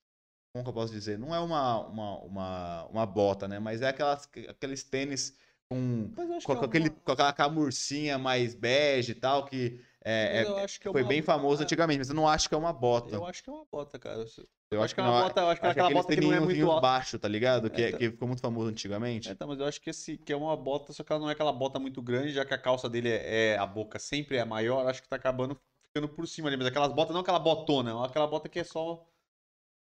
como 0.53 0.65
que 0.65 0.71
eu 0.71 0.75
posso 0.75 0.93
dizer? 0.93 1.19
Não 1.19 1.35
é 1.35 1.39
uma, 1.39 1.87
uma, 1.87 2.19
uma, 2.19 2.85
uma 2.87 3.07
bota, 3.07 3.47
né? 3.47 3.59
Mas 3.61 3.83
é 3.83 3.89
aquelas, 3.89 4.29
aqueles 4.49 4.83
tênis 4.83 5.37
com, 5.71 6.11
com, 6.45 6.53
é 6.53 6.65
aquele, 6.65 6.91
com 6.91 7.13
aquela 7.13 7.33
camurcinha 7.33 8.19
mais 8.19 8.55
bege 8.55 9.13
e 9.13 9.15
tal, 9.15 9.45
que, 9.45 9.81
é, 10.05 10.41
é, 10.41 10.67
que 10.67 10.89
é 10.89 10.93
foi 10.93 11.05
bem 11.05 11.23
famoso 11.23 11.63
antigamente, 11.63 11.99
mas 11.99 12.09
eu 12.09 12.17
não 12.17 12.27
acho 12.27 12.49
que 12.49 12.55
é 12.57 12.59
uma 12.59 12.73
bota. 12.73 13.15
Eu 13.15 13.25
acho 13.25 13.45
que 13.45 13.49
é 13.49 13.53
uma 13.53 13.65
bota, 13.71 13.97
cara. 13.97 14.17
Eu, 14.19 14.27
eu 14.73 14.83
acho 14.83 14.93
que 14.93 15.01
é 15.01 15.05
uma 15.05 15.23
bota, 15.23 15.41
eu 15.41 15.49
acho 15.49 15.61
que 15.61 15.67
é 15.69 15.71
aquela 15.71 15.91
bota 15.91 16.15
que 16.17 16.21
não 16.21 16.33
é 16.33 16.41
muito 16.41 16.81
baixo, 16.81 17.17
tá 17.17 17.29
ligado? 17.29 17.71
Que, 17.71 17.83
é, 17.83 17.91
tá... 17.93 17.99
que 17.99 18.11
ficou 18.11 18.27
muito 18.27 18.41
famoso 18.41 18.69
antigamente. 18.69 19.29
É, 19.29 19.35
tá, 19.37 19.47
mas 19.47 19.61
eu 19.61 19.67
acho 19.67 19.81
que 19.81 19.91
esse 19.91 20.19
que 20.19 20.33
é 20.33 20.37
uma 20.37 20.57
bota, 20.57 20.93
só 20.93 21.05
que 21.05 21.13
ela 21.13 21.21
não 21.21 21.29
é 21.29 21.33
aquela 21.33 21.53
bota 21.53 21.79
muito 21.79 22.03
grande, 22.03 22.33
já 22.33 22.45
que 22.45 22.53
a 22.53 22.59
calça 22.59 22.91
dele 22.91 23.09
é, 23.09 23.57
a 23.57 23.67
boca 23.67 24.01
sempre 24.01 24.39
é 24.39 24.45
maior, 24.45 24.89
acho 24.89 25.01
que 25.01 25.09
tá 25.09 25.15
acabando 25.15 25.57
ficando 25.91 26.09
por 26.09 26.27
cima 26.27 26.49
ali, 26.49 26.57
mas 26.57 26.67
aquelas 26.67 26.93
botas 26.93 27.13
não 27.13 27.21
aquela 27.21 27.39
botona, 27.39 28.05
aquela 28.05 28.27
bota 28.27 28.49
que 28.49 28.61
é 28.61 28.65
só 28.65 29.07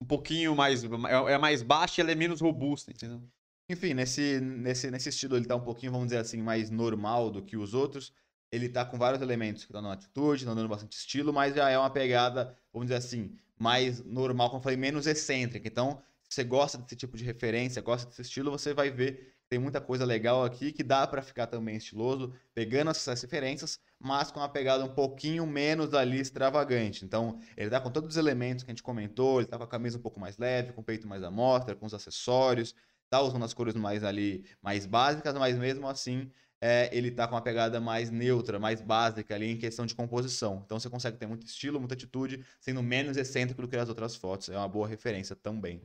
um 0.00 0.06
pouquinho 0.06 0.54
mais 0.54 0.85
é 0.85 1.38
mais 1.38 1.62
baixa 1.62 2.00
e 2.00 2.02
ela 2.02 2.12
é 2.12 2.14
menos 2.14 2.40
robusta, 2.40 2.90
entendeu? 2.92 3.22
Enfim, 3.68 3.94
nesse, 3.94 4.40
nesse, 4.40 4.90
nesse 4.90 5.09
estilo 5.09 5.37
ele 5.37 5.46
tá 5.46 5.56
um 5.56 5.61
pouquinho, 5.61 5.90
vamos 5.90 6.09
dizer 6.09 6.18
assim, 6.18 6.40
mais 6.40 6.70
normal 6.70 7.30
do 7.30 7.42
que 7.42 7.56
os 7.56 7.74
outros. 7.74 8.12
Ele 8.52 8.68
tá 8.68 8.85
com 8.85 8.96
vários 8.96 9.20
elementos 9.20 9.64
que 9.64 9.70
estão 9.70 9.82
dando 9.82 9.94
atitude, 9.94 10.42
estão 10.42 10.54
dando 10.54 10.68
bastante 10.68 10.96
estilo, 10.96 11.32
mas 11.32 11.54
já 11.56 11.68
é 11.68 11.76
uma 11.76 11.90
pegada, 11.90 12.56
vamos 12.72 12.87
dizer 12.87 12.98
assim, 12.98 13.37
mais 13.59 14.04
normal, 14.04 14.50
como 14.50 14.61
eu 14.61 14.62
falei, 14.62 14.76
menos 14.76 15.06
excêntrica. 15.06 15.66
Então, 15.66 16.00
se 16.22 16.37
você 16.37 16.44
gosta 16.44 16.78
desse 16.78 16.94
tipo 16.94 17.16
de 17.16 17.24
referência, 17.24 17.82
gosta 17.82 18.09
desse 18.09 18.22
estilo, 18.22 18.52
você 18.52 18.72
vai 18.72 18.88
ver 18.88 19.36
tem 19.48 19.59
muita 19.59 19.80
coisa 19.80 20.04
legal 20.04 20.44
aqui 20.44 20.72
que 20.72 20.82
dá 20.82 21.06
para 21.06 21.22
ficar 21.22 21.46
também 21.46 21.76
estiloso, 21.76 22.32
pegando 22.54 22.90
essas 22.90 23.22
referências, 23.22 23.80
mas 23.98 24.30
com 24.30 24.40
uma 24.40 24.48
pegada 24.48 24.85
um 24.85 24.94
pouquinho 24.94 25.46
menos 25.46 25.94
ali 25.94 26.18
extravagante. 26.20 27.04
Então, 27.04 27.40
ele 27.56 27.70
tá 27.70 27.80
com 27.80 27.90
todos 27.90 28.11
os 28.11 28.16
elementos 28.16 28.64
que 28.64 28.70
a 28.70 28.72
gente 28.72 28.82
comentou, 28.82 29.40
ele 29.40 29.48
tá 29.48 29.56
com 29.56 29.64
a 29.64 29.68
camisa 29.68 29.98
um 29.98 30.02
pouco 30.02 30.18
mais 30.18 30.37
leve, 30.38 30.72
com 30.72 30.80
o 30.80 30.85
peito 30.85 31.06
mais 31.06 31.22
à 31.22 31.30
mostra, 31.30 31.76
com 31.76 31.87
os 31.87 31.94
acessórios, 31.94 32.74
tá 33.09 33.20
usando 33.20 33.44
as 33.44 33.54
cores 33.54 33.74
mais 33.74 34.02
ali, 34.02 34.44
mais 34.61 34.87
básicas, 34.87 35.35
mas 35.35 35.56
mesmo 35.56 35.87
assim 35.87 36.30
é, 36.61 36.88
ele 36.96 37.11
tá 37.11 37.28
com 37.28 37.35
uma 37.35 37.42
pegada 37.42 37.80
mais 37.80 38.11
neutra, 38.11 38.59
mais 38.59 38.80
básica 38.80 39.35
ali 39.35 39.52
em 39.52 39.59
questão 39.59 39.87
de 39.87 39.94
composição. 39.94 40.62
Então 40.64 40.80
você 40.80 40.88
consegue 40.90 41.16
ter 41.16 41.26
muito 41.26 41.46
estilo, 41.46 41.78
muita 41.78 41.94
atitude, 41.94 42.44
sendo 42.61 42.82
menos 42.82 43.16
excêntrico 43.16 43.62
do 43.62 43.68
que 43.68 43.76
as 43.76 43.88
outras 43.88 44.16
fotos. 44.16 44.48
É 44.48 44.56
uma 44.56 44.68
boa 44.68 44.88
referência 44.88 45.37
também. 45.37 45.82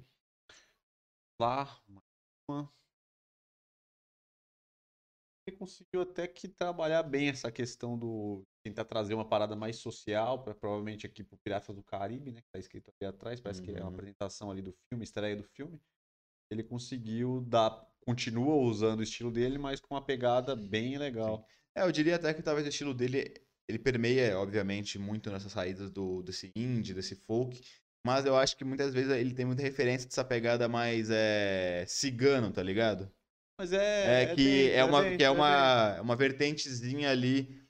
Lá, 1.40 1.78
uma... 2.48 2.72
Conseguiu 5.52 6.02
até 6.02 6.28
que 6.28 6.48
trabalhar 6.48 7.04
bem 7.04 7.30
essa 7.30 7.52
questão 7.52 7.98
do 7.98 8.44
tentar 8.64 8.86
trazer 8.86 9.14
uma 9.14 9.28
parada 9.28 9.56
mais 9.56 9.78
social, 9.78 10.44
para 10.44 10.54
provavelmente 10.54 11.06
aqui 11.06 11.24
pro 11.24 11.38
Piratas 11.38 11.76
do 11.76 11.84
Caribe, 11.84 12.32
né, 12.32 12.42
que 12.42 12.52
tá 12.52 12.60
escrito 12.60 12.92
ali 13.02 13.10
atrás, 13.10 13.40
parece 13.40 13.60
uhum. 13.60 13.66
que 13.66 13.72
é 13.72 13.76
uma 13.76 13.90
uhum. 13.90 13.94
apresentação 13.94 14.52
ali 14.52 14.62
do 14.62 14.74
filme, 14.90 15.04
estreia 15.04 15.36
do 15.36 15.44
filme 15.44 15.80
ele 16.52 16.64
conseguiu 16.64 17.42
dar. 17.48 17.90
Continua 18.04 18.56
usando 18.56 19.00
o 19.00 19.04
estilo 19.04 19.32
dele, 19.32 19.58
mas 19.58 19.80
com 19.80 19.94
uma 19.94 20.04
pegada 20.04 20.56
bem 20.56 20.98
legal. 20.98 21.38
Sim. 21.38 21.44
É, 21.76 21.84
eu 21.84 21.92
diria 21.92 22.16
até 22.16 22.34
que 22.34 22.42
talvez 22.42 22.66
o 22.66 22.70
estilo 22.70 22.94
dele 22.94 23.34
ele 23.70 23.80
permeia, 23.80 24.38
obviamente, 24.38 25.00
muito 25.00 25.30
nessas 25.32 25.52
saídas 25.52 25.90
do, 25.90 26.22
desse 26.24 26.52
indie, 26.56 26.94
desse 26.94 27.16
folk, 27.16 27.62
Mas 28.06 28.26
eu 28.26 28.36
acho 28.36 28.58
que 28.58 28.66
muitas 28.66 28.94
vezes 28.94 29.12
ele 29.12 29.34
tem 29.34 29.46
muita 29.46 29.62
referência 29.62 30.10
dessa 30.10 30.26
pegada 30.26 30.68
mais 30.68 31.10
é, 31.10 31.86
cigano, 31.88 32.52
tá 32.52 32.62
ligado? 32.62 33.10
Mas 33.62 33.74
é. 33.74 34.24
É, 34.24 34.36
que 34.36 34.44
dentro, 34.44 34.76
é 34.78 34.84
uma, 34.84 35.04
que 35.18 35.24
é 35.24 35.30
uma, 35.30 36.02
uma 36.02 36.16
vertentezinha 36.16 37.12
ali 37.12 37.62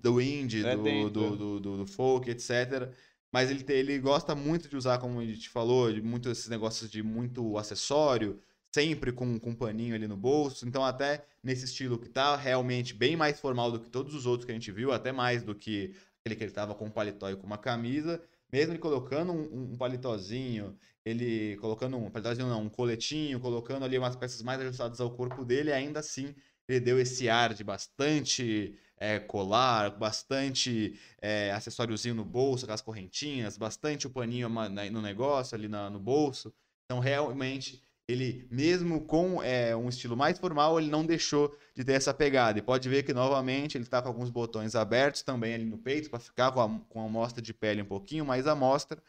do 0.00 0.20
indie, 0.20 0.64
É 0.64 0.76
do, 0.76 0.82
do, 0.82 0.88
é. 0.88 1.10
do, 1.10 1.60
do- 1.60 1.76
do 1.78 1.86
folk, 1.86 2.30
etc. 2.30 2.88
Mas 3.32 3.50
ele, 3.50 3.64
ele 3.68 3.98
gosta 3.98 4.34
muito 4.34 4.68
de 4.68 4.76
usar, 4.76 4.98
como 4.98 5.18
a 5.20 5.24
gente 5.24 5.48
falou, 5.48 5.92
de 5.92 6.00
muito 6.00 6.28
esses 6.30 6.48
negócios 6.48 6.88
de 6.90 7.02
muito 7.02 7.58
acessório, 7.58 8.38
sempre 8.72 9.10
com, 9.12 9.38
com 9.40 9.50
um 9.50 9.54
paninho 9.54 9.94
ali 9.94 10.06
no 10.06 10.16
bolso. 10.16 10.66
Então, 10.68 10.84
até 10.84 11.24
nesse 11.42 11.64
estilo 11.64 11.98
que 11.98 12.08
tá 12.08 12.36
realmente 12.36 12.94
bem 12.94 13.16
mais 13.16 13.40
formal 13.40 13.72
do 13.72 13.80
que 13.80 13.90
todos 13.90 14.14
os 14.14 14.26
outros 14.26 14.44
que 14.46 14.52
a 14.52 14.54
gente 14.54 14.70
viu, 14.70 14.92
até 14.92 15.10
mais 15.12 15.42
do 15.42 15.54
que 15.54 15.94
aquele 16.20 16.36
que 16.36 16.44
ele 16.44 16.52
tava 16.52 16.74
com 16.74 16.86
um 16.86 16.90
paletó 16.90 17.28
e 17.30 17.36
com 17.36 17.46
uma 17.46 17.58
camisa. 17.58 18.20
Mesmo 18.52 18.72
ele 18.72 18.78
colocando 18.78 19.32
um, 19.32 19.72
um- 19.72 19.76
paletózinho, 19.76 20.76
ele 21.04 21.56
colocando 21.58 21.96
um 21.96 22.10
paletózinho 22.10 22.48
não, 22.48 22.62
um 22.62 22.68
coletinho, 22.68 23.40
colocando 23.40 23.84
ali 23.84 23.98
umas 23.98 24.16
peças 24.16 24.42
mais 24.42 24.60
ajustadas 24.60 25.00
ao 25.00 25.10
corpo 25.16 25.44
dele, 25.44 25.72
ainda 25.72 26.00
assim 26.00 26.34
ele 26.68 26.80
deu 26.80 27.00
esse 27.00 27.28
ar 27.28 27.52
de 27.54 27.64
bastante 27.64 28.78
é, 28.96 29.18
colar, 29.18 29.90
bastante 29.98 30.98
é, 31.20 31.50
acessóriozinho 31.52 32.14
no 32.14 32.24
bolso, 32.24 32.64
aquelas 32.64 32.80
correntinhas, 32.82 33.56
bastante 33.56 34.06
o 34.06 34.10
paninho 34.10 34.48
na- 34.48 34.68
no 34.90 35.00
negócio, 35.02 35.56
ali 35.56 35.66
na- 35.68 35.90
no 35.90 35.98
bolso. 35.98 36.52
Então, 36.84 37.00
realmente, 37.00 37.82
ele, 38.10 38.46
mesmo 38.50 39.00
com 39.02 39.42
é, 39.42 39.74
um 39.76 39.88
estilo 39.88 40.16
mais 40.16 40.38
formal, 40.38 40.78
ele 40.80 40.90
não 40.90 41.04
deixou 41.04 41.56
de 41.74 41.84
ter 41.84 41.92
essa 41.92 42.12
pegada. 42.12 42.58
E 42.58 42.62
pode 42.62 42.88
ver 42.88 43.02
que, 43.02 43.12
novamente, 43.12 43.76
ele 43.76 43.84
está 43.84 44.02
com 44.02 44.08
alguns 44.08 44.30
botões 44.30 44.74
abertos 44.74 45.22
também 45.22 45.54
ali 45.54 45.64
no 45.64 45.78
peito, 45.78 46.10
para 46.10 46.18
ficar 46.18 46.50
com 46.52 46.60
a, 46.60 46.68
com 46.88 47.00
a 47.00 47.04
amostra 47.04 47.40
de 47.40 47.54
pele 47.54 47.82
um 47.82 47.86
pouquinho 47.86 48.24
mais 48.24 48.46
à 48.46 48.54
mostra. 48.54 49.02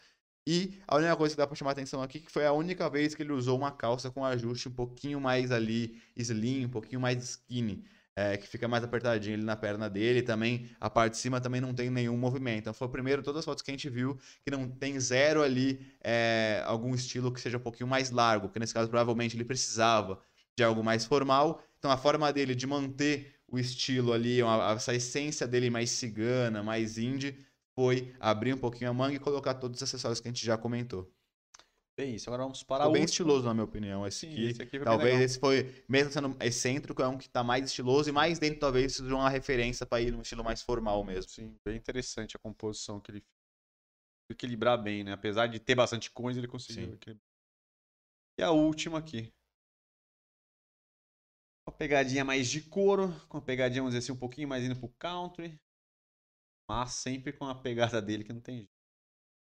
E 0.48 0.80
a 0.88 0.96
única 0.96 1.16
coisa 1.16 1.36
que 1.36 1.38
dá 1.38 1.46
para 1.46 1.56
chamar 1.56 1.72
atenção 1.72 2.02
aqui 2.02 2.20
que 2.20 2.32
foi 2.32 2.46
a 2.46 2.52
única 2.52 2.90
vez 2.90 3.14
que 3.14 3.22
ele 3.22 3.32
usou 3.32 3.58
uma 3.58 3.72
calça 3.72 4.10
com 4.10 4.26
ajuste 4.26 4.70
um 4.70 4.72
pouquinho 4.72 5.22
mais 5.22 5.52
ali 5.52 6.02
slim, 6.16 6.66
um 6.66 6.70
pouquinho 6.70 7.00
mais 7.00 7.24
skinny, 7.24 7.84
é, 8.16 8.38
que 8.38 8.48
fica 8.48 8.68
mais 8.68 8.84
apertadinho 8.84 9.36
ali 9.36 9.44
na 9.44 9.56
perna 9.56 9.90
dele. 9.90 10.22
Também 10.22 10.70
a 10.80 10.90
parte 10.90 11.14
de 11.14 11.18
cima 11.20 11.40
também 11.42 11.62
não 11.62 11.74
tem 11.74 11.90
nenhum 11.90 12.18
movimento. 12.18 12.62
Então 12.62 12.74
foi 12.74 12.88
o 12.88 12.92
primeiro 12.92 13.24
todas 13.24 13.40
as 13.40 13.46
fotos 13.46 13.62
que 13.64 13.72
a 13.72 13.74
gente 13.74 13.90
viu 13.90 14.18
que 14.44 14.52
não 14.52 14.70
tem 14.70 15.00
zero 15.00 15.42
ali 15.42 15.86
é, 16.04 16.62
algum 16.66 16.94
estilo 16.94 17.32
que 17.32 17.40
seja 17.42 17.58
um 17.58 17.62
pouquinho 17.62 17.88
mais 17.90 18.12
largo, 18.12 18.48
porque 18.48 18.60
nesse 18.60 18.74
caso 18.74 18.90
provavelmente 18.90 19.36
ele 19.36 19.46
precisava 19.46 20.20
de 20.58 20.64
algo 20.64 20.84
mais 20.84 21.06
formal. 21.06 21.62
Então 21.80 21.92
a 21.92 21.98
forma 21.98 22.32
dele 22.32 22.54
de 22.56 22.68
manter 22.68 23.36
o 23.48 23.58
estilo 23.60 24.14
ali, 24.14 24.42
uma- 24.42 24.72
essa 24.74 24.94
essência 24.94 25.48
dele 25.48 25.70
mais 25.70 25.90
cigana, 25.92 26.64
mais 26.64 26.98
indie, 26.98 27.38
foi 27.76 28.14
abrir 28.20 28.54
um 28.54 28.58
pouquinho 28.58 28.90
a 28.90 28.94
manga 28.94 29.16
e 29.16 29.20
colocar 29.20 29.54
todos 29.56 29.78
os 29.78 29.84
acessórios 29.84 30.20
que 30.20 30.28
a 30.28 30.32
gente 30.32 30.46
já 30.46 30.58
comentou. 30.58 31.12
Isso. 32.06 32.30
Agora 32.30 32.44
vamos 32.44 32.64
para 32.64 32.84
Ficou 32.84 32.90
o 32.90 32.94
bem 32.94 33.02
último. 33.02 33.12
estiloso, 33.12 33.46
na 33.46 33.54
minha 33.54 33.64
opinião, 33.64 34.08
esse 34.08 34.26
Sim, 34.26 34.32
aqui. 34.34 34.48
esse 34.50 34.62
aqui 34.62 34.78
foi 34.78 34.80
bem 34.80 34.86
Talvez 34.86 35.22
esse 35.22 35.40
foi, 35.40 35.84
mesmo 35.88 36.12
sendo 36.12 36.38
excêntrico, 36.42 37.02
é 37.02 37.08
um 37.08 37.18
que 37.18 37.30
tá 37.30 37.44
mais 37.44 37.66
estiloso 37.66 38.10
e 38.10 38.12
mais 38.12 38.40
dentro, 38.40 38.60
talvez, 38.60 38.96
de 38.96 39.14
uma 39.14 39.30
referência 39.30 39.86
para 39.86 40.02
ir 40.02 40.12
num 40.12 40.22
estilo 40.22 40.44
mais 40.44 40.62
formal 40.62 41.04
mesmo. 41.04 41.30
Sim, 41.30 41.56
bem 41.66 41.78
interessante 41.78 42.36
a 42.36 42.40
composição 42.40 43.00
que 43.00 43.12
ele 43.12 43.24
equilibrar 44.30 44.82
bem, 44.82 45.04
né? 45.04 45.14
Apesar 45.14 45.48
de 45.48 45.60
ter 45.60 45.76
bastante 45.76 46.10
coisa, 46.10 46.40
ele 46.40 46.48
conseguiu 46.48 46.86
Sim. 46.86 46.94
equilibrar. 46.94 47.32
E 48.40 48.44
a 48.44 48.52
última 48.52 49.00
aqui. 49.00 49.32
Uma 51.68 51.78
pegadinha 51.78 52.26
mais 52.26 52.50
de 52.50 52.62
couro, 52.62 53.10
com 53.28 53.38
uma 53.38 53.44
pegadinha, 53.44 53.82
vamos 53.82 53.94
dizer 53.94 54.04
assim, 54.04 54.12
um 54.12 54.20
pouquinho 54.20 54.48
mais 54.48 54.64
indo 54.64 54.76
pro 54.76 54.90
country. 54.98 55.60
Mas 56.68 56.94
sempre 56.94 57.34
com 57.34 57.46
a 57.46 57.54
pegada 57.56 58.02
dele 58.02 58.24
que 58.24 58.34
não 58.34 58.42
tem 58.42 58.58
jeito. 58.58 58.72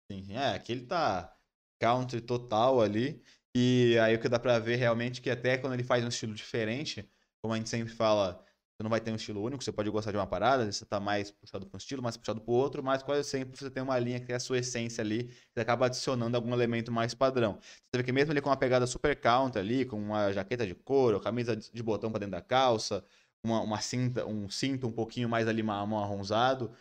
Sim, 0.09 0.33
é, 0.33 0.55
aqui 0.55 0.71
ele 0.71 0.85
tá 0.85 1.37
country 1.79 2.21
total 2.21 2.81
ali. 2.81 3.21
E 3.55 3.97
aí 3.99 4.15
o 4.15 4.19
que 4.19 4.29
dá 4.29 4.39
pra 4.39 4.59
ver 4.59 4.75
realmente 4.75 5.19
é 5.19 5.23
que 5.23 5.29
até 5.29 5.57
quando 5.57 5.73
ele 5.73 5.83
faz 5.83 6.03
um 6.03 6.07
estilo 6.09 6.33
diferente, 6.33 7.09
como 7.41 7.53
a 7.53 7.57
gente 7.57 7.69
sempre 7.69 7.91
fala, 7.93 8.43
você 8.77 8.83
não 8.83 8.89
vai 8.89 9.01
ter 9.01 9.11
um 9.11 9.15
estilo 9.15 9.41
único, 9.41 9.63
você 9.63 9.71
pode 9.71 9.89
gostar 9.89 10.11
de 10.11 10.17
uma 10.17 10.27
parada, 10.27 10.71
você 10.71 10.85
tá 10.85 10.99
mais 10.99 11.31
puxado 11.31 11.65
para 11.65 11.75
um 11.75 11.79
estilo, 11.79 12.03
mais 12.03 12.15
puxado 12.15 12.39
pro 12.41 12.53
outro, 12.53 12.83
mas 12.83 13.01
quase 13.01 13.27
sempre 13.27 13.57
você 13.57 13.71
tem 13.71 13.81
uma 13.81 13.97
linha 13.97 14.19
que 14.19 14.27
tem 14.27 14.35
a 14.35 14.39
sua 14.39 14.59
essência 14.59 15.01
ali, 15.01 15.31
você 15.51 15.61
acaba 15.61 15.87
adicionando 15.87 16.37
algum 16.37 16.53
elemento 16.53 16.91
mais 16.91 17.15
padrão. 17.15 17.57
Você 17.59 17.97
vê 17.97 18.03
que 18.03 18.11
mesmo 18.11 18.31
ele 18.33 18.41
com 18.41 18.49
uma 18.49 18.57
pegada 18.57 18.85
super 18.85 19.19
country 19.19 19.59
ali, 19.59 19.85
com 19.85 19.97
uma 19.97 20.31
jaqueta 20.31 20.65
de 20.67 20.75
couro, 20.75 21.19
camisa 21.19 21.55
de 21.55 21.81
botão 21.83 22.11
pra 22.11 22.19
dentro 22.19 22.33
da 22.33 22.41
calça, 22.41 23.03
uma, 23.43 23.61
uma 23.61 23.81
cinta, 23.81 24.25
um 24.25 24.49
cinto 24.49 24.87
um 24.87 24.91
pouquinho 24.91 25.27
mais 25.29 25.47
ali 25.47 25.63
ma- 25.63 25.85
marronzado, 25.85 26.71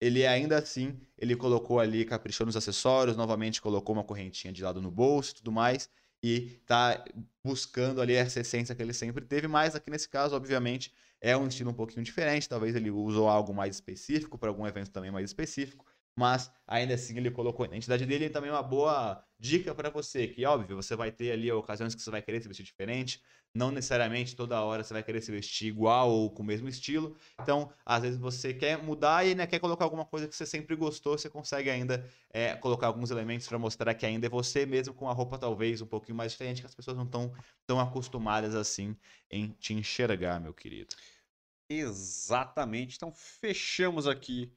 ele 0.00 0.26
ainda 0.26 0.58
assim, 0.58 0.98
ele 1.16 1.34
colocou 1.36 1.80
ali, 1.80 2.04
caprichou 2.04 2.46
nos 2.46 2.56
acessórios, 2.56 3.16
novamente 3.16 3.62
colocou 3.62 3.94
uma 3.94 4.04
correntinha 4.04 4.52
de 4.52 4.62
lado 4.62 4.82
no 4.82 4.90
bolso 4.90 5.32
e 5.32 5.34
tudo 5.36 5.52
mais, 5.52 5.88
e 6.22 6.60
tá 6.66 7.04
buscando 7.42 8.00
ali 8.00 8.14
essa 8.14 8.40
essência 8.40 8.74
que 8.74 8.82
ele 8.82 8.92
sempre 8.92 9.24
teve, 9.24 9.48
mas 9.48 9.74
aqui 9.74 9.90
nesse 9.90 10.08
caso, 10.08 10.34
obviamente, 10.34 10.92
é 11.20 11.36
um 11.36 11.46
estilo 11.48 11.70
um 11.70 11.74
pouquinho 11.74 12.04
diferente, 12.04 12.48
talvez 12.48 12.74
ele 12.74 12.90
usou 12.90 13.28
algo 13.28 13.54
mais 13.54 13.76
específico, 13.76 14.36
para 14.36 14.50
algum 14.50 14.66
evento 14.66 14.90
também 14.90 15.10
mais 15.10 15.24
específico, 15.24 15.85
mas 16.16 16.50
ainda 16.66 16.94
assim 16.94 17.16
ele 17.16 17.30
colocou 17.30 17.64
a 17.64 17.66
identidade 17.68 18.06
dele 18.06 18.26
e 18.26 18.30
também 18.30 18.50
uma 18.50 18.62
boa 18.62 19.22
dica 19.38 19.74
para 19.74 19.90
você, 19.90 20.26
que 20.26 20.44
óbvio, 20.46 20.76
você 20.76 20.96
vai 20.96 21.12
ter 21.12 21.30
ali 21.32 21.52
ocasiões 21.52 21.94
que 21.94 22.00
você 22.00 22.10
vai 22.10 22.22
querer 22.22 22.40
se 22.40 22.48
vestir 22.48 22.64
diferente, 22.64 23.22
não 23.54 23.70
necessariamente 23.70 24.34
toda 24.34 24.60
hora 24.62 24.82
você 24.82 24.94
vai 24.94 25.02
querer 25.02 25.20
se 25.20 25.30
vestir 25.30 25.68
igual 25.68 26.10
ou 26.10 26.30
com 26.30 26.42
o 26.42 26.46
mesmo 26.46 26.68
estilo. 26.68 27.16
Então, 27.40 27.70
às 27.84 28.02
vezes 28.02 28.18
você 28.18 28.52
quer 28.54 28.82
mudar 28.82 29.24
e 29.24 29.30
ainda 29.30 29.46
quer 29.46 29.58
colocar 29.58 29.84
alguma 29.84 30.04
coisa 30.06 30.26
que 30.26 30.34
você 30.34 30.46
sempre 30.46 30.74
gostou, 30.76 31.18
você 31.18 31.28
consegue 31.28 31.70
ainda 31.70 32.08
é, 32.32 32.54
colocar 32.56 32.86
alguns 32.86 33.10
elementos 33.10 33.46
para 33.46 33.58
mostrar 33.58 33.94
que 33.94 34.06
ainda 34.06 34.26
é 34.26 34.30
você, 34.30 34.66
mesmo 34.66 34.94
com 34.94 35.08
a 35.08 35.12
roupa 35.12 35.38
talvez 35.38 35.80
um 35.82 35.86
pouquinho 35.86 36.16
mais 36.16 36.32
diferente, 36.32 36.60
que 36.62 36.66
as 36.66 36.74
pessoas 36.74 36.96
não 36.96 37.04
estão 37.04 37.32
tão 37.66 37.78
acostumadas 37.78 38.54
assim 38.54 38.96
em 39.30 39.48
te 39.50 39.74
enxergar, 39.74 40.40
meu 40.40 40.54
querido. 40.54 40.94
Exatamente. 41.68 42.96
Então, 42.96 43.12
fechamos 43.12 44.06
aqui 44.06 44.52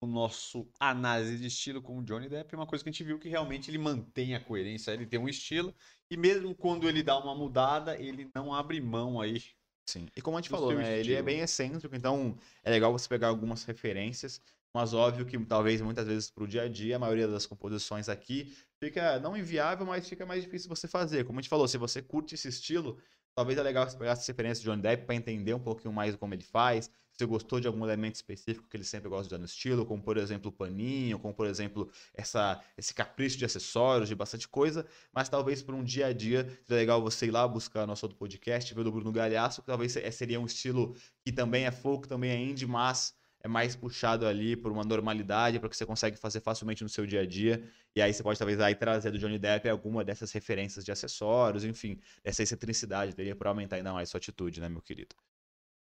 o 0.00 0.06
nosso 0.06 0.68
análise 0.78 1.38
de 1.38 1.46
estilo 1.46 1.80
com 1.80 1.98
o 1.98 2.02
Johnny 2.02 2.28
Depp. 2.28 2.54
Uma 2.54 2.66
coisa 2.66 2.84
que 2.84 2.90
a 2.90 2.92
gente 2.92 3.04
viu 3.04 3.18
que 3.18 3.28
realmente 3.28 3.70
ele 3.70 3.78
mantém 3.78 4.34
a 4.34 4.40
coerência, 4.40 4.92
ele 4.92 5.06
tem 5.06 5.18
um 5.18 5.28
estilo, 5.28 5.74
e 6.10 6.16
mesmo 6.16 6.54
quando 6.54 6.88
ele 6.88 7.02
dá 7.02 7.18
uma 7.18 7.34
mudada, 7.34 7.98
ele 8.00 8.30
não 8.34 8.52
abre 8.52 8.80
mão 8.80 9.20
aí. 9.20 9.42
Sim. 9.88 10.08
E 10.16 10.20
como 10.20 10.36
a 10.36 10.40
gente 10.40 10.50
falou, 10.50 10.74
né? 10.74 10.98
Ele 10.98 11.14
é 11.14 11.22
bem 11.22 11.40
excêntrico, 11.40 11.94
então 11.94 12.36
é 12.64 12.70
legal 12.70 12.92
você 12.92 13.08
pegar 13.08 13.28
algumas 13.28 13.64
referências, 13.64 14.40
mas 14.74 14.92
óbvio 14.92 15.24
que 15.24 15.38
talvez 15.46 15.80
muitas 15.80 16.06
vezes 16.06 16.30
pro 16.30 16.46
dia 16.46 16.62
a 16.62 16.68
dia, 16.68 16.96
a 16.96 16.98
maioria 16.98 17.28
das 17.28 17.46
composições 17.46 18.08
aqui 18.08 18.54
fica 18.78 19.18
não 19.20 19.36
inviável, 19.36 19.86
mas 19.86 20.08
fica 20.08 20.26
mais 20.26 20.42
difícil 20.42 20.68
você 20.68 20.86
fazer. 20.86 21.24
Como 21.24 21.38
a 21.38 21.42
gente 21.42 21.48
falou, 21.48 21.66
se 21.66 21.78
você 21.78 22.02
curte 22.02 22.34
esse 22.34 22.48
estilo, 22.48 22.98
talvez 23.34 23.58
é 23.58 23.62
legal 23.62 23.88
você 23.88 23.96
pegar 23.96 24.12
essas 24.12 24.26
referências 24.26 24.60
de 24.60 24.66
Johnny 24.66 24.82
Depp 24.82 25.06
para 25.06 25.14
entender 25.14 25.54
um 25.54 25.60
pouquinho 25.60 25.94
mais 25.94 26.14
como 26.16 26.34
ele 26.34 26.42
faz. 26.42 26.90
Se 27.18 27.24
você 27.24 27.26
gostou 27.30 27.58
de 27.60 27.66
algum 27.66 27.82
elemento 27.82 28.14
específico 28.16 28.68
que 28.68 28.76
ele 28.76 28.84
sempre 28.84 29.08
gosta 29.08 29.22
de 29.24 29.28
usar 29.28 29.38
no 29.38 29.46
estilo, 29.46 29.86
como 29.86 30.02
por 30.02 30.18
exemplo 30.18 30.50
o 30.50 30.52
paninho, 30.52 31.18
como 31.18 31.32
por 31.32 31.46
exemplo 31.46 31.90
essa, 32.12 32.62
esse 32.76 32.92
capricho 32.92 33.38
de 33.38 33.44
acessórios, 33.46 34.06
de 34.08 34.14
bastante 34.14 34.46
coisa, 34.46 34.84
mas 35.14 35.26
talvez 35.28 35.62
por 35.62 35.74
um 35.74 35.82
dia 35.82 36.08
a 36.08 36.12
dia 36.12 36.44
seria 36.66 36.76
legal 36.80 37.00
você 37.00 37.26
ir 37.26 37.30
lá 37.30 37.48
buscar 37.48 37.86
nosso 37.86 38.04
outro 38.04 38.18
podcast, 38.18 38.72
ver 38.74 38.84
do 38.84 38.92
Bruno 38.92 39.10
Galhaço, 39.12 39.62
que 39.62 39.66
talvez 39.66 39.92
se- 39.92 40.10
seria 40.12 40.38
um 40.38 40.44
estilo 40.44 40.94
que 41.24 41.32
também 41.32 41.64
é 41.64 41.70
folk, 41.70 42.06
também 42.06 42.30
é 42.30 42.36
indie, 42.38 42.66
mas 42.66 43.14
é 43.40 43.48
mais 43.48 43.74
puxado 43.74 44.26
ali 44.26 44.54
por 44.56 44.70
uma 44.70 44.84
normalidade, 44.84 45.58
para 45.58 45.68
que 45.70 45.76
você 45.76 45.86
consegue 45.86 46.16
fazer 46.18 46.40
facilmente 46.40 46.82
no 46.82 46.88
seu 46.88 47.06
dia 47.06 47.20
a 47.20 47.26
dia. 47.26 47.62
E 47.94 48.02
aí 48.02 48.12
você 48.12 48.22
pode 48.22 48.38
talvez 48.38 48.60
aí 48.60 48.74
trazer 48.74 49.10
do 49.10 49.18
Johnny 49.18 49.38
Depp 49.38 49.68
alguma 49.68 50.04
dessas 50.04 50.32
referências 50.32 50.84
de 50.84 50.92
acessórios, 50.92 51.64
enfim, 51.64 51.98
dessa 52.22 52.42
excentricidade 52.42 53.14
dele 53.14 53.34
para 53.34 53.48
aumentar 53.50 53.76
ainda 53.76 53.92
mais 53.92 54.10
sua 54.10 54.18
atitude, 54.18 54.60
né, 54.60 54.68
meu 54.68 54.82
querido? 54.82 55.14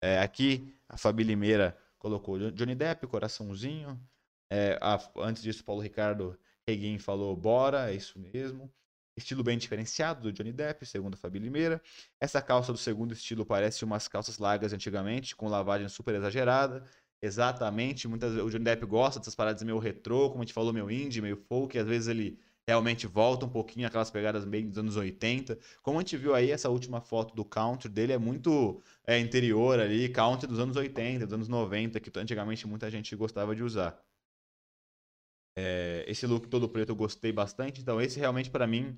É, 0.02 0.18
aqui, 0.20 0.74
a 0.88 0.96
Fabi 0.96 1.22
Limeira 1.22 1.76
colocou 1.98 2.38
Jo- 2.38 2.50
Johnny 2.52 2.74
Depp, 2.74 3.06
coraçãozinho. 3.06 4.00
É, 4.50 4.78
a- 4.82 4.98
antes 5.18 5.42
disso, 5.42 5.64
Paulo 5.64 5.80
Ricardo 5.80 6.38
Reguin 6.68 6.98
falou 6.98 7.36
bora, 7.36 7.90
é 7.90 7.94
isso 7.94 8.18
mesmo. 8.18 8.72
Estilo 9.16 9.42
bem 9.44 9.58
diferenciado 9.58 10.22
do 10.22 10.32
Johnny 10.32 10.52
Depp, 10.52 10.84
segundo 10.86 11.14
a 11.14 11.16
Fabi 11.16 11.38
Limeira. 11.38 11.80
Essa 12.20 12.40
calça 12.42 12.72
do 12.72 12.78
segundo 12.78 13.12
estilo 13.12 13.44
parece 13.46 13.84
umas 13.84 14.08
calças 14.08 14.38
largas 14.38 14.72
antigamente, 14.72 15.36
com 15.36 15.48
lavagem 15.48 15.88
super 15.88 16.14
exagerada. 16.14 16.84
Exatamente, 17.20 18.08
muitas 18.08 18.32
o 18.36 18.50
Johnny 18.50 18.64
Depp 18.64 18.84
gosta 18.86 19.20
dessas 19.20 19.34
paradas 19.34 19.62
meio 19.62 19.78
retrô, 19.78 20.28
como 20.30 20.42
a 20.42 20.44
gente 20.44 20.54
falou, 20.54 20.72
meio 20.72 20.90
indie, 20.90 21.20
meio 21.22 21.36
folk, 21.36 21.78
às 21.78 21.86
vezes 21.86 22.08
ele 22.08 22.38
realmente 22.66 23.06
volta 23.06 23.46
um 23.46 23.48
pouquinho 23.48 23.86
aquelas 23.86 24.10
pegadas 24.10 24.44
meio 24.44 24.68
dos 24.68 24.78
anos 24.78 24.96
80. 24.96 25.58
Como 25.82 25.98
a 25.98 26.00
gente 26.00 26.16
viu 26.16 26.34
aí, 26.34 26.50
essa 26.50 26.68
última 26.68 27.00
foto 27.00 27.34
do 27.34 27.44
country 27.44 27.88
dele 27.88 28.12
é 28.12 28.18
muito 28.18 28.80
é, 29.06 29.18
interior 29.18 29.80
ali, 29.80 30.08
country 30.08 30.46
dos 30.46 30.58
anos 30.58 30.76
80, 30.76 31.26
dos 31.26 31.34
anos 31.34 31.48
90, 31.48 32.00
que 32.00 32.18
antigamente 32.18 32.66
muita 32.66 32.90
gente 32.90 33.14
gostava 33.16 33.54
de 33.54 33.62
usar. 33.62 34.00
É, 35.56 36.04
esse 36.08 36.26
look 36.26 36.48
todo 36.48 36.68
preto 36.68 36.90
eu 36.90 36.96
gostei 36.96 37.30
bastante, 37.30 37.80
então 37.80 38.00
esse 38.00 38.18
realmente 38.18 38.48
para 38.50 38.66
mim 38.66 38.96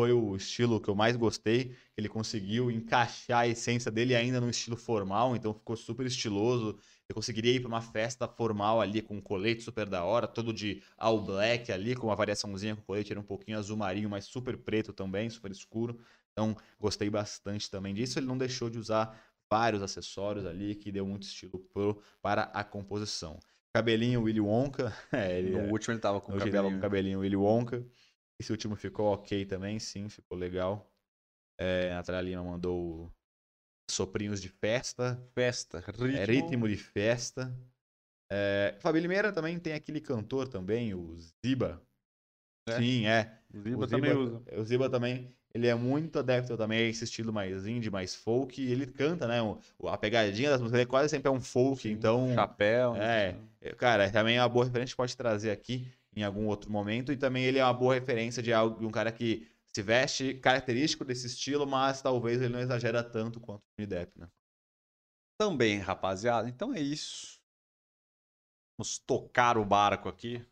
foi 0.00 0.12
o 0.14 0.34
estilo 0.34 0.80
que 0.80 0.88
eu 0.88 0.94
mais 0.94 1.14
gostei. 1.14 1.76
Ele 1.94 2.08
conseguiu 2.08 2.70
encaixar 2.70 3.40
a 3.40 3.46
essência 3.48 3.90
dele 3.90 4.14
ainda 4.14 4.40
no 4.40 4.48
estilo 4.48 4.74
formal, 4.74 5.36
então 5.36 5.52
ficou 5.52 5.76
super 5.76 6.06
estiloso. 6.06 6.78
Eu 7.06 7.14
conseguiria 7.14 7.52
ir 7.52 7.60
para 7.60 7.68
uma 7.68 7.82
festa 7.82 8.26
formal 8.26 8.80
ali 8.80 9.02
com 9.02 9.16
um 9.16 9.20
colete 9.20 9.62
super 9.62 9.86
da 9.86 10.02
hora, 10.02 10.26
todo 10.26 10.54
de 10.54 10.82
all 10.96 11.20
black 11.20 11.70
ali, 11.70 11.94
com 11.94 12.06
uma 12.06 12.16
variaçãozinha 12.16 12.74
com 12.74 12.80
o 12.80 12.84
colete, 12.84 13.12
era 13.12 13.20
um 13.20 13.24
pouquinho 13.24 13.58
azul 13.58 13.76
marinho, 13.76 14.08
mas 14.08 14.24
super 14.24 14.56
preto 14.56 14.90
também, 14.90 15.28
super 15.28 15.50
escuro. 15.50 15.98
Então 16.32 16.56
gostei 16.78 17.10
bastante 17.10 17.70
também 17.70 17.92
disso. 17.92 18.18
Ele 18.18 18.26
não 18.26 18.38
deixou 18.38 18.70
de 18.70 18.78
usar 18.78 19.20
vários 19.50 19.82
acessórios 19.82 20.46
ali 20.46 20.76
que 20.76 20.90
deu 20.90 21.04
muito 21.04 21.24
estilo 21.24 21.58
pro, 21.74 22.00
para 22.22 22.44
a 22.44 22.64
composição. 22.64 23.38
Cabelinho 23.74 24.22
Willy 24.22 24.40
Wonka. 24.40 24.94
É, 25.12 25.38
ele, 25.38 25.50
No 25.50 25.70
último 25.70 25.92
ele 25.92 26.00
tava 26.00 26.22
com 26.22 26.32
o 26.32 26.38
tava 26.38 26.50
com 26.50 26.52
cabelinho. 26.56 26.80
cabelinho 26.80 27.20
Willy 27.20 27.36
Wonka. 27.36 27.84
Esse 28.40 28.50
último 28.52 28.74
ficou 28.74 29.12
ok 29.12 29.44
também, 29.44 29.78
sim, 29.78 30.08
ficou 30.08 30.38
legal. 30.38 30.90
É, 31.58 31.92
a 31.92 31.96
Natália 31.96 32.22
Lima 32.22 32.42
mandou 32.42 33.12
soprinhos 33.90 34.40
de 34.40 34.48
festa, 34.48 35.22
Festa, 35.34 35.78
ritmo. 35.80 36.06
é, 36.06 36.24
ritmo 36.24 36.66
de 36.66 36.76
festa. 36.78 37.54
É, 38.32 38.76
Fabi 38.80 38.98
Limeira 38.98 39.30
também 39.30 39.58
tem 39.58 39.74
aquele 39.74 40.00
cantor 40.00 40.48
também, 40.48 40.94
o 40.94 41.14
Ziba. 41.44 41.82
É? 42.66 42.78
Sim, 42.78 43.06
é. 43.06 43.38
O 43.52 43.60
Ziba 43.60 43.84
o 43.84 43.86
também 43.86 44.12
usa. 44.16 44.42
O 44.56 44.64
Ziba 44.64 44.88
também, 44.88 45.36
ele 45.52 45.66
é 45.66 45.74
muito 45.74 46.18
adepto 46.18 46.56
também 46.56 46.78
a 46.78 46.82
esse 46.88 47.04
estilo 47.04 47.34
mais 47.34 47.66
indie, 47.66 47.90
mais 47.90 48.14
folk. 48.14 48.58
E 48.62 48.72
ele 48.72 48.86
canta, 48.86 49.28
né? 49.28 49.42
o- 49.42 49.86
A 49.86 49.98
pegadinha 49.98 50.48
das 50.48 50.62
músicas 50.62 50.86
quase 50.86 51.10
sempre 51.10 51.28
é 51.28 51.30
um 51.30 51.42
folk, 51.42 51.86
então... 51.90 52.32
Chapéu. 52.34 52.96
É, 52.96 53.36
é, 53.60 53.74
Cara, 53.74 54.10
também 54.10 54.38
é 54.38 54.40
uma 54.42 54.48
boa 54.48 54.64
referência, 54.64 54.84
a 54.84 54.86
gente 54.86 54.96
pode 54.96 55.14
trazer 55.14 55.50
aqui 55.50 55.92
em 56.20 56.24
algum 56.24 56.46
outro 56.46 56.70
momento. 56.70 57.12
E 57.12 57.16
também 57.16 57.44
ele 57.44 57.58
é 57.58 57.64
uma 57.64 57.72
boa 57.72 57.94
referência 57.94 58.42
de, 58.42 58.52
algo, 58.52 58.78
de 58.78 58.86
um 58.86 58.90
cara 58.90 59.10
que 59.12 59.48
se 59.66 59.82
veste 59.82 60.34
característico 60.34 61.04
desse 61.04 61.26
estilo, 61.26 61.66
mas 61.66 62.02
talvez 62.02 62.40
ele 62.40 62.52
não 62.52 62.60
exagera 62.60 63.02
tanto 63.02 63.40
quanto 63.40 63.60
o 63.60 63.64
Johnny 63.78 63.86
Depp, 63.86 64.18
né? 64.18 64.28
Também, 65.38 65.78
rapaziada. 65.78 66.48
Então 66.48 66.74
é 66.74 66.80
isso. 66.80 67.40
Vamos 68.78 68.98
tocar 68.98 69.56
o 69.56 69.64
barco 69.64 70.08
aqui. 70.08 70.44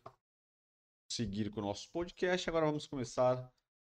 Seguir 1.11 1.49
com 1.51 1.59
o 1.59 1.63
nosso 1.63 1.91
podcast. 1.91 2.49
Agora 2.49 2.65
vamos 2.65 2.87
começar 2.87 3.51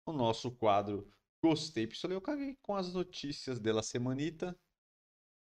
o 0.07 0.13
nosso 0.13 0.51
quadro 0.51 1.11
Gostei, 1.43 1.85
Pistolei. 1.85 2.17
Eu 2.17 2.21
caguei 2.21 2.57
com 2.61 2.75
as 2.75 2.93
notícias 2.93 3.59
dela 3.59 3.83
semanita. 3.83 4.57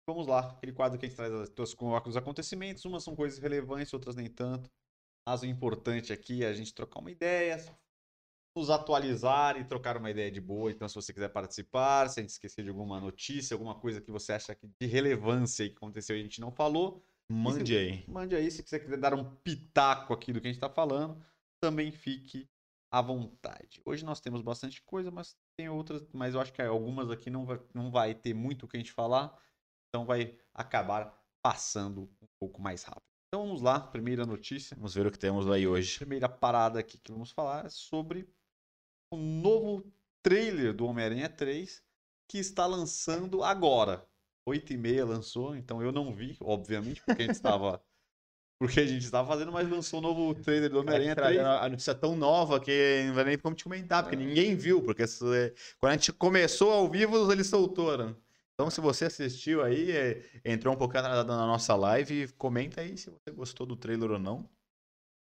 Vamos 0.06 0.26
lá, 0.26 0.50
aquele 0.50 0.72
quadro 0.72 0.98
que 0.98 1.06
a 1.06 1.08
gente 1.08 1.16
traz 1.54 1.74
com 1.74 1.94
os 1.94 2.16
acontecimentos. 2.16 2.84
Umas 2.84 3.04
são 3.04 3.14
coisas 3.14 3.38
relevantes, 3.38 3.92
outras 3.92 4.16
nem 4.16 4.28
tanto. 4.28 4.70
Mas 5.28 5.42
o 5.42 5.46
importante 5.46 6.10
aqui 6.10 6.42
é 6.42 6.48
a 6.48 6.54
gente 6.54 6.72
trocar 6.72 7.00
uma 7.00 7.10
ideia, 7.10 7.62
nos 8.56 8.70
atualizar 8.70 9.60
e 9.60 9.64
trocar 9.64 9.98
uma 9.98 10.10
ideia 10.10 10.30
de 10.30 10.40
boa. 10.40 10.70
Então, 10.70 10.88
se 10.88 10.94
você 10.94 11.12
quiser 11.12 11.28
participar, 11.28 12.08
se 12.08 12.18
a 12.18 12.22
gente 12.22 12.30
esquecer 12.30 12.62
de 12.62 12.70
alguma 12.70 12.98
notícia, 12.98 13.54
alguma 13.54 13.74
coisa 13.74 14.00
que 14.00 14.10
você 14.10 14.32
acha 14.32 14.54
que 14.54 14.66
de 14.80 14.86
relevância 14.86 15.64
e 15.64 15.68
que 15.68 15.76
aconteceu 15.76 16.16
e 16.16 16.20
a 16.20 16.22
gente 16.22 16.40
não 16.40 16.50
falou, 16.50 17.04
Mande 17.30 17.76
aí. 17.76 18.08
mande 18.08 18.34
aí. 18.34 18.50
Se 18.50 18.62
você 18.62 18.80
quiser 18.80 18.96
dar 18.96 19.12
um 19.12 19.36
pitaco 19.44 20.14
aqui 20.14 20.32
do 20.32 20.40
que 20.40 20.46
a 20.46 20.50
gente 20.50 20.56
está 20.56 20.70
falando, 20.70 21.22
também 21.62 21.92
fique 21.92 22.48
à 22.90 23.02
vontade. 23.02 23.82
Hoje 23.84 24.06
nós 24.06 24.22
temos 24.22 24.40
bastante 24.40 24.80
coisa, 24.80 25.10
mas 25.10 25.36
tem 25.58 25.68
outras, 25.68 26.08
mas 26.14 26.32
eu 26.32 26.40
acho 26.40 26.54
que 26.54 26.62
algumas 26.62 27.10
aqui 27.10 27.28
não 27.28 27.44
vai, 27.44 27.60
não 27.74 27.90
vai 27.90 28.14
ter 28.14 28.32
muito 28.32 28.64
o 28.64 28.66
que 28.66 28.78
a 28.78 28.80
gente 28.80 28.92
falar, 28.92 29.38
então 29.90 30.06
vai 30.06 30.38
acabar 30.54 31.22
passando 31.42 32.04
um 32.22 32.28
pouco 32.40 32.62
mais 32.62 32.82
rápido. 32.82 33.07
Então 33.28 33.46
vamos 33.46 33.60
lá, 33.60 33.78
primeira 33.78 34.24
notícia. 34.24 34.74
Vamos 34.74 34.94
ver 34.94 35.06
o 35.06 35.10
que 35.10 35.18
temos 35.18 35.50
aí 35.50 35.66
hoje. 35.66 35.98
Primeira 35.98 36.28
parada 36.28 36.80
aqui 36.80 36.98
que 36.98 37.12
vamos 37.12 37.30
falar 37.30 37.66
é 37.66 37.68
sobre 37.68 38.26
o 39.12 39.16
novo 39.18 39.84
trailer 40.22 40.72
do 40.74 40.86
Homem-Aranha 40.86 41.28
3 41.28 41.82
que 42.26 42.38
está 42.38 42.64
lançando 42.64 43.42
agora. 43.44 44.06
8 44.46 44.72
e 44.72 44.78
meia 44.78 45.04
lançou, 45.04 45.54
então 45.54 45.82
eu 45.82 45.92
não 45.92 46.14
vi, 46.14 46.38
obviamente, 46.40 47.02
porque 47.04 47.20
a 47.22 47.26
gente 47.26 47.34
estava 47.34 47.82
porque 48.58 48.80
a 48.80 48.86
gente 48.86 49.04
estava 49.04 49.28
fazendo, 49.28 49.52
mas 49.52 49.68
lançou 49.68 49.98
o 49.98 50.02
novo 50.02 50.34
trailer 50.34 50.70
do 50.70 50.80
Homem-Aranha 50.80 51.14
3. 51.14 51.38
A 51.38 51.68
notícia 51.68 51.90
é 51.90 51.94
tão 51.94 52.16
nova 52.16 52.58
que 52.58 53.04
não 53.06 53.14
vai 53.14 53.24
nem 53.24 53.38
como 53.38 53.54
te 53.54 53.64
comentar, 53.64 54.02
porque 54.02 54.16
ninguém 54.16 54.56
viu, 54.56 54.82
porque 54.82 55.02
é- 55.02 55.54
quando 55.78 55.92
a 55.92 55.96
gente 55.96 56.14
começou 56.14 56.72
ao 56.72 56.88
vivo, 56.90 57.30
eles 57.30 57.46
soltaram. 57.46 58.16
Então, 58.58 58.70
se 58.72 58.80
você 58.80 59.04
assistiu 59.04 59.62
aí, 59.62 59.92
é, 59.92 60.20
entrou 60.44 60.74
um 60.74 60.76
pouquinho 60.76 60.98
atrasado 60.98 61.28
na 61.28 61.46
nossa 61.46 61.76
live, 61.76 62.26
comenta 62.32 62.80
aí 62.80 62.98
se 62.98 63.08
você 63.08 63.30
gostou 63.30 63.64
do 63.64 63.76
trailer 63.76 64.10
ou 64.10 64.18
não. 64.18 64.50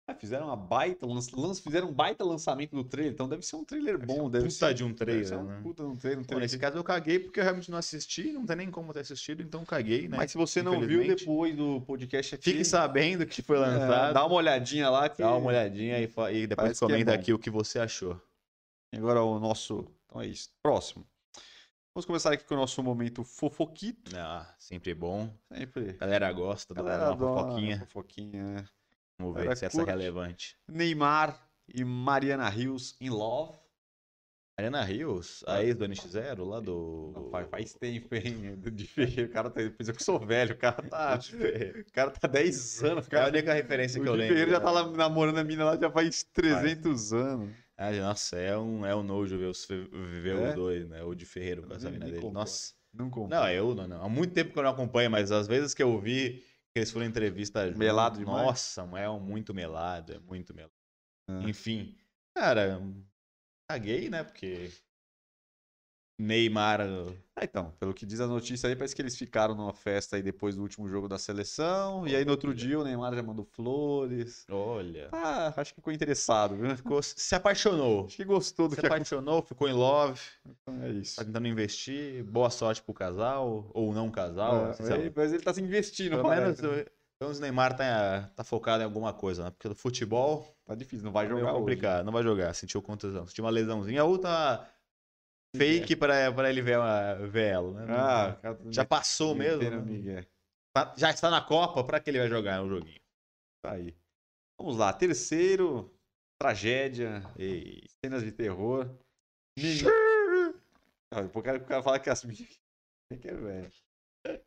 Ah, 0.09 0.15
fizeram 0.15 0.47
uma 0.47 0.55
baita, 0.57 1.05
lança- 1.05 1.61
fizeram 1.61 1.89
um 1.89 1.93
baita 1.93 2.25
lançamento 2.25 2.77
do 2.77 2.85
trailer, 2.85 3.13
então 3.13 3.29
deve 3.29 3.43
ser 3.43 3.57
um 3.57 3.65
trailer 3.65 3.99
Deve 3.99 4.13
ser 4.13 4.19
bom, 4.19 4.27
um 4.27 4.31
deve 4.31 4.45
puta 4.45 4.55
ser 4.69 4.75
de 4.75 4.85
um 4.85 4.87
deve 4.87 4.99
trailer, 4.99 5.27
ser 5.27 5.37
um 5.37 5.43
né? 5.43 5.61
puta 5.65 5.83
de 5.83 5.89
um 5.91 5.97
trailer, 5.97 6.19
um 6.19 6.23
Bom, 6.23 6.27
trailer 6.29 6.43
nesse 6.45 6.59
caso 6.59 6.77
eu 6.79 6.85
caguei 6.85 7.19
porque 7.19 7.41
eu 7.41 7.45
realmente 7.45 7.71
não 7.73 7.79
assisti, 7.79 8.33
não 8.33 8.47
tem 8.47 8.55
nem 8.57 8.71
como 8.71 8.93
ter 8.95 9.01
assistido, 9.01 9.43
então 9.43 9.65
caguei, 9.65 10.07
né? 10.07 10.17
Mas 10.17 10.31
se 10.31 10.39
você 10.39 10.63
não 10.63 10.81
viu 10.81 11.05
depois 11.05 11.57
do 11.57 11.81
podcast 11.81 12.37
aqui, 12.37 12.45
Fique 12.45 12.65
sabendo 12.65 13.27
que 13.27 13.43
foi 13.43 13.57
é, 13.57 13.61
lançado. 13.61 14.15
dá 14.15 14.25
uma 14.25 14.37
olhadinha 14.37 14.89
lá 14.89 15.09
que 15.09 15.21
Dá 15.21 15.35
uma 15.35 15.49
olhadinha 15.49 15.99
e, 15.99 16.05
e 16.05 16.47
depois 16.47 16.81
é 16.81 16.87
comenta 16.87 17.13
bom. 17.13 17.19
aqui 17.21 17.33
o 17.33 17.39
que 17.39 17.51
você 17.51 17.81
achou. 17.81 18.19
Agora 18.95 19.25
o 19.25 19.41
nosso. 19.41 19.85
Então 20.07 20.23
é 20.23 20.27
isso. 20.29 20.51
Próximo. 20.63 21.05
Vamos 21.99 22.07
começar 22.07 22.33
aqui 22.33 22.45
com 22.45 22.55
o 22.55 22.59
nosso 22.59 22.81
momento 22.81 23.25
fofoquito. 23.25 24.17
Ah, 24.17 24.55
sempre 24.57 24.95
bom. 24.95 25.37
Sempre. 25.53 25.97
A 25.99 26.07
galera 26.07 26.33
gosta 26.33 26.73
da 26.73 26.81
Galera 26.81 27.11
uma 27.11 27.19
fofoquinha. 27.19 27.79
fofoquinha, 27.81 28.45
né? 28.45 28.65
Vamos 29.19 29.35
ver 29.35 29.41
galera 29.41 29.57
se 29.57 29.65
essa 29.65 29.83
é 29.83 29.85
relevante. 29.85 30.57
Neymar 30.69 31.37
e 31.67 31.85
Mariana 31.85 32.49
Rios 32.49 32.97
in 33.01 33.11
love. 33.11 33.59
Mariana 34.57 34.85
Rios, 34.85 35.43
a 35.49 35.65
ex 35.65 35.75
do 35.75 35.87
NX0, 35.87 36.47
lá 36.47 36.61
do. 36.61 37.13
Não, 37.17 37.31
faz, 37.31 37.49
faz 37.49 37.75
tempo, 37.75 38.15
hein? 38.15 38.55
Do 38.55 38.71
de 38.71 38.87
feio. 38.87 39.27
O 39.27 39.31
cara 39.31 39.51
tá. 39.51 39.61
Eu 39.61 39.73
que 39.73 40.05
sou 40.05 40.21
velho, 40.21 40.55
o 40.55 40.57
cara 40.57 40.81
tá. 40.81 41.17
Do. 41.17 41.27
O 41.81 41.93
cara 41.93 42.13
tá 42.13 42.29
10 42.29 42.85
anos. 42.85 43.07
O 43.09 43.11
É 43.13 43.19
a 43.19 43.23
cara, 43.23 43.29
única 43.31 43.53
referência 43.53 44.01
o 44.01 44.05
que 44.05 44.09
eu 44.09 44.15
lembro. 44.15 44.35
Ferreiro 44.35 44.53
já 44.53 44.61
tá 44.61 44.71
lá 44.71 44.89
namorando 44.89 45.39
a 45.39 45.43
mina 45.43 45.65
lá 45.65 45.77
já 45.77 45.91
faz 45.91 46.23
300 46.23 47.13
anos. 47.13 47.68
Ah, 47.81 47.93
nossa, 47.93 48.37
é 48.37 48.59
um, 48.59 48.85
é 48.85 48.95
um 48.95 49.05
nojo 49.05 49.39
ver 49.39 49.47
os, 49.47 49.65
ver 49.67 50.37
É? 50.37 50.49
os 50.49 50.55
dois, 50.55 50.89
né? 50.89 51.03
O 51.05 51.15
de 51.15 51.25
Ferreiro 51.25 51.63
com 51.63 51.73
essa 51.75 51.89
mina 51.89 52.07
dele. 52.07 52.17
concordo. 52.17 52.35
Nossa. 52.41 52.75
Não 52.93 53.09
compro. 53.09 53.31
Não, 53.31 53.49
eu 53.49 53.75
não, 53.75 53.87
não. 53.87 54.03
Há 54.03 54.09
muito 54.09 54.35
tempo 54.35 54.53
que 54.53 54.59
eu 54.59 54.63
não 54.65 54.71
acompanho, 54.71 55.11
mas 55.11 55.31
às 55.31 55.47
vezes 55.47 55.75
que 55.75 55.83
eu 55.83 56.01
vi 56.01 56.43
que 56.73 56.81
eles 56.81 56.91
foram 56.91 57.07
em 57.07 57.09
entrevista 57.09 57.71
Melado 57.71 58.19
demais? 58.19 58.45
Nossa, 58.47 58.83
é 58.97 59.09
um 59.09 59.21
muito 59.21 59.55
melado, 59.55 60.13
é 60.13 60.19
muito 60.19 60.53
melado. 60.53 60.73
Ah. 61.31 61.43
Enfim, 61.45 61.97
cara, 62.35 62.83
caguei, 63.71 64.11
né? 64.11 64.25
Porque 64.25 64.71
Neymar. 66.19 66.81
Ah, 67.37 67.45
então, 67.45 67.73
pelo 67.79 67.95
que 67.95 68.05
diz 68.05 68.21
a 68.21 68.27
notícia 68.27 68.69
aí, 68.69 68.75
parece 68.75 68.95
que 68.95 69.01
eles 69.01 69.17
ficaram 69.17 69.55
numa 69.55 69.73
festa 69.73 70.17
aí 70.17 70.23
depois 70.23 70.57
do 70.57 70.63
último 70.63 70.89
jogo 70.89 71.07
da 71.09 71.17
seleção. 71.19 72.07
E 72.09 72.17
aí 72.17 72.25
no 72.25 72.33
outro 72.33 72.53
dia 72.53 72.79
o 72.79 72.83
Neymar 72.83 73.15
já 73.15 73.23
mandou 73.23 73.45
flores. 73.45 74.45
Olha. 74.51 75.09
Ah, 75.13 75.53
acho 75.57 75.73
que 75.73 75.81
ficou 75.81 75.93
interessado, 75.93 76.57
viu? 76.57 76.69
Ficou, 76.77 77.01
se 77.03 77.35
apaixonou. 77.35 78.07
Acho 78.07 78.17
que 78.17 78.25
gostou 78.25 78.67
do 78.69 78.75
Se 78.75 78.81
que 78.81 78.87
apaixonou, 78.87 79.43
ficou 79.43 79.69
em 79.69 79.73
love, 79.73 80.21
aconteceu. 80.45 80.85
É 80.89 80.91
isso. 81.01 81.17
tá 81.17 81.25
tentando 81.25 81.47
investir. 81.47 82.25
Boa 82.25 82.51
sorte 82.51 82.83
pro 82.83 82.93
casal, 82.93 83.71
ou 83.73 83.95
não 83.95 84.11
casal. 84.11 84.71
Ah, 84.71 84.73
sinceramente. 84.73 85.13
mas 85.15 85.33
ele 85.33 85.43
tá 85.43 85.55
se 85.55 85.63
investindo, 85.63 86.17
Pelo 86.17 86.29
menos, 86.29 86.61
né? 86.61 86.85
menos 87.21 87.39
o 87.39 87.41
Neymar 87.41 87.77
tá, 87.77 88.31
tá 88.35 88.43
focado 88.43 88.83
em 88.83 88.87
alguma 88.87 89.13
coisa, 89.13 89.45
né? 89.45 89.51
Porque 89.51 89.69
no 89.69 89.75
futebol 89.77 90.59
Tá 90.69 90.75
difícil, 90.75 91.05
não 91.07 91.13
vai 91.13 91.25
é 91.25 91.29
jogar 91.31 91.53
hoje. 91.53 91.59
complicado, 91.61 92.05
não 92.05 92.13
vai 92.13 92.23
jogar. 92.23 92.53
Sentiu 92.55 92.83
contusão, 92.83 93.27
sentiu 93.27 93.43
uma 93.43 93.51
lesãozinha, 93.51 94.05
ou 94.05 94.19
tá 94.19 94.69
fake 95.59 95.97
pra, 95.97 96.33
pra 96.33 96.49
ele 96.51 96.63
ver, 96.63 96.79
uma, 96.79 97.15
ver 97.27 97.53
ela, 97.53 97.73
né? 97.87 97.95
Ah, 97.95 98.39
já 98.71 98.85
passou 98.85 99.35
mesmo. 99.35 99.63
né? 99.63 100.25
Já 100.97 101.11
está 101.11 101.31
na 101.31 101.41
Copa, 101.41 101.83
pra 101.85 101.99
que 102.01 102.09
ele 102.11 102.19
vai 102.21 102.29
jogar 102.29 102.63
um 102.63 102.69
joguinho? 102.69 103.01
Tá 103.65 103.73
aí. 103.73 103.97
Vamos 104.61 104.77
lá, 104.77 104.93
terceiro, 104.93 105.93
tragédia, 106.41 107.23
Ei. 107.39 107.83
cenas 108.05 108.23
de 108.23 108.33
terror. 108.33 108.89
Ah, 111.13 111.21
o 111.23 111.43
cara, 111.43 111.59
o 111.59 111.65
cara 111.65 111.83
fala 111.83 111.99
que 111.99 112.11
as 112.11 112.25
minhas... 112.25 112.39
Que 113.23 113.29
é, 113.29 113.35
velho? 113.35 113.73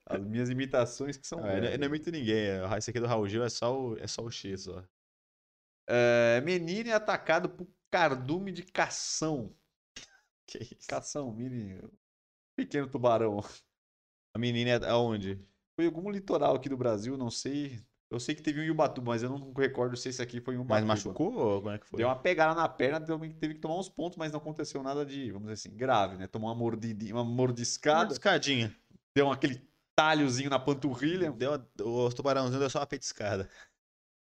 As 0.06 0.22
minhas 0.22 0.50
imitações 0.50 1.18
que 1.18 1.26
são 1.26 1.40
eu, 1.40 1.46
não- 1.46 1.52
velhas. 1.52 1.72
eu 1.74 1.80
não 1.80 1.88
imito 1.88 2.12
ninguém. 2.12 2.38
é- 2.50 2.78
Esse 2.78 2.92
aqui 2.92 3.00
do 3.00 3.08
Raul 3.08 3.28
Gil 3.28 3.44
é 3.44 3.50
só 3.50 3.76
o, 3.76 3.98
é 3.98 4.06
só 4.06 4.22
o 4.22 4.30
X, 4.30 4.68
ó. 4.68 4.84
É, 5.90 6.40
menino 6.42 6.90
é 6.90 6.94
atacado 6.94 7.50
por 7.50 7.68
cardume 7.92 8.52
de 8.52 8.64
cação. 8.64 9.52
Que 10.52 10.64
isso? 10.64 10.88
Cação, 10.88 11.32
mini. 11.32 11.80
Pequeno 12.56 12.88
tubarão. 12.88 13.40
A 14.34 14.40
menina 14.40 14.72
é 14.72 14.90
aonde? 14.90 15.40
Foi 15.76 15.86
algum 15.86 16.10
litoral 16.10 16.56
aqui 16.56 16.68
do 16.68 16.78
Brasil, 16.78 17.18
não 17.18 17.30
sei. 17.32 17.80
Eu 18.10 18.20
sei 18.20 18.36
que 18.36 18.42
teve 18.42 18.60
um 18.60 18.64
em 18.64 18.70
Ubatuba, 18.70 19.12
mas 19.12 19.24
eu 19.24 19.30
não 19.30 19.54
recordo 19.54 19.96
se 19.96 20.10
esse 20.10 20.22
aqui 20.22 20.42
foi 20.42 20.56
em 20.56 20.58
Ubatuba. 20.58 20.86
Mas 20.86 21.04
machucou 21.06 21.34
ou 21.34 21.62
como 21.62 21.74
é 21.74 21.80
que 21.80 21.88
foi? 21.88 21.98
Deu 22.00 22.08
uma 22.10 22.16
pegada 22.16 22.54
na 22.54 22.68
perna, 22.68 23.00
teve 23.00 23.54
que 23.54 23.62
tomar 23.62 23.80
uns 23.80 23.88
pontos, 23.88 24.18
mas 24.18 24.34
não 24.34 24.40
aconteceu 24.40 24.84
nada 24.84 25.06
de, 25.06 25.32
vamos 25.32 25.48
dizer 25.50 25.54
assim, 25.70 25.78
grave, 25.78 26.18
né? 26.18 26.28
Tomou 26.28 26.50
uma, 26.50 26.56
mordidinha, 26.56 27.14
uma 27.16 27.22
Uma 27.22 27.32
mordiscada, 27.34 28.12
escadinha. 28.12 28.76
deu 29.16 29.32
aquele 29.32 29.62
talhozinho 29.96 30.50
na 30.50 30.60
panturrilha. 30.60 31.32
Deu, 31.32 31.54
o 31.80 32.10
tubarãozinho 32.14 32.60
deu 32.60 32.70
só 32.70 32.80
uma 32.80 32.88
petiscada. 32.88 33.50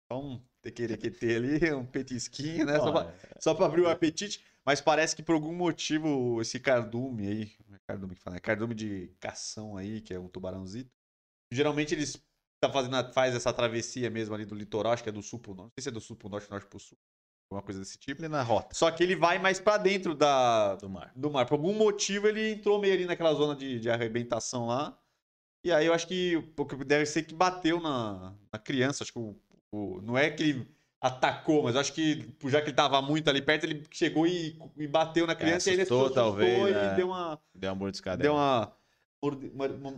Então, 0.05 0.41
tequerequetê 0.61 1.35
ali, 1.35 1.73
um 1.73 1.85
petisquinho, 1.85 2.65
né? 2.65 2.79
Só 2.79 2.91
pra, 2.91 3.13
só 3.39 3.53
pra 3.53 3.65
abrir 3.67 3.81
o 3.81 3.89
apetite. 3.89 4.43
Mas 4.65 4.81
parece 4.81 5.15
que 5.15 5.23
por 5.23 5.35
algum 5.35 5.53
motivo 5.53 6.41
esse 6.41 6.59
cardume 6.59 7.27
aí, 7.27 7.51
é 7.73 7.79
cardume 7.87 8.15
que 8.15 8.21
fala, 8.21 8.37
é 8.37 8.39
cardume 8.39 8.73
de 8.73 9.09
cação 9.19 9.77
aí, 9.77 10.01
que 10.01 10.13
é 10.13 10.19
um 10.19 10.27
tubarãozito. 10.27 10.91
Geralmente 11.51 11.93
eles 11.93 12.21
tá 12.59 12.71
fazendo, 12.71 13.13
faz 13.13 13.35
essa 13.35 13.53
travessia 13.53 14.09
mesmo 14.09 14.35
ali 14.35 14.45
do 14.45 14.55
litoral, 14.55 14.93
acho 14.93 15.03
que 15.03 15.09
é 15.09 15.11
do 15.11 15.21
sul 15.21 15.39
pro 15.39 15.53
norte, 15.53 15.69
não 15.69 15.73
sei 15.77 15.83
se 15.83 15.89
é 15.89 15.91
do 15.91 16.01
sul 16.01 16.15
pro 16.15 16.29
norte, 16.29 16.49
norte 16.49 16.67
pro 16.67 16.79
sul, 16.79 16.97
alguma 17.49 17.63
coisa 17.63 17.79
desse 17.79 17.97
tipo. 17.97 18.21
Ele 18.21 18.27
na 18.29 18.41
rota 18.41 18.75
Só 18.75 18.89
que 18.91 19.03
ele 19.03 19.15
vai 19.15 19.37
mais 19.39 19.59
pra 19.59 19.77
dentro 19.77 20.15
da, 20.15 20.75
do 20.75 20.89
mar. 20.89 21.11
do 21.15 21.29
mar. 21.29 21.45
Por 21.45 21.55
algum 21.55 21.73
motivo 21.73 22.27
ele 22.27 22.53
entrou 22.53 22.79
meio 22.79 22.93
ali 22.93 23.05
naquela 23.05 23.33
zona 23.33 23.55
de, 23.55 23.79
de 23.79 23.89
arrebentação 23.89 24.67
lá. 24.67 24.97
E 25.63 25.71
aí 25.71 25.85
eu 25.87 25.93
acho 25.93 26.07
que 26.07 26.37
deve 26.85 27.05
ser 27.05 27.23
que 27.23 27.33
bateu 27.33 27.81
na, 27.81 28.35
na 28.53 28.59
criança. 28.59 29.03
Acho 29.03 29.13
que 29.13 29.19
o, 29.19 29.35
o- 29.71 30.01
não 30.01 30.17
é 30.17 30.29
que 30.29 30.43
ele 30.43 30.74
atacou, 31.01 31.63
mas 31.63 31.75
eu 31.75 31.81
acho 31.81 31.93
que 31.93 32.27
já 32.45 32.61
que 32.61 32.69
ele 32.69 32.75
tava 32.75 33.01
muito 33.01 33.29
ali 33.29 33.41
perto, 33.41 33.65
ele 33.65 33.83
chegou 33.91 34.25
e, 34.25 34.57
e 34.77 34.87
bateu 34.87 35.27
na 35.27 35.35
criança 35.35 35.69
e 35.69 35.71
aí 35.71 35.75
ele 35.75 35.81
assustou, 35.83 36.05
assustou 36.05 36.23
talvez, 36.23 36.69
e 36.69 36.73
né? 36.73 36.95
deu 36.95 37.07
uma, 37.07 37.39
Deu 37.53 37.69
uma 37.69 37.75
mordiscada. 37.75 38.21
deu 38.23 38.33
uma, 38.33 38.75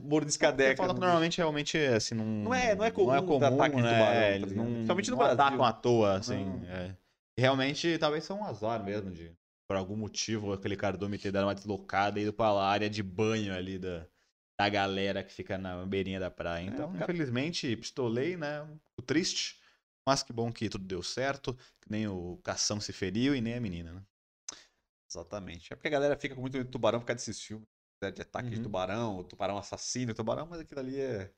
mordiscadeca. 0.03 0.71
Você 0.71 0.75
fala 0.77 0.93
que 0.93 0.99
no 0.99 1.05
normalmente 1.05 1.37
realmente 1.37 1.77
assim 1.77 2.15
não 2.15 2.25
Não 2.25 2.53
é- 2.53 2.75
não 2.75 2.83
é 2.83 2.91
comum 2.91 3.07
não 3.07 3.15
é 3.15 3.21
comum, 3.21 3.45
ataque 3.45 3.75
de 3.75 3.81
né? 3.83 3.89
tubarão, 3.89 4.19
tá 4.21 4.27
eles 4.29 4.53
não, 4.55 4.65
Principalmente 4.65 5.09
no 5.11 5.17
não 5.17 5.23
Brasil. 5.23 5.43
atacam 5.43 5.65
à 5.65 5.73
toa 5.73 6.13
assim. 6.17 6.61
É. 6.67 6.95
E 7.37 7.41
realmente 7.41 7.97
talvez 7.97 8.23
seja 8.23 8.39
um 8.39 8.43
azar 8.43 8.83
mesmo 8.83 9.11
de 9.11 9.31
por 9.67 9.75
algum 9.75 9.95
motivo 9.97 10.53
aquele 10.53 10.75
cardume 10.77 11.17
ter 11.17 11.31
dado 11.31 11.45
uma 11.45 11.55
deslocada 11.55 12.19
e 12.19 12.23
ido 12.23 12.31
pra 12.33 12.53
lá, 12.53 12.69
área 12.69 12.89
de 12.89 13.03
banho 13.03 13.53
ali 13.53 13.77
da, 13.77 14.05
da 14.59 14.69
galera 14.69 15.21
que 15.23 15.33
fica 15.33 15.57
na 15.57 15.85
beirinha 15.85 16.19
da 16.21 16.31
praia. 16.31 16.65
Então, 16.65 16.91
cara- 16.93 17.03
infelizmente, 17.11 17.75
pistolei, 17.75 18.37
né? 18.37 18.65
Fico 18.95 19.01
triste. 19.05 19.59
Mas 20.07 20.23
que 20.23 20.33
bom 20.33 20.51
que 20.53 20.69
tudo 20.69 20.85
deu 20.85 21.03
certo, 21.03 21.53
que 21.81 21.91
nem 21.91 22.07
o 22.07 22.37
cação 22.43 22.79
se 22.81 22.93
feriu 22.93 23.35
e 23.35 23.41
nem 23.41 23.55
a 23.55 23.61
menina, 23.61 23.93
né? 23.93 24.03
Exatamente. 25.09 25.71
É 25.71 25.75
porque 25.75 25.87
a 25.87 25.91
galera 25.91 26.17
fica 26.17 26.35
com 26.35 26.41
muito 26.41 26.57
de 26.61 26.65
tubarão 26.69 26.99
por 26.99 27.05
causa 27.07 27.17
desses 27.25 27.41
filmes. 27.41 27.67
né, 28.01 28.11
De 28.11 28.21
ataque 28.21 28.49
de 28.49 28.55
Uhum. 28.57 28.63
tubarão, 28.63 29.17
o 29.17 29.23
tubarão 29.23 29.57
assassino, 29.57 30.11
o 30.11 30.15
tubarão, 30.15 30.45
mas 30.47 30.59
aquilo 30.59 30.79
ali 30.79 30.99
é. 30.99 31.31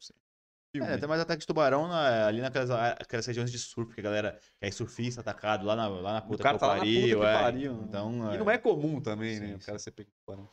filme. 0.76 0.94
É, 0.94 0.98
tem 0.98 1.08
mais 1.10 1.22
ataque 1.22 1.42
de 1.42 1.48
tubarão 1.48 1.88
na- 1.88 2.28
ali 2.28 2.42
naquelas 2.42 2.70
aquelas 2.72 3.26
regiões 3.26 3.52
de 3.52 3.58
surf, 3.60 3.88
porque 3.88 4.02
a 4.02 4.04
galera 4.04 4.40
que 4.60 4.66
é 4.68 4.72
surfista 4.72 5.22
atacado 5.22 5.66
lá 5.66 5.76
na, 5.76 5.88
lá 5.88 6.14
na 6.14 6.22
O 6.22 6.30
puta 6.30 6.44
cara 6.44 6.56
que 6.56 6.60
tá 6.62 6.68
lá 6.68 6.76
na 6.76 6.86
puta 6.86 7.00
pariu, 7.00 7.20
que 7.20 7.26
é. 7.26 7.34
pariu. 7.34 7.74
né? 7.78 7.84
Então, 7.88 8.34
E 8.34 8.38
é, 8.38 8.38
não 8.38 8.50
é 8.50 8.58
comum 8.58 9.02
também, 9.02 9.36
Sim, 9.36 9.48
né? 9.48 9.56
O 9.56 9.60
sim. 9.60 9.66
cara 9.66 9.80
ser 9.80 9.92
pego 9.92 10.12
tubarão. 10.26 10.50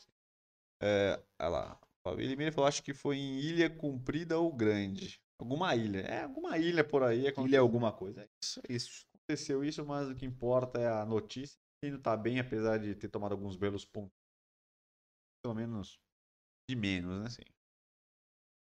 É, 0.81 1.23
olha 1.41 1.49
lá. 1.49 1.81
O 2.05 2.21
Elimir 2.21 2.53
falou, 2.53 2.69
acho 2.69 2.83
que 2.83 2.95
foi 2.95 3.17
em 3.17 3.39
Ilha 3.41 3.69
Comprida 3.69 4.39
ou 4.39 4.53
Grande. 4.53 5.21
Alguma 5.39 5.75
ilha. 5.77 6.01
É, 6.01 6.23
alguma 6.23 6.57
ilha 6.59 6.83
por 6.83 7.03
aí. 7.03 7.29
Aconteceu, 7.29 7.47
ilha 7.47 7.61
alguma 7.61 7.93
coisa. 7.93 8.23
É 8.23 8.29
isso, 8.43 8.61
é 8.69 8.73
isso. 8.73 9.07
aconteceu 9.15 9.65
isso, 9.65 9.85
mas 9.85 10.09
o 10.09 10.15
que 10.15 10.25
importa 10.25 10.81
é 10.81 10.89
a 10.89 11.05
notícia. 11.05 11.59
Ele 11.83 11.99
tá 11.99 12.17
bem, 12.17 12.41
apesar 12.41 12.79
de 12.79 12.95
ter 12.95 13.09
tomado 13.09 13.33
alguns 13.33 13.57
belos 13.57 13.85
pontos. 13.85 14.17
Pelo 15.43 15.55
menos 15.55 16.01
de 16.69 16.75
menos, 16.75 17.23
né? 17.23 17.31
Sim. 17.31 17.43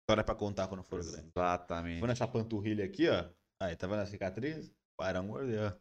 História 0.02 0.24
pra 0.24 0.36
contar 0.36 0.68
quando 0.68 0.84
for 0.84 1.02
grande. 1.02 1.32
Exatamente. 1.36 2.00
Vou 2.00 2.08
nessa 2.08 2.28
panturrilha 2.28 2.86
aqui, 2.86 3.10
ó. 3.10 3.30
Aí, 3.62 3.76
tá 3.76 3.88
vendo 3.88 4.02
a 4.02 4.06
cicatriz? 4.06 4.72
Mordeu. 5.26 5.80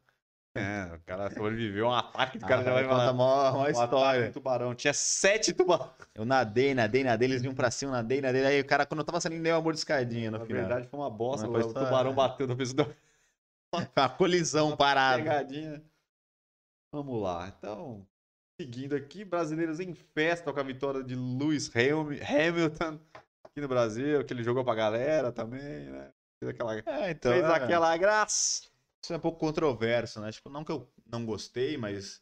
É, 0.59 0.95
o 0.95 1.01
cara 1.07 1.31
sobreviveu 1.31 1.87
a 1.87 1.91
um 1.91 1.95
ataque, 1.95 2.39
o 2.39 2.45
Ah, 2.45 2.49
cara 2.49 2.65
já 2.65 2.73
vai 2.73 2.85
falar. 2.85 3.13
mó, 3.13 3.53
mó 3.53 3.59
Um 3.59 3.63
ataque 3.63 3.79
história. 3.83 4.27
de 4.27 4.33
tubarão. 4.33 4.75
Tinha 4.75 4.93
sete 4.95 5.53
tubarões. 5.53 5.91
Eu 6.15 6.25
nadei, 6.25 6.75
nadei, 6.75 7.05
nadei, 7.05 7.29
eles 7.29 7.43
vinham 7.43 7.55
pra 7.55 7.71
cima, 7.71 7.93
nadei, 7.93 8.21
nadei. 8.21 8.45
Aí 8.45 8.61
o 8.61 8.65
cara, 8.67 8.85
quando 8.87 9.01
eu 9.01 9.05
tava 9.05 9.21
saindo, 9.21 9.43
deu 9.43 9.55
uma 9.55 9.61
mordiscadinha 9.63 10.31
no 10.31 10.39
Na 10.39 10.45
final. 10.47 10.61
verdade, 10.63 10.89
foi 10.89 10.99
uma 11.01 11.11
bosta. 11.11 11.49
O 11.49 11.75
tubarão 11.75 12.15
bateu 12.15 12.47
na 12.47 12.57
pessoa. 12.57 12.85
deu 12.85 12.95
Foi 13.75 13.87
uma 13.97 14.09
colisão 14.09 14.69
uma 14.69 14.77
parada. 14.77 15.19
pegadinha. 15.23 15.83
Vamos 16.93 17.21
lá. 17.23 17.53
Então, 17.59 18.07
seguindo 18.61 18.95
aqui, 18.97 19.25
brasileiros 19.25 19.81
em 19.81 19.93
festa 19.95 20.53
com 20.53 20.61
a 20.61 20.63
vitória 20.63 21.03
de 21.03 21.15
Lewis 21.15 21.71
Hamil- 21.75 22.21
Hamilton 22.23 22.99
aqui 23.45 23.61
no 23.61 23.69
Brasil, 23.69 24.25
que 24.25 24.33
ele 24.33 24.43
jogou 24.43 24.65
pra 24.65 24.75
galera 24.75 25.31
também, 25.33 25.61
né? 25.91 26.11
Fez 26.39 26.51
aquela, 26.55 26.77
É, 26.79 27.11
então. 27.11 27.33
fez 27.33 27.45
é. 27.45 27.49
aquela 27.49 27.97
graça. 27.97 28.63
Isso 29.07 29.13
é 29.13 29.17
um 29.19 29.21
pouco 29.21 29.39
controverso, 29.39 30.21
né? 30.21 30.33
Tipo, 30.33 30.51
não 30.51 30.65
que 30.65 30.73
eu 30.73 30.91
não 31.07 31.25
gostei, 31.25 31.77
mas. 31.77 32.21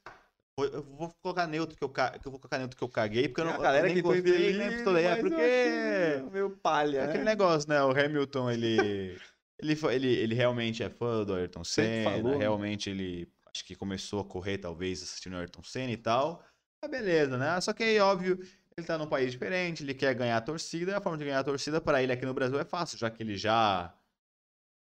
eu- 0.59 0.83
vou 0.83 1.11
colocar 1.23 1.47
neutro 1.47 1.75
que 1.79 1.83
eu, 1.83 1.89
ca- 1.89 2.13
eu 2.23 2.31
vou 2.31 2.39
colocar 2.39 2.59
neutro 2.59 2.77
que 2.77 2.85
eu 2.85 2.89
caguei, 2.91 3.27
porque 3.27 3.41
eu 3.41 3.47
não 3.47 3.55
a 3.55 3.59
galera 3.59 3.87
nem 3.87 3.97
que 3.97 4.03
foi 4.03 4.21
gostei, 4.21 4.33
feliz, 4.35 4.59
nem 4.59 4.71
pistolei. 4.71 5.07
É 5.07 5.13
eu 5.13 5.21
porque. 5.21 6.31
meio- 6.31 6.51
palha, 6.51 6.99
É 6.99 7.03
né? 7.05 7.09
aquele 7.09 7.25
negócio, 7.25 7.71
né? 7.71 7.83
O 7.83 7.91
Hamilton, 7.91 8.51
ele. 8.51 9.19
ele, 9.59 9.77
foi- 9.77 9.95
ele, 9.95 10.09
ele 10.09 10.35
realmente 10.35 10.83
é 10.83 10.91
fã 10.91 11.25
do 11.25 11.33
Ayrton 11.33 11.65
Senna. 11.65 12.11
falou, 12.11 12.33
né? 12.33 12.37
realmente 12.37 12.91
ele. 12.91 13.33
Acho 13.47 13.65
que 13.65 13.75
começou 13.75 14.21
a 14.21 14.25
correr, 14.27 14.59
talvez, 14.59 15.03
assistindo 15.03 15.33
o 15.33 15.39
Ayrton 15.39 15.63
Senna 15.63 15.91
e 15.93 15.97
tal. 15.97 16.45
Mas 16.83 16.91
beleza, 16.91 17.39
né? 17.39 17.59
Só 17.63 17.73
que 17.73 17.83
aí, 17.83 17.99
óbvio, 17.99 18.39
ele 18.77 18.87
tá 18.87 18.99
num 18.99 19.07
país 19.07 19.33
diferente, 19.33 19.83
ele 19.83 19.95
quer 19.95 20.13
ganhar 20.15 20.37
a 20.37 20.41
torcida, 20.43 20.93
e 20.93 20.95
a 20.95 21.01
forma 21.01 21.17
de 21.17 21.25
ganhar 21.25 21.39
a 21.41 21.45
torcida 21.45 21.81
para 21.81 22.03
ele 22.03 22.13
aqui 22.13 22.27
no 22.27 22.35
Brasil 22.35 22.61
é 22.61 22.65
fácil, 22.67 22.99
já 22.99 23.09
que 23.09 23.23
ele 23.23 23.39
já. 23.39 23.95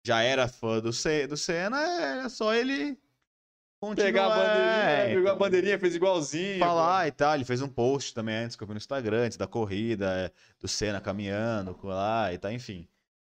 Já 0.09 0.21
era 0.23 0.47
fã 0.47 0.79
do, 0.79 0.91
Ce- 0.91 1.27
do 1.27 1.37
Senna, 1.37 1.77
era 1.79 2.29
só 2.29 2.51
ele. 2.53 2.97
Continuar, 3.79 4.05
Pegar 4.07 4.25
a 4.25 4.29
bandeirinha, 4.29 4.89
é, 4.89 5.05
pegou 5.05 5.19
a 5.19 5.23
então 5.23 5.37
bandeirinha, 5.37 5.79
fez 5.79 5.95
igualzinho. 5.95 6.59
falar 6.59 7.07
e 7.07 7.11
tal. 7.11 7.35
Ele 7.35 7.45
fez 7.45 7.61
um 7.61 7.69
post 7.69 8.13
também 8.13 8.35
antes 8.35 8.55
que 8.57 8.63
eu 8.63 8.67
vi 8.67 8.73
no 8.73 8.77
Instagram, 8.77 9.25
antes 9.25 9.37
da 9.37 9.45
corrida, 9.47 10.11
é, 10.25 10.31
do 10.59 10.67
Senna 10.67 10.99
caminhando 10.99 11.77
lá 11.83 12.33
e 12.33 12.37
tal, 12.37 12.51
enfim. 12.51 12.87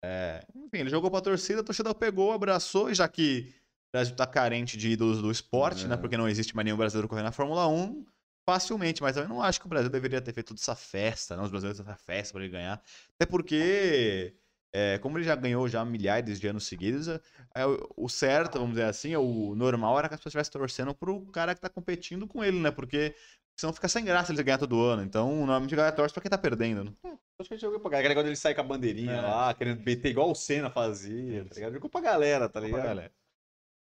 É, 0.03 0.45
enfim, 0.53 0.79
ele 0.79 0.89
jogou 0.89 1.09
pra 1.09 1.21
torcida, 1.21 1.61
a 1.61 1.63
torcida 1.63 1.95
pegou, 1.95 2.31
abraçou, 2.33 2.91
e 2.91 2.93
já 2.93 3.07
que 3.07 3.51
o 3.89 3.91
Brasil 3.97 4.15
tá 4.15 4.27
carente 4.27 4.77
de 4.77 4.89
ídolos 4.91 5.19
do 5.21 5.31
esporte, 5.31 5.85
É. 5.85 5.87
né? 5.87 5.97
Porque 5.97 6.17
não 6.17 6.27
existe 6.29 6.55
mais 6.55 6.65
nenhum 6.65 6.77
brasileiro 6.77 7.07
correndo 7.07 7.25
na 7.25 7.31
Fórmula 7.31 7.67
1, 7.67 8.05
facilmente, 8.45 9.01
mas 9.01 9.17
eu 9.17 9.27
não 9.27 9.41
acho 9.41 9.59
que 9.59 9.65
o 9.65 9.69
Brasil 9.69 9.89
deveria 9.89 10.21
ter 10.21 10.31
feito 10.33 10.49
toda 10.49 10.59
essa 10.59 10.75
festa, 10.75 11.35
não, 11.37 11.45
os 11.45 11.49
brasileiros 11.49 11.79
essa 11.79 11.95
festa 11.95 12.33
pra 12.33 12.43
ele 12.43 12.51
ganhar. 12.51 12.79
Até 13.15 13.25
porque, 13.25 14.35
é, 14.77 14.97
como 14.99 15.17
ele 15.17 15.23
já 15.25 15.35
ganhou 15.35 15.67
já 15.69 15.85
milhares 15.85 16.39
de 16.39 16.47
anos 16.47 16.67
seguidos, 16.67 17.07
é, 17.07 17.21
é, 17.55 17.65
o- 17.95 18.09
certo, 18.09 18.55
vamos 18.59 18.71
dizer 18.75 18.83
assim, 18.85 19.15
o 19.15 19.55
normal 19.55 19.97
era 19.97 20.09
que 20.09 20.15
as 20.15 20.19
pessoas 20.19 20.45
estivessem 20.47 20.51
torcendo 20.59 20.93
pro 20.93 21.25
cara 21.31 21.55
que 21.55 21.61
tá 21.61 21.69
competindo 21.69 22.27
com 22.27 22.43
ele, 22.43 22.59
né? 22.59 22.71
Porque 22.71 23.15
senão 23.59 23.73
fica 23.73 23.87
sem 23.87 24.03
graça 24.03 24.33
ele 24.33 24.43
ganhar 24.43 24.57
todo 24.57 24.81
ano. 24.81 25.01
Então, 25.01 25.29
normalmente 25.37 25.73
a 25.73 25.77
galera 25.77 25.95
torce 25.95 26.13
pra 26.13 26.21
quem 26.21 26.29
tá 26.29 26.37
perdendo, 26.37 26.83
né? 26.83 27.17
Acho 27.39 27.47
que 27.49 27.53
ele 27.55 27.61
jogou 27.61 27.79
pra 27.79 27.91
galera. 27.91 28.09
Negócio 28.09 28.25
dele 28.25 28.35
sair 28.35 28.55
com 28.55 28.61
a 28.61 28.63
bandeirinha 28.65 29.13
É. 29.13 29.21
lá, 29.21 29.53
querendo 29.53 29.83
meter 29.83 30.09
igual 30.09 30.29
o 30.31 30.35
Senna 30.35 30.69
fazia, 30.69 31.45
tá 31.45 31.55
ligado? 31.55 31.73
Jogou 31.73 31.89
pra 31.89 32.01
galera, 32.01 32.47
tá 32.49 32.59
Pra 32.59 32.67
ligado? 32.67 32.83
galera. 32.83 33.13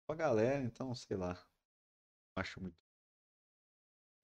Pra 0.07 0.17
galera, 0.17 0.63
então, 0.63 0.95
sei 0.95 1.17
lá. 1.17 1.37
Acho 2.37 2.61
muito. 2.61 2.84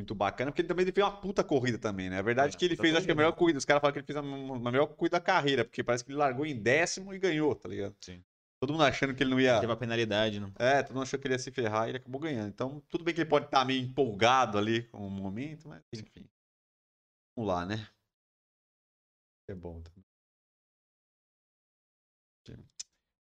Muito 0.00 0.14
bacana, 0.14 0.50
porque 0.50 0.62
ele 0.62 0.68
também 0.68 0.86
fez 0.86 1.06
uma 1.06 1.14
puta 1.20 1.44
corrida 1.44 1.78
também, 1.78 2.08
né? 2.08 2.20
A 2.20 2.22
verdade 2.22 2.56
é 2.56 2.58
que 2.58 2.64
ele 2.64 2.74
fez, 2.74 2.96
acho 2.96 3.04
que 3.04 3.12
a 3.12 3.14
melhor 3.14 3.32
corrida. 3.32 3.58
Os 3.58 3.66
caras 3.66 3.82
falam 3.82 3.92
que 3.92 3.98
ele 3.98 4.06
fez 4.06 4.16
a, 4.16 4.22
melhor 4.22 4.86
corrida 4.86 5.18
da 5.18 5.20
carreira, 5.20 5.62
porque 5.62 5.84
parece 5.84 6.02
que 6.02 6.10
ele 6.10 6.16
largou 6.16 6.46
em 6.46 6.56
décimo 6.56 7.12
e 7.12 7.18
ganhou, 7.18 7.54
tá 7.54 7.68
ligado? 7.68 7.94
Sim. 8.00 8.24
Todo 8.58 8.72
mundo 8.72 8.84
achando 8.84 9.14
que 9.14 9.22
ele 9.22 9.30
não 9.30 9.38
ia. 9.38 9.60
Teve 9.60 9.70
a 9.70 9.76
penalidade, 9.76 10.40
né? 10.40 10.50
É, 10.58 10.82
todo 10.82 10.94
mundo 10.94 11.02
achou 11.02 11.20
que 11.20 11.26
ele 11.26 11.34
ia 11.34 11.38
se 11.38 11.50
ferrar 11.50 11.86
e 11.86 11.90
ele 11.90 11.98
acabou 11.98 12.18
ganhando. 12.18 12.48
Então, 12.48 12.80
tudo 12.88 13.04
bem 13.04 13.12
que 13.12 13.20
ele 13.20 13.28
pode 13.28 13.44
estar 13.44 13.62
meio 13.66 13.82
empolgado 13.82 14.56
ali 14.56 14.84
com 14.84 15.06
o 15.06 15.10
momento, 15.10 15.68
mas 15.68 15.82
enfim. 15.92 16.26
Vamos 17.36 17.52
lá, 17.52 17.66
né? 17.66 17.86
É 19.48 19.54
bom 19.54 19.82
também. 19.82 20.04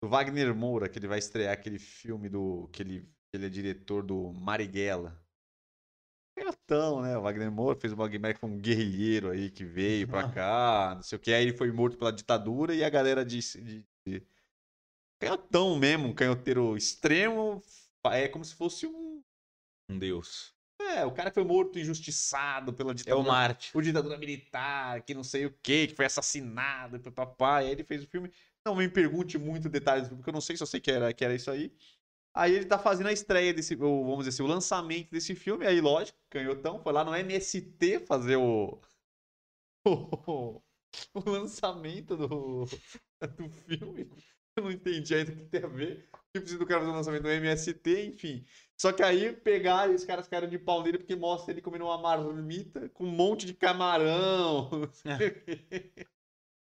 O 0.03 0.09
Wagner 0.09 0.53
Moura, 0.53 0.89
que 0.89 0.99
ele 0.99 1.07
vai 1.07 1.19
estrear 1.19 1.53
aquele 1.53 1.80
filme 1.80 2.28
do. 2.28 2.67
que 2.73 2.84
ele, 2.84 3.01
que 3.01 3.38
ele 3.38 3.45
é 3.45 3.49
diretor 3.49 4.03
do 4.03 4.34
Marighella. 4.34 5.24
Canhotão, 6.68 7.01
né? 7.01 7.18
O 7.18 7.22
Wagner 7.22 7.51
Moura 7.51 7.80
fez 7.80 7.93
o 7.93 7.95
Wagner 7.95 8.34
que 8.34 8.39
foi 8.39 8.49
um 8.49 8.57
guerrilheiro 8.57 9.30
aí 9.30 9.49
que 9.49 9.63
veio 9.63 10.07
pra 10.07 10.28
cá, 10.30 10.93
não 10.95 11.03
sei 11.03 11.16
o 11.16 11.20
que. 11.20 11.34
Aí 11.34 11.43
ele 11.43 11.57
foi 11.57 11.72
morto 11.72 11.97
pela 11.97 12.11
ditadura 12.11 12.74
e 12.74 12.84
a 12.84 12.89
galera 12.89 13.24
disse. 13.24 13.61
De, 13.61 13.86
de... 14.07 14.24
Canhotão 15.20 15.78
mesmo, 15.78 16.07
um 16.07 16.13
canhoteiro 16.13 16.76
extremo. 16.76 17.61
É 18.05 18.28
como 18.28 18.43
se 18.43 18.55
fosse 18.55 18.86
um. 18.86 19.22
Um 19.89 19.97
deus. 19.97 20.53
É, 20.82 21.05
o 21.05 21.11
cara 21.11 21.30
que 21.30 21.36
foi 21.36 21.43
morto 21.43 21.80
injustiçado 21.80 22.74
pela 22.74 22.91
É 22.91 22.93
o 22.93 22.95
ditadura. 22.95 23.28
Marte. 23.28 23.72
o 23.76 23.82
ditadura 23.82 24.18
militar, 24.18 25.01
que 25.01 25.13
não 25.13 25.24
sei 25.24 25.45
o 25.45 25.51
que, 25.63 25.88
que 25.88 25.95
foi 25.95 26.05
assassinado, 26.05 26.99
papai. 27.11 27.66
Aí 27.66 27.72
ele 27.72 27.84
fez 27.84 28.03
o 28.03 28.07
filme. 28.07 28.32
Não 28.66 28.76
me 28.76 28.89
pergunte 28.89 29.38
muito 29.38 29.70
detalhes 29.70 30.09
porque 30.09 30.30
eu 30.30 30.34
não 30.34 30.41
sei, 30.41 30.57
só 30.57 30.66
sei 30.66 30.80
que 30.80 30.91
era, 30.91 31.13
que 31.13 31.24
era 31.24 31.36
isso 31.36 31.51
aí. 31.51 31.72
Aí 32.36 32.53
ele 32.53 32.65
tá 32.65 32.77
fazendo 32.77 33.07
a 33.07 33.13
estreia 33.13 33.53
desse, 33.53 33.81
ou 33.81 34.03
vamos 34.03 34.25
dizer 34.25 34.29
assim, 34.31 34.43
o 34.43 34.53
lançamento 34.53 35.09
desse 35.09 35.33
filme. 35.33 35.65
Aí, 35.65 35.79
lógico, 35.79 36.19
canhotão, 36.29 36.81
foi 36.83 36.91
lá 36.91 37.01
no 37.05 37.15
MST 37.15 38.01
fazer 38.05 38.36
o. 38.38 38.77
O, 41.13 41.29
lançamento 41.29 42.17
do, 42.17 42.65
do 42.65 43.49
filme. 43.67 44.09
Eu 44.55 44.63
não 44.63 44.71
entendi 44.71 45.13
ainda 45.13 45.31
o 45.31 45.36
que 45.36 45.45
tem 45.45 45.63
a 45.63 45.67
ver. 45.67 46.09
Que 46.33 46.39
precisa 46.39 46.57
do 46.57 46.65
cara 46.65 46.81
fazer 46.81 46.91
o 46.91 46.95
lançamento 46.95 47.23
do 47.23 47.29
MST, 47.29 48.05
enfim. 48.07 48.45
Só 48.77 48.91
que 48.91 49.03
aí 49.03 49.33
pegaram 49.33 49.91
e 49.91 49.95
os 49.95 50.05
caras 50.05 50.25
ficaram 50.25 50.47
de 50.47 50.57
pau 50.57 50.83
nele 50.83 50.97
porque 50.97 51.15
mostra 51.15 51.53
ele 51.53 51.61
comendo 51.61 51.86
uma 51.86 52.01
marmita 52.01 52.89
com 52.89 53.05
um 53.05 53.11
monte 53.11 53.45
de 53.45 53.53
camarão. 53.53 54.69
não 54.71 56.14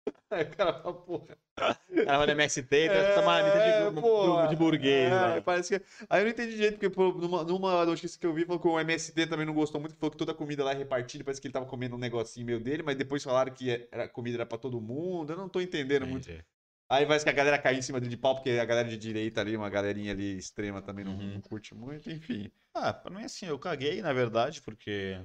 o 0.30 0.56
cara 0.56 0.72
fala, 0.74 0.94
porra. 0.94 1.36
Cara 1.56 2.18
vai 2.18 2.26
no 2.26 2.32
MST 2.32 2.62
tá 2.62 2.76
É, 2.76 4.48
de, 4.48 4.56
burguês. 4.56 5.10
é, 5.10 5.14
lá. 5.14 5.40
parece 5.42 5.78
que... 5.78 5.84
Aí 6.08 6.20
eu 6.20 6.24
não 6.24 6.30
entendi 6.30 6.52
direito, 6.52 6.74
porque 6.74 6.88
pô, 6.90 7.12
numa, 7.12 7.44
numa 7.44 7.84
notícia 7.84 8.18
que 8.18 8.26
eu 8.26 8.32
vi, 8.32 8.44
falou 8.44 8.60
que 8.60 8.68
o 8.68 8.78
MST 8.80 9.26
também 9.26 9.44
não 9.44 9.52
gostou 9.54 9.80
muito, 9.80 9.94
falou 9.96 10.10
que 10.10 10.16
toda 10.16 10.32
a 10.32 10.34
comida 10.34 10.64
lá 10.64 10.72
é 10.72 10.76
repartida, 10.76 11.22
parece 11.24 11.40
que 11.40 11.46
ele 11.46 11.52
tava 11.52 11.66
comendo 11.66 11.96
um 11.96 11.98
negocinho 11.98 12.46
meio 12.46 12.60
dele, 12.60 12.82
mas 12.82 12.96
depois 12.96 13.22
falaram 13.22 13.52
que 13.52 13.88
a 13.92 14.08
comida 14.08 14.38
era 14.38 14.46
pra 14.46 14.56
todo 14.58 14.80
mundo, 14.80 15.32
eu 15.32 15.36
não 15.36 15.48
tô 15.48 15.60
entendendo 15.60 16.06
muito. 16.06 16.28
Entendi. 16.30 16.44
Aí 16.88 17.06
parece 17.06 17.24
que 17.24 17.30
a 17.30 17.34
galera 17.34 17.56
caiu 17.58 17.78
em 17.78 17.82
cima 17.82 18.00
dele 18.00 18.10
de 18.10 18.16
pau, 18.16 18.34
porque 18.34 18.50
a 18.50 18.64
galera 18.64 18.88
de 18.88 18.96
direita 18.96 19.40
ali, 19.40 19.56
uma 19.56 19.70
galerinha 19.70 20.12
ali 20.12 20.36
extrema 20.36 20.82
também 20.82 21.04
não, 21.04 21.12
Uhum. 21.12 21.34
não 21.34 21.40
curte 21.40 21.72
muito, 21.72 22.10
enfim. 22.10 22.50
Ah, 22.74 22.92
pra 22.92 23.14
mim 23.14 23.22
assim, 23.24 23.46
eu 23.46 23.58
caguei, 23.58 24.02
na 24.02 24.12
verdade, 24.12 24.60
porque. 24.62 25.20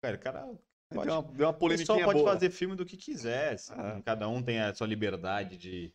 Cara, 0.00 0.16
o 0.16 0.18
cara. 0.18 0.48
Pode, 0.92 1.06
Deu 1.08 1.20
uma, 1.20 1.32
deu 1.32 1.46
uma 1.46 1.50
o 1.56 1.68
pessoal 1.68 1.98
polêmica 1.98 2.04
pode 2.04 2.18
boa. 2.20 2.32
fazer 2.32 2.50
filme 2.50 2.76
do 2.76 2.84
que 2.86 2.96
quiser. 2.96 3.54
assim, 3.54 3.72
Ah. 3.76 4.00
Cada 4.04 4.28
um 4.28 4.42
tem 4.42 4.60
a 4.60 4.74
sua 4.74 4.86
liberdade 4.86 5.56
de 5.56 5.92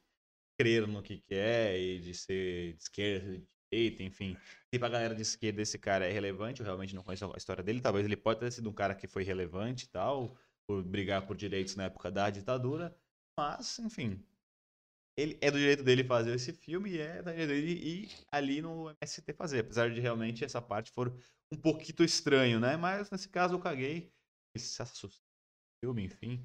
crer 0.60 0.88
no 0.88 1.02
que 1.04 1.20
quer 1.20 1.78
e 1.80 2.00
de 2.00 2.14
ser 2.14 2.74
de 2.74 2.82
esquerda, 2.82 3.38
de 3.38 3.48
direita, 3.72 4.04
enfim. 4.04 4.36
Se 4.74 4.80
pra 4.80 4.90
galera 4.90 5.14
de 5.16 5.22
esquerda 5.22 5.62
esse 5.62 5.78
cara 5.78 6.06
é 6.08 6.12
relevante, 6.12 6.62
eu 6.62 6.66
realmente 6.66 6.96
não 6.96 7.04
conheço 7.04 7.32
a 7.32 7.38
história 7.38 7.64
dele. 7.64 7.82
Talvez 7.82 8.06
ele 8.06 8.18
pode 8.18 8.40
ter 8.40 8.52
sido 8.52 8.70
um 8.70 8.74
cara 8.74 8.96
que 8.96 9.08
foi 9.08 9.24
relevante 9.24 9.86
e 9.86 9.90
tal, 9.90 10.36
por 10.68 10.84
brigar 10.84 11.26
por 11.28 11.36
direitos 11.38 11.76
na 11.76 11.86
época 11.86 12.10
da 12.12 12.30
ditadura. 12.30 12.96
Mas, 13.38 13.78
enfim. 13.80 14.24
Ele 15.18 15.36
é 15.42 15.50
do 15.50 15.58
direito 15.58 15.84
dele 15.84 16.04
fazer 16.04 16.34
esse 16.36 16.54
filme 16.54 16.92
e 16.92 17.00
é 17.00 17.22
do 17.24 17.32
direito 17.32 17.48
dele 17.50 17.72
ir 17.72 18.10
ali 18.32 18.62
no 18.62 18.90
MST 19.02 19.34
fazer. 19.34 19.60
Apesar 19.60 19.90
de 19.90 20.00
realmente 20.00 20.44
essa 20.46 20.62
parte 20.62 20.92
for 20.92 21.12
um 21.52 21.58
pouquinho 21.58 22.04
estranho, 22.06 22.60
né? 22.60 22.78
Mas 22.78 23.10
nesse 23.10 23.28
caso 23.28 23.56
eu 23.56 23.60
caguei. 23.60 24.12
Se 24.60 24.82
assustou 24.82 25.12
filme, 25.80 26.04
enfim. 26.06 26.44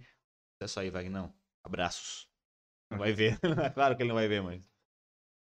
É 0.60 0.66
só 0.66 0.80
aí, 0.80 0.90
Vagnão. 0.90 1.34
Abraços. 1.64 2.28
Não 2.90 2.98
vai 2.98 3.12
ver. 3.12 3.38
claro 3.74 3.96
que 3.96 4.02
ele 4.02 4.08
não 4.08 4.16
vai 4.16 4.28
ver, 4.28 4.42
mas. 4.42 4.62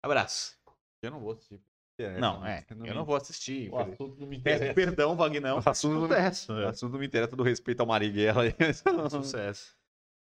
Abraço. 0.03 0.57
Eu 1.01 1.11
não 1.11 1.19
vou 1.19 1.33
assistir. 1.33 1.61
Não, 2.19 2.45
é. 2.45 2.65
Eu 2.69 2.93
não 2.93 3.05
vou 3.05 3.15
assistir. 3.15 3.71
O 3.71 3.79
infeliz- 3.81 3.93
assunto 3.93 4.19
não 4.19 4.27
me 4.27 4.37
interessa. 4.37 4.73
perdão, 4.73 5.15
Vagnão. 5.15 5.57
O 5.57 5.69
assunto 5.69 5.93
não, 5.93 6.01
Sucesso. 6.07 6.53
o 6.53 6.61
é. 6.61 6.65
assunto 6.67 6.91
não 6.91 6.99
me 6.99 7.07
interessa, 7.07 7.31
todo 7.31 7.43
respeito 7.43 7.79
ao 7.79 7.87
Marighella. 7.87 8.43
Sucesso. 9.09 9.75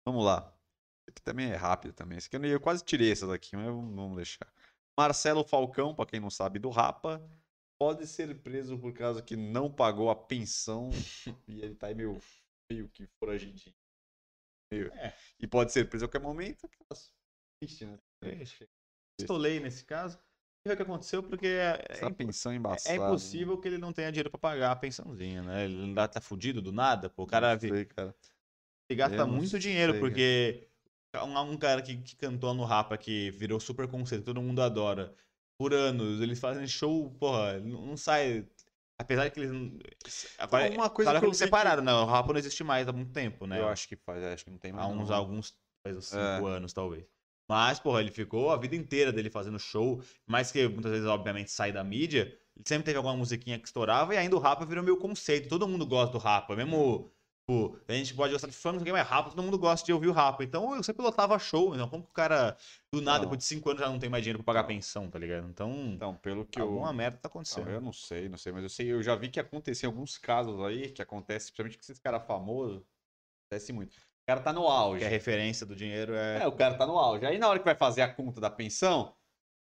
Vamos 0.06 0.24
lá. 0.24 0.52
Esse 1.06 1.10
aqui 1.10 1.22
também 1.22 1.50
é 1.50 1.56
rápido 1.56 1.94
também. 1.94 2.18
Esse 2.18 2.34
aqui 2.34 2.46
eu, 2.46 2.60
quase 2.60 2.84
tirei 2.84 3.12
essa 3.12 3.26
daqui, 3.26 3.56
mas 3.56 3.66
vamos 3.66 3.94
vamos 3.94 4.16
deixar. 4.16 4.46
Marcelo 4.98 5.42
Falcão, 5.42 5.94
pra 5.94 6.06
quem 6.06 6.20
não 6.20 6.30
sabe, 6.30 6.58
do 6.58 6.70
Rapa, 6.70 7.22
pode 7.78 8.06
ser 8.06 8.42
preso 8.42 8.78
por 8.78 8.92
causa 8.92 9.22
que 9.22 9.36
não 9.36 9.70
pagou 9.72 10.10
a 10.10 10.16
pensão 10.16 10.90
e 11.48 11.60
ele 11.60 11.74
tá 11.74 11.88
aí 11.88 11.94
meio, 11.94 12.18
meio 12.70 12.88
que 12.88 13.06
foragidinho. 13.18 13.74
Meio- 14.72 14.92
É. 14.94 15.14
E 15.38 15.46
pode 15.46 15.72
ser 15.72 15.88
preso 15.88 16.04
a 16.04 16.08
qualquer 16.08 16.26
momento. 16.26 16.66
aquelas- 16.66 17.12
Triste, 17.60 17.86
né? 17.86 17.98
Triste. 18.20 18.68
Nesse 19.62 19.84
caso. 19.84 20.18
E 20.66 20.72
o 20.72 20.76
que 20.76 20.82
aconteceu 20.82 21.22
porque 21.22 21.46
é, 21.46 21.84
Essa 21.90 22.06
é, 22.06 22.10
pensão 22.10 22.50
é 22.50 22.56
embaçada. 22.56 22.94
impossível 22.96 23.60
que 23.60 23.68
ele 23.68 23.76
não 23.78 23.92
tenha 23.92 24.10
dinheiro 24.10 24.30
pra 24.30 24.38
pagar 24.38 24.72
a 24.72 24.76
pensãozinha, 24.76 25.42
né? 25.42 25.64
Ele 25.66 25.76
não 25.76 25.92
dá, 25.92 26.08
tá 26.08 26.20
fudido 26.22 26.62
do 26.62 26.72
nada, 26.72 27.10
pô. 27.10 27.24
O 27.24 27.26
cara 27.26 27.58
sei, 27.58 27.84
cara. 27.84 28.14
Ele 28.88 28.96
gasta 28.98 29.16
Eu 29.16 29.28
muito 29.28 29.58
dinheiro, 29.58 29.92
sei, 29.92 30.00
cara. 30.00 30.10
porque 30.10 30.68
um, 31.16 31.38
um 31.52 31.58
cara 31.58 31.82
que, 31.82 31.96
que 31.98 32.16
cantou 32.16 32.54
no 32.54 32.64
Rapa, 32.64 32.96
que 32.96 33.30
virou 33.32 33.60
super 33.60 33.86
conceito, 33.88 34.24
todo 34.24 34.40
mundo 34.40 34.62
adora, 34.62 35.14
por 35.58 35.72
anos, 35.74 36.20
eles 36.20 36.38
fazem 36.40 36.66
show, 36.66 37.10
porra, 37.18 37.58
não, 37.60 37.86
não 37.86 37.96
sai. 37.96 38.46
Apesar 38.98 39.28
que 39.30 39.40
eles. 39.40 39.50
não- 39.50 39.76
Agora, 40.38 40.70
Uma 40.70 40.88
coisa 40.90 41.10
claro 41.10 41.18
que 41.20 41.26
eu 41.26 41.28
eles 41.28 41.38
vi 41.38 41.44
que- 41.44 41.46
separaram, 41.46 41.82
né? 41.82 41.92
O 41.92 42.04
Rapa 42.04 42.32
não 42.32 42.38
existe 42.38 42.62
mais 42.62 42.86
há 42.88 42.92
muito 42.92 43.12
tempo, 43.12 43.46
né? 43.46 43.58
Eu 43.60 43.68
acho 43.68 43.88
que 43.88 43.96
faz, 43.96 44.22
acho 44.24 44.44
que 44.44 44.50
não 44.50 44.58
tem 44.58 44.72
mais. 44.72 44.84
Há 44.84 44.88
uns, 44.88 45.08
não. 45.08 45.16
alguns, 45.16 45.54
faz 45.82 45.96
uns 45.96 46.06
cinco 46.06 46.48
É. 46.48 46.56
anos, 46.56 46.72
talvez. 46.72 47.04
Mas, 47.48 47.78
porra, 47.80 48.00
ele 48.00 48.10
ficou 48.10 48.50
a 48.50 48.56
vida 48.56 48.74
inteira 48.76 49.12
dele 49.12 49.28
fazendo 49.30 49.58
show, 49.58 50.00
mais 50.26 50.50
que 50.50 50.66
muitas 50.68 50.92
vezes, 50.92 51.06
obviamente, 51.06 51.50
sai 51.50 51.72
da 51.72 51.82
mídia, 51.84 52.22
ele 52.56 52.64
sempre 52.66 52.84
teve 52.84 52.96
alguma 52.96 53.16
musiquinha 53.16 53.58
que 53.58 53.66
estourava 53.66 54.14
e 54.14 54.16
ainda 54.16 54.34
o 54.36 54.38
Rapa 54.38 54.64
virou 54.64 54.82
meio 54.82 54.96
conceito. 54.96 55.48
Todo 55.48 55.68
mundo 55.68 55.84
gosta 55.84 56.12
do 56.12 56.18
Rapa, 56.18 56.54
mesmo. 56.56 57.12
Tipo, 57.46 57.78
a 57.86 57.92
gente 57.92 58.14
pode 58.14 58.32
gostar 58.32 58.48
de 58.48 58.54
fã, 58.54 58.72
não 58.72 58.78
sei 58.78 58.84
o 58.84 58.86
que, 58.86 58.92
mas 58.92 59.06
Rapa, 59.06 59.28
todo 59.28 59.42
mundo 59.42 59.58
gosta 59.58 59.84
de 59.84 59.92
ouvir 59.92 60.08
o 60.08 60.12
Rapa. 60.12 60.42
Então 60.42 60.74
eu 60.74 60.82
sempre 60.82 61.02
lotava 61.02 61.38
show, 61.38 61.74
então 61.74 61.86
como 61.90 62.02
que 62.02 62.08
o 62.08 62.12
cara, 62.12 62.56
do 62.90 63.02
nada, 63.02 63.18
Não. 63.18 63.24
depois 63.26 63.38
de 63.38 63.44
cinco 63.44 63.68
anos, 63.68 63.82
já 63.82 63.88
não 63.90 63.98
tem 63.98 64.08
mais 64.08 64.22
dinheiro 64.24 64.42
pra 64.42 64.54
pagar 64.54 64.64
pensão, 64.66 65.10
tá 65.10 65.18
ligado? 65.18 65.46
Então, 65.50 65.70
Então, 65.70 66.16
pelo 66.16 66.46
que 66.46 66.58
eu. 66.58 66.64
alguma 66.64 66.90
merda 66.94 67.18
tá 67.18 67.28
Não, 67.28 67.30
acontecendo. 67.30 67.68
eu 67.68 67.80
não 67.82 67.92
sei, 67.92 68.30
não 68.30 68.38
sei, 68.38 68.50
mas 68.50 68.62
eu 68.62 68.70
sei, 68.70 68.92
eu 68.92 69.02
já 69.02 69.14
vi 69.14 69.28
que 69.28 69.38
aconteceu 69.38 69.90
alguns 69.90 70.16
casos 70.16 70.58
aí, 70.64 70.90
que 70.90 71.02
acontece, 71.02 71.48
principalmente 71.52 71.76
com 71.76 71.82
esses 71.82 71.98
caras 71.98 72.26
famosos, 72.26 72.82
acontece 73.46 73.74
muito. 73.74 73.94
O 73.98 74.26
cara 74.26 74.40
tá 74.40 74.52
no 74.54 74.66
auge. 74.66 75.00
Porque 75.00 75.04
a 75.04 75.08
referência 75.10 75.66
do 75.66 75.76
dinheiro 75.76 76.14
é. 76.14 76.44
É, 76.44 76.46
o 76.46 76.52
cara 76.52 76.78
tá 76.78 76.86
no 76.86 76.98
auge. 76.98 77.26
Aí 77.26 77.36
na 77.38 77.46
hora 77.46 77.58
que 77.58 77.64
vai 77.66 77.74
fazer 77.74 78.00
a 78.00 78.12
conta 78.12 78.40
da 78.40 78.48
pensão, 78.50 79.14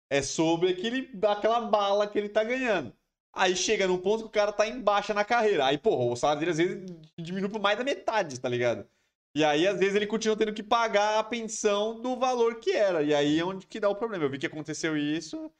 é 0.08 0.22
sobre 0.22 0.70
aquele, 0.70 1.10
aquela 1.26 1.62
bala 1.62 2.06
que 2.06 2.16
ele 2.16 2.28
tá 2.28 2.44
ganhando. 2.44 2.96
Aí 3.36 3.54
chega 3.54 3.86
num 3.86 3.98
ponto 3.98 4.22
que 4.22 4.28
o 4.28 4.32
cara 4.32 4.50
tá 4.50 4.66
em 4.66 4.80
baixa 4.80 5.12
na 5.12 5.22
carreira. 5.22 5.66
Aí, 5.66 5.76
porra, 5.76 6.04
o 6.04 6.16
salário 6.16 6.40
dele 6.40 6.52
às 6.52 6.56
vezes 6.56 6.86
diminui 7.18 7.50
por 7.50 7.60
mais 7.60 7.76
da 7.76 7.84
metade, 7.84 8.40
tá 8.40 8.48
ligado? 8.48 8.86
E 9.34 9.44
aí, 9.44 9.66
às 9.66 9.78
vezes, 9.78 9.94
ele 9.94 10.06
continua 10.06 10.34
tendo 10.34 10.54
que 10.54 10.62
pagar 10.62 11.18
a 11.18 11.22
pensão 11.22 12.00
do 12.00 12.16
valor 12.16 12.58
que 12.58 12.72
era. 12.72 13.02
E 13.02 13.14
aí 13.14 13.38
é 13.38 13.44
onde 13.44 13.66
que 13.66 13.78
dá 13.78 13.90
o 13.90 13.94
problema. 13.94 14.24
Eu 14.24 14.30
vi 14.30 14.38
que 14.38 14.46
aconteceu 14.46 14.96
isso, 14.96 15.52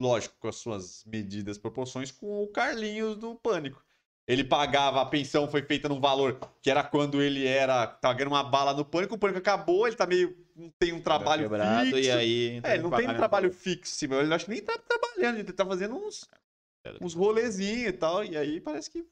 lógico, 0.00 0.34
com 0.40 0.48
as 0.48 0.56
suas 0.56 1.04
medidas, 1.04 1.58
proporções, 1.58 2.10
com 2.10 2.42
o 2.42 2.48
Carlinhos 2.48 3.18
do 3.18 3.34
Pânico. 3.34 3.84
Ele 4.26 4.42
pagava, 4.42 5.02
a 5.02 5.06
pensão 5.06 5.46
foi 5.48 5.60
feita 5.62 5.88
num 5.88 6.00
valor 6.00 6.38
que 6.62 6.70
era 6.70 6.82
quando 6.82 7.20
ele 7.20 7.46
era. 7.46 7.86
Tava 7.86 8.14
ganhando 8.14 8.32
uma 8.32 8.44
bala 8.44 8.72
no 8.72 8.84
pânico, 8.84 9.14
o 9.14 9.18
pânico 9.18 9.38
acabou, 9.38 9.86
ele 9.86 9.96
tá 9.96 10.06
meio. 10.06 10.34
não 10.56 10.70
tem 10.78 10.94
um 10.94 11.00
trabalho 11.00 11.42
quebrado, 11.42 11.90
fixo. 11.90 12.00
e 12.00 12.10
aí. 12.10 12.60
É, 12.62 12.74
ele 12.74 12.82
não 12.82 12.90
tem 12.90 13.08
um 13.08 13.14
trabalho 13.14 13.52
fixo, 13.52 14.06
mas 14.08 14.20
ele 14.20 14.34
acho 14.34 14.44
que 14.46 14.50
nem 14.50 14.62
tá 14.62 14.78
trabalhando, 14.78 15.38
ele 15.38 15.52
tá 15.52 15.64
fazendo 15.66 15.96
uns, 15.96 16.28
uns 17.00 17.14
rolezinhos 17.14 17.88
e 17.88 17.92
tal. 17.92 18.24
E 18.24 18.36
aí 18.36 18.60
parece 18.60 18.90
que. 18.90 19.06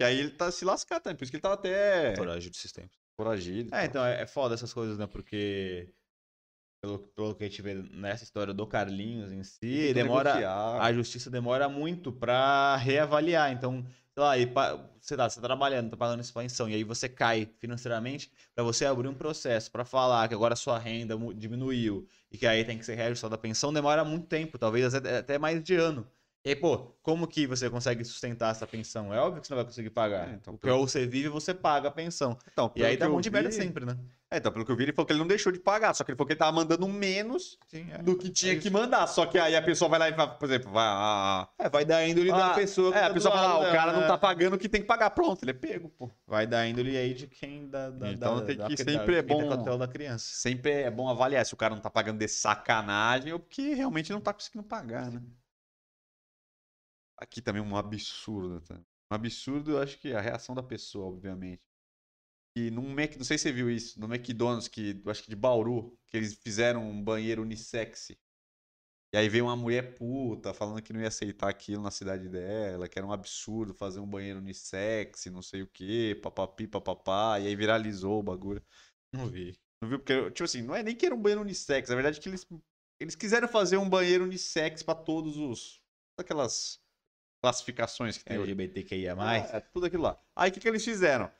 E 0.00 0.04
aí 0.04 0.18
ele 0.18 0.30
tá 0.30 0.50
se 0.50 0.64
lascando 0.64 1.02
também, 1.02 1.16
por 1.16 1.24
isso 1.24 1.30
que 1.30 1.36
ele 1.36 1.42
tá 1.42 1.52
até 1.52 2.16
Coragem 2.16 2.50
desses 2.50 2.72
tempos. 2.72 2.96
foragido. 3.16 3.70
e 3.70 3.74
É, 3.78 3.84
então, 3.84 4.04
é, 4.04 4.22
é 4.22 4.26
foda 4.26 4.54
essas 4.54 4.72
coisas, 4.72 4.98
né? 4.98 5.06
Porque. 5.06 5.92
Pelo, 6.82 6.98
pelo 6.98 7.34
que 7.34 7.44
a 7.44 7.46
gente 7.46 7.60
vê 7.60 7.74
nessa 7.74 8.24
história 8.24 8.54
do 8.54 8.66
Carlinhos 8.66 9.30
em 9.30 9.42
si, 9.44 9.92
demora. 9.92 10.30
negociar. 10.32 10.80
A 10.82 10.92
justiça 10.94 11.30
demora 11.30 11.68
muito 11.68 12.10
pra 12.10 12.74
reavaliar. 12.76 13.52
Então, 13.52 13.84
sei 14.14 14.22
lá, 14.22 14.38
e 14.38 14.46
pa- 14.46 14.88
sei 14.98 15.14
lá, 15.14 15.28
você 15.28 15.38
tá 15.42 15.46
trabalhando, 15.46 15.90
tá 15.90 15.96
pagando 15.98 16.20
essa 16.20 16.32
pensão, 16.32 16.70
e 16.70 16.74
aí 16.74 16.82
você 16.82 17.06
cai 17.06 17.46
financeiramente 17.58 18.32
pra 18.54 18.64
você 18.64 18.86
abrir 18.86 19.08
um 19.08 19.14
processo 19.14 19.70
pra 19.70 19.84
falar 19.84 20.26
que 20.26 20.32
agora 20.34 20.54
a 20.54 20.56
sua 20.56 20.78
renda 20.78 21.14
diminuiu 21.34 22.08
e 22.30 22.38
que 22.38 22.46
aí 22.46 22.64
tem 22.64 22.78
que 22.78 22.84
ser 22.86 22.94
reajustada 22.94 23.34
a 23.34 23.38
pensão, 23.38 23.70
demora 23.74 24.02
muito 24.02 24.26
tempo, 24.26 24.56
talvez 24.58 24.94
até 24.94 25.38
mais 25.38 25.62
de 25.62 25.74
ano. 25.74 26.10
E 26.42 26.48
aí, 26.50 26.56
pô, 26.56 26.94
como 27.02 27.26
que 27.28 27.46
você 27.46 27.68
consegue 27.68 28.02
sustentar 28.02 28.50
essa 28.52 28.66
pensão? 28.66 29.12
É 29.12 29.20
óbvio 29.20 29.42
que 29.42 29.46
você 29.46 29.52
não 29.52 29.58
vai 29.58 29.66
conseguir 29.66 29.90
pagar. 29.90 30.28
É, 30.30 30.34
então, 30.34 30.54
Porque 30.56 30.70
ou 30.70 30.88
você 30.88 31.06
vive 31.06 31.28
você 31.28 31.52
paga 31.52 31.88
a 31.88 31.90
pensão. 31.90 32.38
Então, 32.50 32.66
E 32.68 32.72
pelo 32.74 32.86
aí 32.86 32.96
dá 32.96 33.08
um 33.08 33.12
monte 33.12 33.24
de 33.24 33.30
merda 33.30 33.50
sempre, 33.50 33.84
né? 33.84 33.98
É, 34.30 34.38
então, 34.38 34.50
pelo 34.52 34.64
que 34.64 34.70
eu 34.70 34.76
vi, 34.76 34.84
ele 34.84 34.92
falou 34.92 35.06
que 35.06 35.12
ele 35.12 35.18
não 35.20 35.26
deixou 35.26 35.52
de 35.52 35.58
pagar, 35.58 35.92
só 35.92 36.04
que 36.04 36.12
ele 36.12 36.16
falou 36.16 36.26
que 36.28 36.32
ele 36.34 36.38
tava 36.38 36.52
mandando 36.52 36.86
menos 36.88 37.58
Sim, 37.66 37.90
é. 37.90 37.98
do 37.98 38.16
que 38.16 38.30
tinha 38.30 38.52
É 38.52 38.56
que 38.56 38.70
mandar. 38.70 39.06
Só 39.08 39.26
que 39.26 39.38
aí 39.38 39.54
a 39.56 39.60
pessoa 39.60 39.88
vai 39.90 39.98
lá 39.98 40.08
e 40.08 40.14
fala, 40.14 40.30
por 40.30 40.46
exemplo, 40.48 40.70
vai. 40.70 40.84
ah, 40.86 41.48
É, 41.58 41.68
vai 41.68 41.84
dar 41.84 42.06
índole 42.06 42.30
ah, 42.30 42.36
da 42.38 42.54
pessoa 42.54 42.94
É, 42.94 43.00
tá 43.00 43.06
a 43.06 43.08
do 43.08 43.14
pessoa 43.14 43.34
fala, 43.34 43.48
ah, 43.54 43.58
o 43.58 43.72
cara 43.72 43.92
não 43.92 44.00
né? 44.00 44.06
tá 44.06 44.16
pagando 44.16 44.54
o 44.54 44.58
que 44.58 44.68
tem 44.68 44.80
que 44.80 44.86
pagar. 44.86 45.10
Pronto, 45.10 45.42
ele 45.42 45.50
é 45.50 45.54
pego, 45.54 45.90
pô. 45.90 46.08
Vai 46.26 46.46
dar 46.46 46.66
índole 46.66 46.96
aí 46.96 47.12
de 47.12 47.26
quem 47.26 47.68
da, 47.68 47.90
da, 47.90 48.12
Então 48.12 48.36
da, 48.38 48.46
tem 48.46 48.56
da- 48.56 48.66
que 48.68 48.76
da- 48.76 48.84
sempre 48.92 49.16
é 49.16 49.22
quem 49.22 49.36
tá 49.36 49.56
bom- 49.56 49.78
da 49.78 49.88
criança. 49.88 50.24
Sempre 50.32 50.70
é 50.70 50.90
bom 50.90 51.08
avaliar 51.08 51.44
se 51.44 51.52
o 51.52 51.56
cara 51.56 51.74
não 51.74 51.82
tá 51.82 51.90
pagando 51.90 52.18
de 52.18 52.28
sacanagem 52.28 53.32
ou 53.32 53.40
porque 53.40 53.74
realmente 53.74 54.12
não 54.12 54.20
tá 54.20 54.32
conseguindo 54.32 54.64
pagar, 54.64 55.10
né? 55.10 55.20
Aqui 57.20 57.42
também 57.42 57.60
um 57.60 57.76
absurdo, 57.76 58.60
tá? 58.62 58.76
Um 59.12 59.14
absurdo, 59.14 59.72
eu 59.72 59.78
acho 59.78 59.98
que 59.98 60.12
a 60.12 60.20
reação 60.20 60.54
da 60.54 60.62
pessoa, 60.62 61.06
obviamente. 61.06 61.62
E 62.56 62.70
num 62.70 62.94
Mac, 62.94 63.16
não 63.16 63.24
sei 63.24 63.38
se 63.38 63.44
você 63.44 63.52
viu 63.52 63.70
isso, 63.70 64.00
no 64.00 64.12
McDonald's, 64.12 64.68
que 64.68 65.00
acho 65.06 65.22
que 65.22 65.30
de 65.30 65.36
Bauru, 65.36 65.96
que 66.06 66.16
eles 66.16 66.34
fizeram 66.34 66.88
um 66.88 67.02
banheiro 67.02 67.42
unissex. 67.42 68.10
E 69.12 69.16
aí 69.16 69.28
veio 69.28 69.44
uma 69.44 69.56
mulher 69.56 69.94
puta 69.96 70.54
falando 70.54 70.82
que 70.82 70.92
não 70.92 71.00
ia 71.00 71.08
aceitar 71.08 71.48
aquilo 71.48 71.82
na 71.82 71.90
cidade 71.90 72.28
dela, 72.28 72.88
que 72.88 72.98
era 72.98 73.06
um 73.06 73.12
absurdo 73.12 73.74
fazer 73.74 74.00
um 74.00 74.06
banheiro 74.06 74.38
unissex, 74.38 75.26
não 75.26 75.42
sei 75.42 75.62
o 75.62 75.66
quê, 75.66 76.18
papapi, 76.22 76.66
papapá, 76.68 77.38
e 77.40 77.46
aí 77.46 77.56
viralizou 77.56 78.20
o 78.20 78.22
bagulho. 78.22 78.64
Não 79.12 79.28
vi. 79.28 79.58
Não 79.82 79.88
viu? 79.88 79.98
Porque, 79.98 80.30
tipo 80.30 80.44
assim, 80.44 80.62
não 80.62 80.74
é 80.74 80.82
nem 80.82 80.94
que 80.94 81.06
era 81.06 81.14
um 81.14 81.20
banheiro 81.20 81.42
unissex. 81.42 81.88
Na 81.88 81.96
verdade, 81.96 82.18
é 82.18 82.22
que 82.22 82.28
eles, 82.28 82.46
eles 83.00 83.16
quiseram 83.16 83.48
fazer 83.48 83.76
um 83.76 83.88
banheiro 83.88 84.24
unissex 84.24 84.82
pra 84.82 84.94
todos 84.94 85.36
os. 85.36 85.80
Aquelas 86.16 86.80
classificações 87.40 88.18
que 88.18 88.24
tem. 88.24 88.36
LGBTQIA+. 88.36 89.16
É, 89.34 89.56
é 89.56 89.60
tudo 89.60 89.86
aquilo 89.86 90.02
lá. 90.02 90.16
Aí 90.36 90.50
o 90.50 90.52
que, 90.52 90.60
que 90.60 90.68
eles 90.68 90.84
fizeram? 90.84 91.30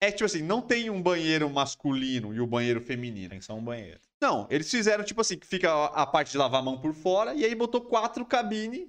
É 0.00 0.10
tipo 0.10 0.24
assim, 0.24 0.42
não 0.42 0.60
tem 0.60 0.90
um 0.90 1.00
banheiro 1.00 1.48
masculino 1.48 2.34
e 2.34 2.40
o 2.40 2.46
banheiro 2.46 2.80
feminino. 2.80 3.30
Tem 3.30 3.40
só 3.40 3.54
um 3.54 3.62
banheiro. 3.62 4.00
Não, 4.20 4.48
eles 4.50 4.68
fizeram, 4.68 5.04
tipo 5.04 5.20
assim, 5.20 5.38
que 5.38 5.46
fica 5.46 5.70
a 5.70 6.02
a 6.02 6.06
parte 6.06 6.32
de 6.32 6.38
lavar 6.38 6.60
a 6.60 6.64
mão 6.64 6.80
por 6.80 6.92
fora 6.92 7.34
e 7.34 7.44
aí 7.44 7.54
botou 7.54 7.80
quatro 7.80 8.24
cabines 8.26 8.88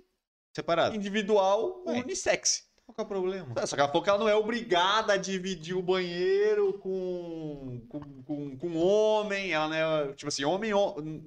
Separado. 0.56 0.96
individual 0.96 1.84
Bem. 1.86 2.02
unissex. 2.02 2.68
Qual 2.86 2.96
que 2.96 3.02
é 3.02 3.04
o 3.04 3.08
problema? 3.08 3.68
Só 3.68 3.76
que 3.76 4.02
que 4.02 4.10
ela 4.10 4.20
não 4.20 4.28
é 4.28 4.36
obrigada 4.36 5.14
a 5.14 5.18
dividir 5.18 5.76
o 5.76 5.82
banheiro 5.82 6.74
com, 6.80 7.82
com, 7.88 8.00
com, 8.24 8.58
com 8.58 8.78
homem. 8.78 9.52
Ela 9.52 9.70
não 9.70 9.76
é, 9.76 10.14
tipo 10.14 10.28
assim, 10.28 10.44
homem, 10.44 10.74
homem, 10.74 11.24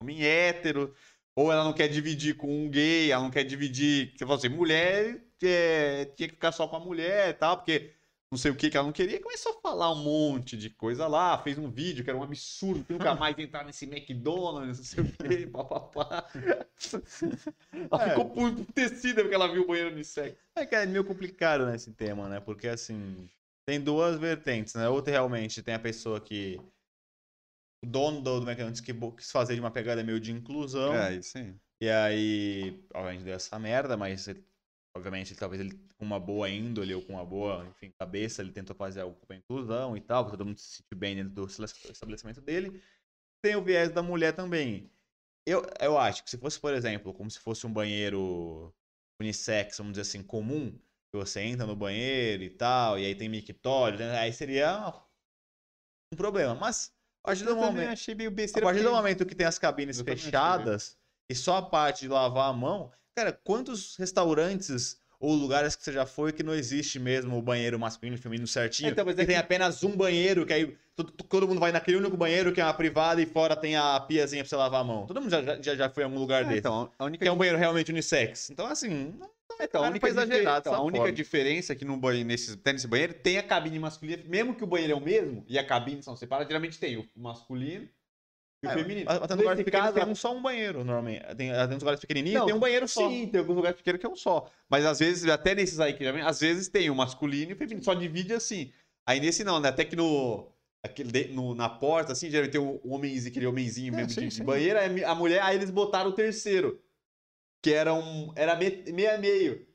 homem 0.00 0.24
hétero. 0.24 0.94
Ou 1.36 1.50
ela 1.52 1.64
não 1.64 1.72
quer 1.72 1.88
dividir 1.88 2.36
com 2.36 2.46
um 2.64 2.70
gay, 2.70 3.10
ela 3.10 3.22
não 3.22 3.30
quer 3.30 3.44
dividir. 3.44 4.12
Você 4.12 4.18
falou 4.24 4.36
assim, 4.36 4.48
mulher 4.48 5.20
é, 5.42 6.04
tinha 6.16 6.28
que 6.28 6.34
ficar 6.34 6.52
só 6.52 6.66
com 6.68 6.76
a 6.76 6.80
mulher 6.80 7.30
e 7.30 7.34
tal, 7.34 7.56
porque 7.56 7.92
não 8.30 8.38
sei 8.38 8.50
o 8.50 8.56
que 8.56 8.70
que 8.70 8.76
ela 8.76 8.86
não 8.86 8.92
queria. 8.92 9.20
Começou 9.20 9.52
a 9.52 9.60
falar 9.60 9.92
um 9.92 10.02
monte 10.02 10.56
de 10.56 10.70
coisa 10.70 11.06
lá, 11.06 11.36
fez 11.38 11.58
um 11.58 11.68
vídeo 11.70 12.02
que 12.04 12.10
era 12.10 12.18
um 12.18 12.22
absurdo, 12.22 12.84
que 12.84 12.92
nunca 12.92 13.14
mais 13.14 13.38
entrar 13.38 13.64
nesse 13.64 13.84
McDonald's, 13.84 14.78
não 14.78 14.84
sei 14.84 15.04
o 15.04 15.12
que, 15.12 15.46
papapá. 15.50 16.26
Ela 17.90 18.04
É. 18.04 18.08
ficou 18.10 18.30
putecida 18.30 19.22
porque 19.22 19.34
ela 19.34 19.48
viu 19.52 19.62
o 19.62 19.66
banheiro 19.66 19.90
unissex. 19.92 20.36
É 20.56 20.64
que 20.66 20.74
é 20.74 20.86
meio 20.86 21.04
complicado 21.04 21.66
nesse 21.66 21.92
tema, 21.92 22.28
né? 22.28 22.40
Porque 22.40 22.68
assim, 22.68 23.28
tem 23.66 23.80
duas 23.80 24.18
vertentes, 24.18 24.74
né? 24.74 24.88
Outra 24.88 25.12
realmente 25.12 25.62
tem 25.62 25.74
a 25.74 25.78
pessoa 25.78 26.20
que. 26.20 26.60
O 27.84 27.86
dono 27.86 28.20
do, 28.22 28.40
do 28.40 28.46
McDonald's 28.46 28.80
que 28.80 28.92
quis 29.16 29.30
fazer 29.30 29.54
de 29.54 29.60
uma 29.60 29.70
pegada 29.70 30.02
meio 30.02 30.18
de 30.18 30.32
inclusão. 30.32 30.94
É, 30.94 31.14
isso 31.14 31.36
aí. 31.38 31.54
E 31.80 31.88
aí, 31.90 32.84
obviamente 32.94 33.24
deu 33.24 33.34
essa 33.34 33.58
merda, 33.58 33.96
mas 33.96 34.26
ele- 34.28 34.44
obviamente 34.96 35.34
talvez 35.34 35.60
ele 35.60 35.74
com 35.98 36.04
uma 36.04 36.18
boa 36.18 36.48
índole 36.48 36.94
ou 36.94 37.02
com 37.02 37.14
uma 37.14 37.24
boa, 37.24 37.66
enfim, 37.66 37.92
cabeça, 37.98 38.42
ele 38.42 38.52
tentou 38.52 38.74
fazer 38.74 39.00
algo 39.02 39.16
com 39.16 39.32
a 39.32 39.36
inclusão 39.36 39.96
e 39.96 40.00
tal, 40.00 40.30
todo 40.30 40.44
mundo 40.46 40.58
se 40.58 40.76
sentir 40.76 40.94
bem 40.94 41.16
dentro 41.16 41.32
do 41.34 41.46
estabelec- 41.46 41.90
estabelecimento 41.92 42.40
dele. 42.40 42.80
Tem 43.42 43.56
o 43.56 43.62
viés 43.62 43.90
da 43.90 44.02
mulher 44.02 44.34
também. 44.34 44.90
Eu, 45.46 45.62
eu 45.80 45.98
acho 45.98 46.24
que 46.24 46.30
se 46.30 46.38
fosse, 46.38 46.60
por 46.60 46.74
exemplo, 46.74 47.12
como 47.14 47.30
se 47.30 47.38
fosse 47.40 47.66
um 47.66 47.72
banheiro 47.72 48.74
unissex, 49.20 49.78
vamos 49.78 49.92
dizer 49.94 50.02
assim, 50.02 50.22
comum, 50.22 50.72
que 50.72 51.18
você 51.18 51.40
entra 51.42 51.66
no 51.66 51.76
banheiro 51.76 52.42
e 52.42 52.50
tal, 52.50 52.98
e 52.98 53.06
aí 53.06 53.14
tem 53.14 53.28
mictório, 53.28 53.98
né, 53.98 54.18
aí 54.18 54.32
seria 54.32 54.92
um 56.12 56.16
problema. 56.16 56.54
Mas 56.54 56.92
a 57.24 57.28
partir 57.28 57.44
do 57.44 57.56
momento, 57.56 57.90
achei 57.90 58.14
meio 58.14 58.28
a 58.28 58.32
besteira. 58.32 58.66
partir 58.66 58.80
do 58.80 58.84
porque- 58.84 58.96
momento 58.96 59.24
que 59.26 59.34
tem 59.34 59.46
as 59.46 59.58
cabines 59.58 59.98
Eu 59.98 60.04
fechadas 60.04 60.94
e 61.28 61.34
só 61.34 61.56
a 61.56 61.62
parte 61.62 62.02
de 62.02 62.08
lavar 62.08 62.50
a 62.50 62.52
mão, 62.52 62.92
cara, 63.16 63.32
quantos 63.42 63.96
restaurantes 63.96 64.98
ou 65.18 65.32
lugares 65.34 65.74
que 65.74 65.82
você 65.82 65.90
já 65.92 66.04
foi 66.04 66.32
que 66.32 66.42
não 66.42 66.54
existe 66.54 66.98
mesmo 66.98 67.38
o 67.38 67.40
banheiro 67.42 67.78
masculino 67.78 68.16
e 68.16 68.20
feminino 68.20 68.46
certinho? 68.46 68.90
Então, 68.90 69.06
mas 69.06 69.14
que 69.14 69.22
é 69.22 69.24
tem 69.24 69.36
que- 69.36 69.40
apenas 69.40 69.82
um 69.82 69.96
banheiro, 69.96 70.44
que 70.44 70.52
aí 70.52 70.76
todo, 70.94 71.10
todo 71.12 71.48
mundo 71.48 71.58
vai 71.60 71.72
naquele 71.72 71.96
único 71.96 72.14
banheiro 72.14 72.52
que 72.52 72.60
é 72.60 72.64
uma 72.64 72.74
privada 72.74 73.22
e 73.22 73.26
fora 73.26 73.56
tem 73.56 73.74
a 73.74 73.98
piazinha 74.00 74.42
pra 74.44 74.48
você 74.50 74.56
lavar 74.56 74.82
a 74.82 74.84
mão. 74.84 75.06
Todo 75.06 75.22
mundo 75.22 75.30
já, 75.30 75.42
já- 75.62 75.74
já, 75.74 75.88
foi 75.88 76.02
em 76.02 76.06
algum 76.06 76.18
lugar 76.18 76.42
É, 76.42 76.44
desse. 76.44 76.58
então, 76.58 76.90
a 76.98 77.04
única 77.06 77.24
que 77.24 77.28
é 77.28 77.32
um 77.32 77.38
banheiro 77.38 77.58
realmente 77.58 77.90
unissex. 77.90 78.50
Então, 78.50 78.66
assim, 78.66 79.14
não- 79.18 79.30
Então, 79.60 79.84
a 79.84 79.88
única, 79.88 80.08
exagerado 80.08 80.60
então, 80.60 80.74
a 80.74 80.82
única 80.82 81.12
diferença 81.12 81.72
é 81.72 81.76
que 81.76 81.84
no 81.84 81.96
banheiro, 81.96 82.28
nesse, 82.28 82.52
até 82.52 82.72
nesse 82.72 82.86
banheiro 82.88 83.14
tem 83.14 83.38
a 83.38 83.42
cabine 83.42 83.78
masculina, 83.78 84.22
mesmo 84.26 84.54
que 84.54 84.64
o 84.64 84.66
banheiro 84.66 84.92
é 84.92 84.96
o 84.96 85.00
mesmo 85.00 85.44
e 85.48 85.58
a 85.58 85.66
cabine 85.66 86.02
são 86.02 86.16
separadas, 86.16 86.48
geralmente 86.48 86.78
tem 86.78 86.96
o 86.96 87.08
masculino 87.16 87.88
e 88.62 88.66
o 88.66 88.70
é, 88.70 88.74
feminino. 88.74 89.10
Até 89.10 89.34
nos 89.34 89.36
lugares 89.38 89.64
pequenos 89.64 89.84
caso, 89.84 89.94
tem 89.94 90.04
um 90.12 90.14
só 90.14 90.34
um 90.34 90.42
banheiro, 90.42 90.84
normalmente. 90.84 91.22
Tem, 91.36 91.52
tem 91.52 91.76
uns 91.76 91.82
lugares 91.82 92.00
pequenininhos 92.00 92.40
Não, 92.40 92.46
tem 92.46 92.54
um 92.54 92.60
banheiro 92.60 92.88
só. 92.88 93.08
Sim, 93.08 93.28
tem 93.28 93.40
alguns 93.40 93.56
lugares 93.56 93.76
pequenos 93.76 94.00
que 94.00 94.06
é 94.06 94.08
um 94.08 94.16
só. 94.16 94.50
Mas 94.68 94.84
às 94.84 94.98
vezes, 94.98 95.28
até 95.28 95.54
nesses 95.54 95.80
aí 95.80 95.92
que 95.92 96.00
geralmente, 96.00 96.26
às 96.26 96.40
vezes 96.40 96.68
tem 96.68 96.88
o 96.90 96.94
masculino 96.94 97.50
e 97.50 97.54
o 97.54 97.56
feminino, 97.56 97.84
só 97.84 97.94
divide 97.94 98.32
assim. 98.32 98.72
Aí 99.06 99.20
nesse 99.20 99.44
não, 99.44 99.60
né? 99.60 99.68
Até 99.68 99.84
que 99.84 99.96
no. 99.96 100.50
Aquele, 100.82 101.10
de- 101.10 101.28
no- 101.28 101.54
na 101.54 101.66
porta, 101.68 102.12
assim, 102.12 102.28
geralmente 102.28 102.52
tem 102.52 102.60
o 102.60 102.78
homenzinho, 102.84 103.30
aquele 103.30 103.46
homenzinho 103.46 103.94
É, 103.94 103.96
mesmo 103.96 104.10
sim, 104.12 104.20
de, 104.20 104.28
de 104.28 104.36
sim. 104.36 104.44
banheiro, 104.44 104.78
aí 104.78 105.02
a 105.04 105.14
mulher, 105.14 105.40
aí 105.42 105.56
eles 105.56 105.70
botaram 105.70 106.10
o 106.10 106.12
terceiro. 106.12 106.78
Que 107.64 107.72
era 107.72 107.94
um. 107.94 108.30
Era 108.36 108.54
me- 108.56 108.84
meio 108.92 109.14
a 109.14 109.16
meio. 109.16 109.66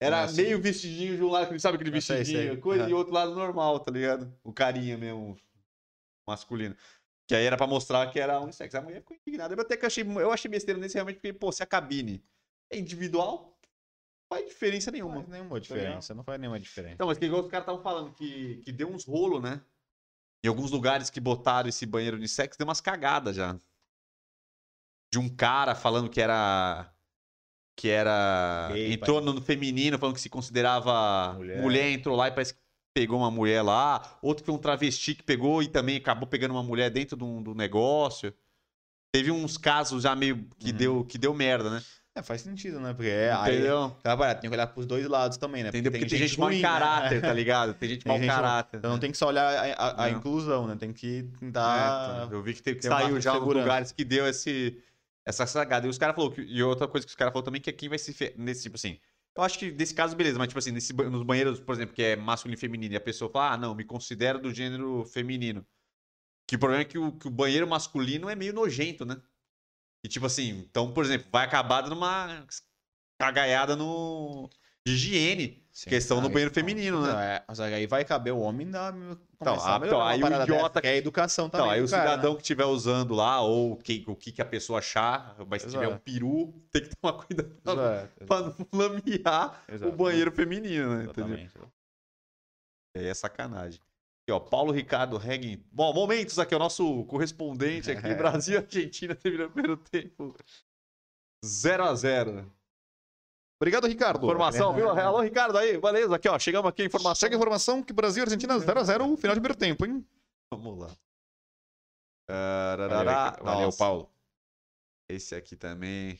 Era 0.00 0.24
Ah, 0.24 0.32
meio 0.32 0.58
vestidinho 0.58 1.14
de 1.16 1.22
um 1.22 1.28
lado, 1.28 1.60
sabe 1.60 1.74
aquele 1.76 1.90
Ah, 1.94 2.00
sei, 2.00 2.16
vestidinho, 2.16 2.52
sei. 2.54 2.56
coisa, 2.56 2.84
e 2.84 2.86
Aham. 2.86 2.96
outro 2.96 3.12
lado 3.12 3.34
normal, 3.34 3.78
tá 3.80 3.90
ligado? 3.92 4.34
O 4.42 4.50
carinha 4.54 4.96
mesmo, 4.96 5.36
masculino. 6.26 6.74
Que 7.28 7.34
aí 7.34 7.44
era 7.44 7.58
pra 7.58 7.66
mostrar 7.66 8.10
que 8.10 8.18
era 8.18 8.40
unissex. 8.40 8.74
A 8.74 8.80
mulher 8.80 9.00
ficou 9.00 9.14
indignada. 9.14 9.54
Eu 9.54 9.60
até 9.60 9.76
que 9.76 9.84
achei, 9.84 10.02
eu 10.02 10.32
achei 10.32 10.50
besteira 10.50 10.80
nesse 10.80 10.94
realmente, 10.94 11.16
porque, 11.16 11.34
pô, 11.34 11.52
se 11.52 11.62
a 11.62 11.66
cabine 11.66 12.24
é 12.72 12.78
individual, 12.78 13.58
não 13.62 14.38
faz 14.38 14.48
diferença 14.48 14.90
Não 14.90 14.96
nenhuma. 14.96 15.16
faz 15.16 15.28
nenhuma 15.28 15.60
diferença, 15.60 16.14
não 16.14 16.24
faz 16.24 16.40
nenhuma 16.40 16.58
diferença. 16.58 16.94
Então, 16.94 17.06
mas 17.06 17.18
que 17.18 17.26
igual 17.26 17.42
os 17.42 17.50
caras 17.50 17.64
estavam 17.64 17.82
falando, 17.82 18.14
que, 18.14 18.56
que 18.64 18.72
deu 18.72 18.88
uns 18.88 19.04
rolos, 19.04 19.42
né? 19.42 19.60
Em 20.42 20.48
alguns 20.48 20.70
lugares 20.70 21.10
que 21.10 21.20
botaram 21.20 21.68
esse 21.68 21.84
banheiro 21.84 22.16
unissex, 22.16 22.56
deu 22.56 22.66
umas 22.66 22.80
cagadas 22.80 23.36
já. 23.36 23.58
De 25.12 25.18
um 25.18 25.28
cara 25.28 25.74
falando 25.74 26.08
que 26.08 26.22
era. 26.22 26.90
Que 27.76 27.88
era. 27.88 28.68
Gay, 28.72 28.92
entrou 28.92 29.20
no 29.20 29.40
feminino, 29.40 29.98
falando 29.98 30.14
que 30.14 30.20
se 30.20 30.28
considerava 30.28 31.34
Mulher. 31.34 31.62
mulher. 31.62 31.90
entrou 31.92 32.14
lá 32.16 32.28
e 32.28 32.30
parece 32.30 32.54
que 32.54 32.60
pegou 32.94 33.18
uma 33.18 33.30
mulher 33.30 33.62
lá. 33.62 34.18
Outro 34.20 34.42
que 34.42 34.46
foi 34.46 34.54
um 34.54 34.58
travesti 34.58 35.14
que 35.14 35.22
pegou 35.22 35.62
e 35.62 35.68
também 35.68 35.96
acabou 35.96 36.26
pegando 36.26 36.52
uma 36.52 36.62
mulher 36.62 36.90
dentro 36.90 37.16
do, 37.16 37.40
do 37.40 37.54
negócio. 37.54 38.34
Teve 39.12 39.30
uns 39.30 39.56
casos 39.56 40.02
já 40.02 40.14
meio 40.14 40.46
que, 40.58 40.70
Uhum. 40.70 40.76
deu, 40.76 41.04
que 41.04 41.18
deu 41.18 41.32
merda, 41.34 41.70
né? 41.70 41.82
É, 42.14 42.22
faz 42.22 42.40
sentido, 42.42 42.80
né? 42.80 42.92
Porque 42.92 43.08
é, 43.08 43.32
aí, 43.32 43.54
Entendeu? 43.54 43.84
Aquela 44.00 44.16
parada, 44.16 44.40
tem 44.40 44.50
que 44.50 44.54
olhar 44.56 44.66
pros 44.66 44.84
dois 44.84 45.06
lados 45.06 45.36
também, 45.38 45.62
né? 45.62 45.68
Entendeu? 45.68 45.92
Porque 45.92 46.06
tem, 46.06 46.18
gente, 46.18 46.36
ruim, 46.36 46.40
mau 46.40 46.50
né? 46.50 46.60
caráter, 46.60 47.20
tá 47.20 47.32
ligado? 47.32 47.74
Tem 47.74 47.88
gente 47.88 48.02
Tem 48.04 48.10
mau 48.12 48.18
gente- 48.20 48.28
caráter. 48.28 48.76
Então 48.78 48.90
não 48.90 48.98
tem 48.98 49.10
que 49.12 49.16
só 49.16 49.28
olhar 49.28 49.46
a, 49.46 49.72
a- 49.86 50.04
a 50.04 50.10
inclusão, 50.10 50.66
né? 50.66 50.76
Tem 50.76 50.92
que 50.92 51.28
É, 51.34 51.38
tentar. 51.38 52.24
então, 52.26 52.38
eu 52.38 52.42
vi 52.42 52.52
que, 52.54 52.62
teve, 52.62 52.80
que 52.80 52.86
saiu 52.86 53.20
já 53.20 53.32
segurança. 53.32 53.60
lugares 53.60 53.92
que 53.92 54.04
deu 54.04 54.26
esse, 54.26 54.76
essa 55.24 55.46
sagada. 55.46 55.86
E 55.86 55.90
os 55.90 55.98
caras 55.98 56.14
falaram 56.16 56.34
que, 56.34 56.42
e 56.42 56.62
outra 56.62 56.88
coisa 56.88 57.06
que 57.06 57.10
os 57.10 57.16
caras 57.16 57.32
falaram 57.32 57.44
também 57.44 57.60
que 57.60 57.70
aqui 57.70 57.88
vai 57.88 57.98
se 57.98 58.14
nesse 58.36 58.62
tipo 58.62 58.76
assim. 58.76 59.00
Eu 59.36 59.42
acho 59.44 59.58
que 59.58 59.70
nesse 59.72 59.94
caso 59.94 60.16
beleza, 60.16 60.38
mas 60.38 60.48
tipo 60.48 60.58
assim, 60.58 60.72
nesse, 60.72 60.92
nos 60.92 61.22
banheiros, 61.22 61.60
por 61.60 61.74
exemplo, 61.74 61.94
que 61.94 62.02
é 62.02 62.16
masculino 62.16 62.58
e 62.58 62.60
feminino, 62.60 62.94
e 62.94 62.96
a 62.96 63.00
pessoa 63.00 63.30
fala: 63.30 63.54
"Ah, 63.54 63.56
não, 63.56 63.74
me 63.74 63.84
considero 63.84 64.40
do 64.40 64.52
gênero 64.52 65.04
feminino". 65.04 65.66
Que 66.48 66.56
o 66.56 66.58
problema 66.58 66.82
é 66.82 66.84
que 66.86 66.98
o, 66.98 67.12
que 67.12 67.28
o 67.28 67.30
banheiro 67.30 67.68
masculino 67.68 68.28
é 68.28 68.34
meio 68.36 68.52
nojento, 68.54 69.04
né? 69.06 69.20
E 70.04 70.08
tipo 70.08 70.26
assim, 70.26 70.50
então, 70.60 70.92
por 70.92 71.04
exemplo, 71.04 71.28
vai 71.32 71.46
acabar 71.46 71.82
dando 71.82 71.94
uma 71.96 72.46
cagaiada 73.18 73.76
no 73.76 74.50
de 74.86 74.92
higiene. 74.94 75.59
Sim, 75.72 75.88
questão 75.88 76.20
aí- 76.20 76.28
banheiro 76.28 76.52
feminino, 76.52 77.00
né? 77.02 77.12
Não, 77.12 77.20
é, 77.20 77.44
mas 77.46 77.60
aí 77.60 77.86
vai 77.86 78.04
caber 78.04 78.32
o 78.32 78.40
homem 78.40 78.68
dar. 78.70 78.92
Então, 78.92 79.54
começar 79.54 79.70
a 79.70 79.76
ah, 79.76 79.86
então, 79.86 80.02
aí 80.02 80.22
o 80.22 80.42
idiota 80.42 80.80
que 80.80 80.86
é 80.88 80.90
a 80.90 80.96
educação 80.96 81.48
também. 81.48 81.64
Então, 81.66 81.72
aí 81.74 81.80
do 81.80 81.86
o 81.86 81.90
cara, 81.90 82.02
né? 82.04 82.10
cidadão 82.10 82.34
que 82.34 82.42
estiver 82.42 82.64
usando 82.64 83.14
lá, 83.14 83.40
ou 83.40 83.76
que- 83.76 84.04
o 84.08 84.16
que, 84.16 84.32
que 84.32 84.42
a 84.42 84.44
pessoa 84.44 84.80
achar, 84.80 85.36
mas 85.48 85.62
se 85.62 85.68
tiver 85.70 85.88
um 85.88 85.96
peru, 85.96 86.52
tem 86.72 86.82
que 86.82 86.90
tomar 86.96 87.14
cuidado 87.24 87.54
pra 88.26 88.40
não 88.42 88.54
lamear 88.72 89.62
exato, 89.68 89.92
o 89.92 89.96
banheiro 89.96 90.32
feminino, 90.32 90.96
né? 90.96 91.04
Entendeu? 91.04 91.34
Exatamente. 91.38 91.58
Aí 92.96 93.06
é 93.06 93.14
sacanagem. 93.14 93.80
Aqui, 94.22 94.32
ó, 94.32 94.40
Paulo 94.40 94.72
Ricardo 94.72 95.16
Regin. 95.16 95.64
Bom, 95.72 95.94
momentos 95.94 96.38
aqui, 96.38 96.54
o 96.54 96.58
nosso 96.58 97.04
correspondente 97.04 97.90
aqui, 97.90 98.02
Brasil 98.14 98.54
e 98.54 98.58
Argentina 98.64 99.14
terminando 99.14 99.48
o 99.48 99.52
primeiro 99.52 99.76
tempo. 99.76 100.34
0 101.46 101.84
a 101.84 101.94
0 101.94 102.52
Obrigado, 103.60 103.86
Ricardo. 103.86 104.24
Informação, 104.24 104.72
viu? 104.72 104.88
Alô, 104.88 105.20
Ricardo, 105.20 105.58
aí, 105.58 105.78
beleza, 105.78 106.16
aqui, 106.16 106.26
ó, 106.28 106.38
chegamos 106.38 106.70
aqui, 106.70 106.82
informação. 106.82 107.20
Chega 107.20 107.34
a 107.34 107.38
informação 107.38 107.82
que 107.82 107.92
Brasil 107.92 108.22
e 108.22 108.24
Argentina 108.24 108.56
0x0 108.56 109.18
final 109.18 109.34
de 109.34 109.40
primeiro 109.40 109.54
tempo, 109.54 109.84
hein? 109.84 110.06
Vamos 110.50 110.78
lá. 110.78 110.96
Valeu. 112.88 113.44
Valeu. 113.44 113.70
Paulo. 113.76 114.10
Esse 115.10 115.34
aqui 115.34 115.56
também, 115.56 116.18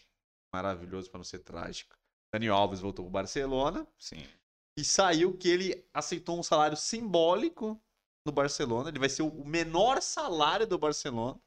maravilhoso 0.53 1.11
para 1.11 1.19
não 1.19 1.25
ser 1.25 1.39
trágico. 1.39 1.97
Daniel 2.33 2.55
Alves 2.55 2.81
voltou 2.81 3.07
pro 3.07 3.13
Barcelona 3.13 3.87
Sim. 3.99 4.23
e 4.77 4.85
saiu 4.85 5.37
que 5.37 5.49
ele 5.49 5.89
aceitou 5.95 6.39
um 6.39 6.43
salário 6.43 6.77
simbólico 6.77 7.81
no 8.27 8.33
Barcelona. 8.33 8.91
Ele 8.91 8.99
vai 8.99 9.09
ser 9.09 9.23
o 9.23 9.45
menor 9.45 10.03
salário 10.03 10.67
do 10.67 10.79
Barcelona. 10.79 11.41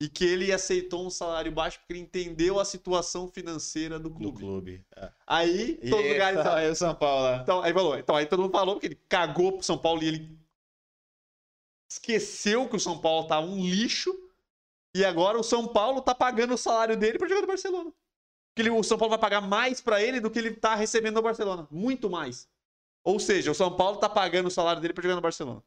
E 0.00 0.08
que 0.10 0.24
ele 0.26 0.52
aceitou 0.52 1.06
um 1.06 1.10
salário 1.10 1.50
baixo 1.50 1.78
porque 1.78 1.94
ele 1.94 2.00
entendeu 2.00 2.60
a 2.60 2.64
situação 2.66 3.28
financeira 3.28 3.98
do 3.98 4.10
Do 4.10 4.14
clube. 4.14 4.38
clube. 4.40 4.86
É. 4.94 5.10
Aí, 5.26 5.78
E 5.82 5.88
todos 5.88 6.04
os 6.04 6.12
lugares. 6.12 6.38
essa- 6.40 6.54
aí 6.54 6.70
o 6.70 6.76
São 6.76 6.94
Paulo 6.94 7.22
lá. 7.22 7.36
Então, 7.42 7.62
aí 7.62 7.72
falou. 7.72 7.98
Então, 7.98 8.14
aí 8.16 8.26
todo 8.26 8.42
mundo 8.42 8.52
falou 8.52 8.74
porque 8.74 8.88
ele 8.88 9.00
cagou 9.08 9.52
pro 9.52 9.62
São 9.62 9.78
Paulo 9.78 10.02
e 10.02 10.08
ele 10.08 10.38
esqueceu 11.90 12.68
que 12.68 12.76
o 12.76 12.80
São 12.80 12.98
Paulo 12.98 13.26
tá 13.26 13.40
um 13.40 13.56
lixo. 13.58 14.14
E 14.94 15.04
agora 15.04 15.38
o 15.38 15.42
São 15.42 15.66
Paulo 15.68 16.00
tá 16.00 16.14
pagando 16.14 16.54
o 16.54 16.58
salário 16.58 16.96
dele 16.96 17.18
pra 17.18 17.28
jogar 17.28 17.42
no 17.42 17.46
Barcelona. 17.46 17.90
Porque 17.90 18.62
ele- 18.62 18.70
o 18.70 18.82
São 18.82 18.96
Paulo 18.98 19.10
vai 19.10 19.18
pagar 19.18 19.40
mais 19.42 19.80
pra 19.80 20.02
ele 20.02 20.20
do 20.20 20.30
que 20.30 20.38
ele 20.38 20.52
tá 20.52 20.74
recebendo 20.74 21.16
no 21.16 21.22
Barcelona. 21.22 21.66
Muito 21.70 22.08
mais. 22.08 22.48
Ou 23.04 23.18
seja, 23.20 23.50
o 23.50 23.54
São 23.54 23.74
Paulo 23.76 23.98
tá 23.98 24.08
pagando 24.08 24.46
o 24.46 24.50
salário 24.50 24.80
dele 24.80 24.94
pra 24.94 25.02
jogar 25.02 25.14
no 25.16 25.20
Barcelona. 25.22 25.62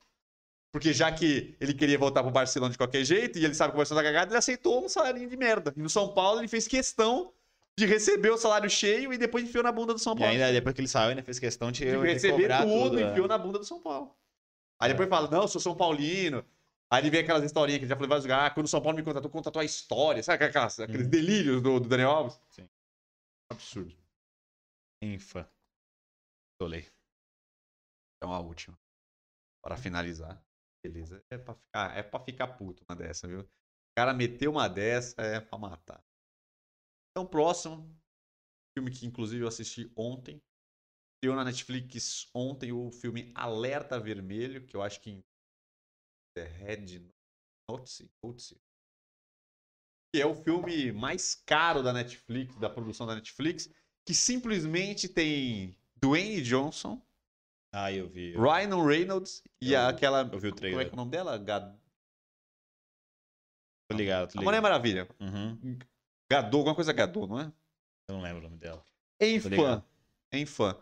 Porque 0.71 0.93
já 0.93 1.11
que 1.11 1.55
ele 1.59 1.73
queria 1.73 1.97
voltar 1.97 2.21
pro 2.21 2.31
Barcelona 2.31 2.71
de 2.71 2.77
qualquer 2.77 3.03
jeito 3.03 3.39
e 3.39 3.45
ele 3.45 3.55
sabe 3.55 3.71
que 3.71 3.77
o 3.77 3.79
Barcelona 3.79 4.05
tá 4.05 4.13
cagado, 4.13 4.31
ele 4.31 4.37
aceitou 4.37 4.85
um 4.85 4.89
salário 4.89 5.27
de 5.27 5.35
merda. 5.37 5.73
E 5.75 5.81
no 5.81 5.89
São 5.89 6.13
Paulo 6.13 6.39
ele 6.39 6.47
fez 6.47 6.67
questão 6.67 7.33
de 7.77 7.85
receber 7.85 8.29
o 8.29 8.37
salário 8.37 8.69
cheio 8.69 9.11
e 9.11 9.17
depois 9.17 9.43
enfiou 9.43 9.63
na 9.63 9.71
bunda 9.71 9.93
do 9.93 9.99
São 9.99 10.13
E 10.13 10.17
Paulo. 10.17 10.31
ainda 10.31 10.51
depois 10.51 10.75
que 10.75 10.81
ele 10.81 10.87
saiu, 10.87 11.09
ainda 11.09 11.23
fez 11.23 11.39
questão 11.39 11.71
de, 11.71 11.85
de 11.85 11.97
receber 11.97 12.49
tudo, 12.59 12.67
tudo. 12.89 12.99
e 12.99 13.03
é. 13.03 13.09
enfiou 13.09 13.27
na 13.27 13.37
bunda 13.37 13.57
do 13.57 13.65
São 13.65 13.81
Paulo. 13.81 14.15
Aí 14.79 14.91
depois 14.91 15.09
fala, 15.09 15.29
não, 15.29 15.47
sou 15.47 15.59
São 15.59 15.75
Paulino. 15.75 16.45
Aí 16.91 17.01
ele 17.01 17.09
vem 17.09 17.21
aquelas 17.21 17.43
historinhas 17.43 17.79
que 17.79 17.85
ele 17.85 17.89
já 17.89 17.95
falou 17.95 18.05
em 18.07 18.09
vários 18.09 18.25
lugares, 18.25 18.45
ah, 18.51 18.53
quando 18.53 18.65
o 18.65 18.69
São 18.69 18.81
Paulo 18.81 18.97
me 18.97 19.03
contratou, 19.03 19.29
contratou 19.31 19.59
a 19.61 19.65
história. 19.65 20.21
Sabe 20.23 20.43
aquelas, 20.45 20.79
aqueles 20.79 21.03
Uhum. 21.03 21.09
delírios 21.09 21.61
do, 21.61 21.79
do 21.79 21.87
Daniel 21.89 22.11
Alves? 22.11 22.39
Sim. 22.49 22.67
Absurdo. 23.51 23.95
Infa. 25.01 25.49
Tolei. 26.59 26.85
Então 28.17 28.33
a 28.33 28.39
última. 28.39 28.77
Para 29.63 29.77
finalizar. 29.77 30.41
Beleza. 30.83 31.23
É 31.29 31.37
pra 31.37 31.55
ficar, 31.55 31.97
é 31.97 32.03
pra 32.03 32.19
ficar 32.19 32.47
puto 32.47 32.83
uma 32.87 32.95
dessa, 32.95 33.27
viu? 33.27 33.41
O 33.41 33.47
cara 33.97 34.13
meteu 34.13 34.51
uma 34.51 34.67
dessa, 34.67 35.21
é 35.21 35.39
pra 35.39 35.57
matar. 35.57 36.03
Então, 37.11 37.27
próximo. 37.27 37.95
Filme 38.77 38.91
que 38.91 39.05
inclusive 39.05 39.43
eu 39.43 39.47
assisti 39.47 39.91
ontem. 39.95 40.41
Estreou 41.15 41.35
na 41.35 41.43
Netflix 41.43 42.29
ontem 42.33 42.71
o 42.71 42.91
filme 42.91 43.31
Alerta 43.35 43.99
Vermelho, 43.99 44.65
que 44.65 44.75
eu 44.75 44.81
acho 44.81 45.01
que 45.01 45.21
é 46.37 46.43
Red 46.43 47.11
Notice. 47.69 48.09
Que 50.13 50.21
é 50.21 50.25
o 50.25 50.33
filme 50.33 50.93
mais 50.93 51.35
caro 51.35 51.83
da 51.83 51.91
Netflix, 51.91 52.55
da 52.55 52.69
produção 52.69 53.05
da 53.05 53.15
Netflix, 53.15 53.69
que 54.07 54.13
simplesmente 54.13 55.09
tem 55.09 55.77
Dwayne 55.97 56.41
Johnson, 56.41 57.05
Ah, 57.71 57.91
eu 57.91 58.09
vi. 58.09 58.33
Eu, 58.33 58.41
Ryan 58.41 58.83
Reynolds 58.85 59.43
e 59.61 59.73
Eu- 59.73 59.87
aquela. 59.87 60.21
eu 60.21 60.39
vi 60.39 60.47
o 60.47 60.51
Como 60.51 60.53
é 60.53 60.55
trailer. 60.55 60.85
que 60.87 60.91
é 60.91 60.93
o 60.93 60.97
nome 60.97 61.11
dela? 61.11 61.37
Gad... 61.37 61.75
Tô 63.91 63.97
ligado, 63.97 64.31
tô 64.31 64.39
A 64.39 64.43
Mulher 64.43 64.57
ligado. 64.57 64.63
Maravilha. 64.63 65.07
Uhum. 65.19 65.79
Gadot, 66.31 66.55
alguma 66.57 66.75
coisa 66.75 66.93
Gadot, 66.93 67.27
não 67.27 67.39
é? 67.39 67.51
Eu 68.07 68.15
não 68.15 68.21
lembro 68.21 68.39
o 68.39 68.43
nome 68.43 68.57
dela. 68.57 68.83
Em 69.19 69.37
Tô 69.39 69.43
fã. 69.43 69.55
ligado. 69.55 69.85
Em 70.31 70.45
fã. 70.45 70.79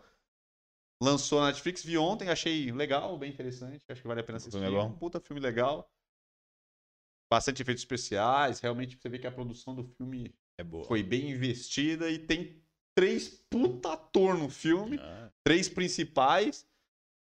Lançou 1.02 1.40
na 1.40 1.46
Netflix, 1.48 1.82
vi 1.84 1.96
ontem, 1.96 2.28
achei 2.28 2.70
legal, 2.72 3.16
bem 3.18 3.30
interessante. 3.32 3.84
Acho 3.88 4.02
que 4.02 4.08
vale 4.08 4.20
a 4.20 4.24
pena 4.24 4.36
O 4.36 4.40
assistir. 4.40 4.58
filme 4.60 4.76
é? 4.76 4.80
Um 4.82 4.92
puta 4.96 5.20
filme 5.20 5.40
legal. 5.40 5.90
Bastante 7.32 7.62
efeitos 7.62 7.82
especiais. 7.82 8.60
Realmente 8.60 8.96
você 8.96 9.08
vê 9.08 9.18
que 9.18 9.26
a 9.26 9.32
produção 9.32 9.74
do 9.74 9.84
filme 9.84 10.34
É 10.58 10.64
boa. 10.64 10.84
foi 10.84 11.02
bem 11.02 11.30
investida 11.30 12.10
e 12.10 12.18
tem 12.18 12.62
três 12.94 13.28
puta 13.48 13.92
ator 13.92 14.36
no 14.36 14.48
filme. 14.50 14.98
Ah, 15.00 15.30
Três 15.44 15.68
principais 15.68 16.67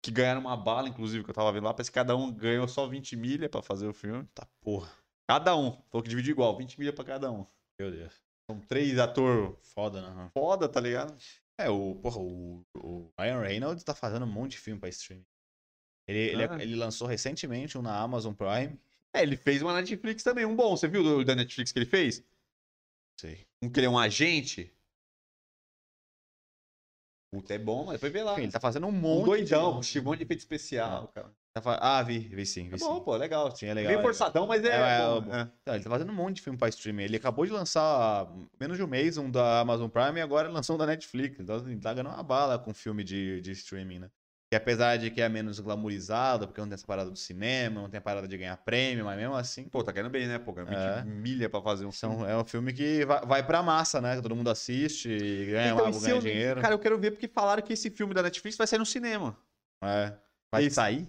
que 0.02 0.10
ganharam 0.10 0.40
uma 0.40 0.56
bala, 0.56 0.88
inclusive, 0.88 1.22
que 1.24 1.30
eu 1.30 1.34
tava 1.34 1.52
vendo 1.52 1.64
lá. 1.64 1.72
Parece 1.72 1.90
que 1.90 1.94
cada 1.94 2.16
um 2.16 2.30
ganhou 2.32 2.66
só 2.68 2.86
20 2.86 3.16
milha 3.16 3.48
pra 3.48 3.62
fazer 3.62 3.86
o 3.86 3.94
filme. 3.94 4.26
tá 4.34 4.46
porra. 4.60 4.90
Cada 5.28 5.56
um. 5.56 5.70
Falou 5.90 6.02
que 6.02 6.08
dividiu 6.10 6.32
igual, 6.32 6.56
20 6.56 6.78
milha 6.78 6.92
pra 6.92 7.04
cada 7.04 7.30
um. 7.30 7.46
Meu 7.78 7.90
Deus. 7.90 8.12
São 8.50 8.58
três 8.60 8.98
atores 8.98 9.54
Foda, 9.72 10.02
né? 10.02 10.30
foda, 10.34 10.68
tá 10.68 10.80
ligado? 10.80 11.16
É, 11.56 11.70
o, 11.70 11.94
porra, 11.94 12.18
o, 12.18 12.64
o 12.74 13.12
Ryan 13.18 13.40
Reynolds 13.40 13.84
tá 13.84 13.94
fazendo 13.94 14.24
um 14.24 14.28
monte 14.30 14.52
de 14.52 14.58
filme 14.58 14.80
pra 14.80 14.88
streaming. 14.88 15.24
Ele, 16.08 16.18
ele, 16.18 16.44
Ah. 16.44 16.58
ele 16.60 16.74
lançou 16.74 17.06
recentemente 17.06 17.78
um 17.78 17.82
na 17.82 17.96
Amazon 18.00 18.34
Prime. 18.34 18.76
É, 19.14 19.22
ele 19.22 19.36
fez 19.36 19.62
uma 19.62 19.72
Netflix 19.74 20.22
também, 20.24 20.44
um 20.44 20.56
bom. 20.56 20.76
Você 20.76 20.88
viu 20.88 21.02
do, 21.04 21.24
da 21.24 21.36
Netflix 21.36 21.70
que 21.70 21.78
ele 21.78 21.86
fez? 21.86 22.24
Sei. 23.20 23.46
Um 23.62 23.70
que 23.70 23.78
ele 23.78 23.86
é 23.86 23.90
um 23.90 23.98
agente. 23.98 24.72
Puta, 27.32 27.54
é 27.54 27.58
bom, 27.58 27.86
mas 27.86 27.98
foi 27.98 28.10
ver 28.10 28.24
lá. 28.24 28.32
Enfim, 28.34 28.42
ele 28.42 28.52
tá 28.52 28.60
fazendo 28.60 28.86
um 28.86 28.90
um 28.90 28.92
monte 28.92 29.24
doidão, 29.24 29.80
de... 29.80 30.00
um 30.00 30.02
monte 30.02 30.18
de 30.18 30.24
efeito 30.24 30.40
especial, 30.40 31.08
cara. 31.08 31.30
Tá 31.54 31.62
Ah, 31.80 32.02
vi, 32.02 32.18
vi 32.18 32.44
sim, 32.44 32.68
vi 32.68 32.74
É 32.74 32.78
sim. 32.78 32.84
bom, 32.84 33.00
pô, 33.00 33.16
legal. 33.16 33.54
Sim, 33.56 33.66
é 33.66 33.74
legal. 33.74 33.90
Meio 33.90 34.00
é 34.00 34.02
forçadão, 34.02 34.46
mas 34.46 34.62
é, 34.64 34.68
É, 34.68 34.72
é, 34.72 35.20
bom. 35.20 35.32
é 35.32 35.40
é. 35.40 35.48
Não, 35.66 35.74
ele 35.74 35.84
tá 35.84 35.90
fazendo 35.90 36.10
um 36.10 36.14
monte 36.14 36.36
de 36.36 36.42
filme 36.42 36.58
pra 36.58 36.68
streaming. 36.68 37.04
Ele 37.04 37.16
acabou 37.16 37.46
de 37.46 37.52
lançar 37.52 38.26
menos 38.60 38.76
de 38.76 38.82
um 38.82 38.86
mês 38.86 39.16
um 39.16 39.30
da 39.30 39.60
Amazon 39.60 39.88
Prime 39.88 40.18
e 40.18 40.22
agora 40.22 40.48
lançou 40.50 40.76
um 40.76 40.78
da 40.78 40.86
Netflix. 40.86 41.40
Então, 41.40 41.56
assim, 41.56 41.78
tá 41.78 41.94
ganhando 41.94 42.08
uma 42.14 42.22
bala 42.22 42.58
com 42.58 42.72
filme 42.74 43.02
de, 43.02 43.40
de 43.40 43.52
streaming, 43.52 43.98
né? 44.00 44.10
Que 44.52 44.56
apesar 44.56 44.98
de 44.98 45.10
que 45.10 45.22
é 45.22 45.30
menos 45.30 45.58
glamourizado, 45.60 46.46
porque 46.46 46.60
não 46.60 46.68
tem 46.68 46.74
essa 46.74 46.86
parada 46.86 47.10
do 47.10 47.16
cinema, 47.16 47.80
não 47.80 47.88
tem 47.88 47.96
a 47.96 48.02
parada 48.02 48.28
de 48.28 48.36
ganhar 48.36 48.54
prêmio, 48.58 49.02
mas 49.02 49.16
mesmo 49.16 49.34
assim, 49.34 49.64
Pô, 49.64 49.82
tá 49.82 49.90
ganhando 49.90 50.10
bem, 50.10 50.26
né? 50.26 50.38
Pô, 50.38 50.52
ganhando 50.52 50.68
20 50.68 50.78
É. 50.78 51.02
milha 51.06 51.48
pra 51.48 51.62
fazer 51.62 51.86
um 51.86 51.90
filme. 51.90 52.16
são, 52.16 52.28
é 52.28 52.36
um 52.36 52.44
filme 52.44 52.70
que 52.74 53.02
vai, 53.06 53.24
vai 53.24 53.46
pra 53.46 53.62
massa, 53.62 53.98
né? 53.98 54.14
Que 54.16 54.20
todo 54.20 54.36
mundo 54.36 54.50
assiste 54.50 55.08
e 55.08 55.46
ganha, 55.46 55.72
Então, 55.72 55.86
uma, 55.90 55.98
ganha 55.98 56.14
eu- 56.16 56.20
dinheiro. 56.20 56.60
Cara, 56.60 56.74
eu 56.74 56.78
quero 56.78 56.98
ver 56.98 57.12
porque 57.12 57.26
falaram 57.28 57.62
que 57.62 57.72
esse 57.72 57.88
filme 57.88 58.12
da 58.12 58.22
Netflix 58.22 58.58
vai 58.58 58.66
sair 58.66 58.78
no 58.78 58.84
cinema. 58.84 59.34
É. 59.82 60.12
Vai 60.52 60.68
sair? 60.68 61.08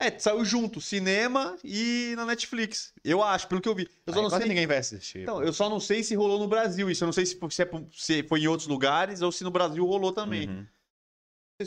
É, 0.00 0.18
saiu 0.18 0.44
junto, 0.44 0.80
cinema 0.80 1.56
e 1.62 2.14
na 2.16 2.26
Netflix. 2.26 2.92
Eu 3.04 3.22
acho, 3.22 3.46
pelo 3.46 3.60
que 3.60 3.68
eu 3.68 3.74
vi. 3.76 3.88
Eu 4.04 4.12
só 4.14 4.18
Aí 4.18 4.22
não 4.24 4.30
sei. 4.30 4.48
ninguém 4.48 4.66
vai 4.66 4.78
assistir. 4.78 5.20
Então, 5.20 5.36
pô. 5.36 5.42
eu 5.44 5.52
só 5.52 5.70
não 5.70 5.78
sei 5.78 6.02
se 6.02 6.16
rolou 6.16 6.40
no 6.40 6.48
Brasil 6.48 6.90
isso. 6.90 7.04
Eu 7.04 7.06
não 7.06 7.12
sei 7.12 7.24
se, 7.24 7.38
se, 7.50 7.62
é 7.62 7.68
se 7.92 8.22
foi 8.24 8.40
em 8.40 8.48
outros 8.48 8.66
lugares 8.66 9.22
ou 9.22 9.30
se 9.30 9.44
no 9.44 9.50
Brasil 9.52 9.86
rolou 9.86 10.10
também. 10.10 10.48
Uhum. 10.48 10.66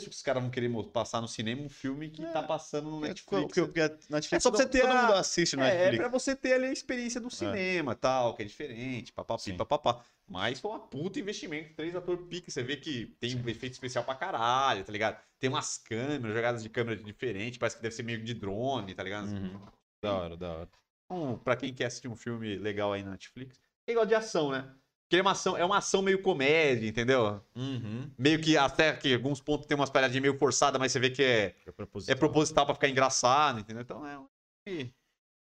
se 0.00 0.08
os 0.08 0.22
caras 0.22 0.42
vão 0.42 0.50
querer 0.50 0.70
passar 0.92 1.20
no 1.20 1.28
cinema 1.28 1.62
um 1.62 1.68
filme 1.68 2.08
que 2.10 2.24
É. 2.24 2.30
tá 2.32 2.42
passando 2.42 2.90
no 2.90 3.04
É, 3.04 3.08
Netflix. 3.08 3.42
porque, 3.46 3.60
porque 3.62 3.80
Netflix, 4.10 4.32
É 4.32 4.40
só 4.40 4.50
pra 4.50 4.58
você 4.58 4.66
ter 4.68 4.80
todo 4.82 4.90
a- 4.90 5.02
mundo 5.02 5.12
assiste 5.14 5.56
no 5.56 5.62
É, 5.62 5.68
é 5.68 5.74
Netflix. 5.78 5.98
pra 5.98 6.08
você 6.08 6.36
ter 6.36 6.52
ali 6.54 6.66
a 6.66 6.72
experiência 6.72 7.20
do 7.20 7.30
cinema 7.30 7.94
tal, 7.94 8.34
que 8.34 8.42
é 8.42 8.44
diferente, 8.44 9.12
papapi, 9.12 9.52
papapá. 9.52 10.04
Mas 10.26 10.58
foi 10.58 10.70
uma 10.70 10.80
puta 10.80 11.20
investimento. 11.20 11.74
Três 11.74 11.94
atores 11.94 12.26
pique. 12.28 12.50
Você 12.50 12.62
vê 12.62 12.76
que 12.76 13.14
tem 13.20 13.36
um 13.36 13.48
efeito 13.48 13.74
especial 13.74 14.02
pra 14.04 14.14
caralho, 14.14 14.82
tá 14.82 14.90
ligado? 14.90 15.20
Tem 15.38 15.50
umas 15.50 15.76
câmeras, 15.78 16.34
jogadas 16.34 16.62
de 16.62 16.68
câmera 16.70 16.96
diferentes. 17.00 17.58
Parece 17.58 17.76
que 17.76 17.82
deve 17.82 17.94
ser 17.94 18.02
meio 18.02 18.22
de 18.24 18.32
drone, 18.34 18.94
tá 18.94 19.02
ligado? 19.02 19.26
Uhum. 19.28 19.60
Da 20.02 20.14
hora, 20.14 20.36
da 20.36 20.50
hora. 20.52 20.68
Então, 21.04 21.38
pra 21.44 21.54
quem 21.56 21.72
quer 21.74 21.84
assistir 21.86 22.08
um 22.08 22.16
filme 22.16 22.56
legal 22.56 22.92
aí 22.92 23.02
na 23.02 23.10
Netflix, 23.12 23.60
é 23.86 23.92
igual 23.92 24.06
de 24.06 24.14
ação, 24.14 24.50
né? 24.50 24.74
Porque 25.14 25.20
é 25.20 25.22
uma 25.22 25.30
ação, 25.32 25.56
é 25.56 25.64
uma 25.64 25.78
ação 25.78 26.02
meio 26.02 26.20
comédia, 26.20 26.88
entendeu? 26.88 27.40
Uhum. 27.54 28.10
Meio 28.18 28.40
que 28.40 28.56
até 28.56 28.96
que 28.96 29.14
alguns 29.14 29.40
pontos 29.40 29.66
tem 29.66 29.76
umas 29.76 29.90
palhadinhas 29.90 30.22
meio 30.22 30.36
forçadas, 30.38 30.78
mas 30.80 30.90
você 30.92 30.98
vê 30.98 31.10
que 31.10 31.22
é, 31.22 31.56
É 31.66 31.70
proposital. 31.72 32.14
é 32.14 32.18
proposital 32.18 32.66
pra 32.66 32.74
ficar 32.74 32.88
engraçado, 32.88 33.60
entendeu? 33.60 33.82
Então 33.82 34.04
é 34.06 34.18
um 34.18 34.28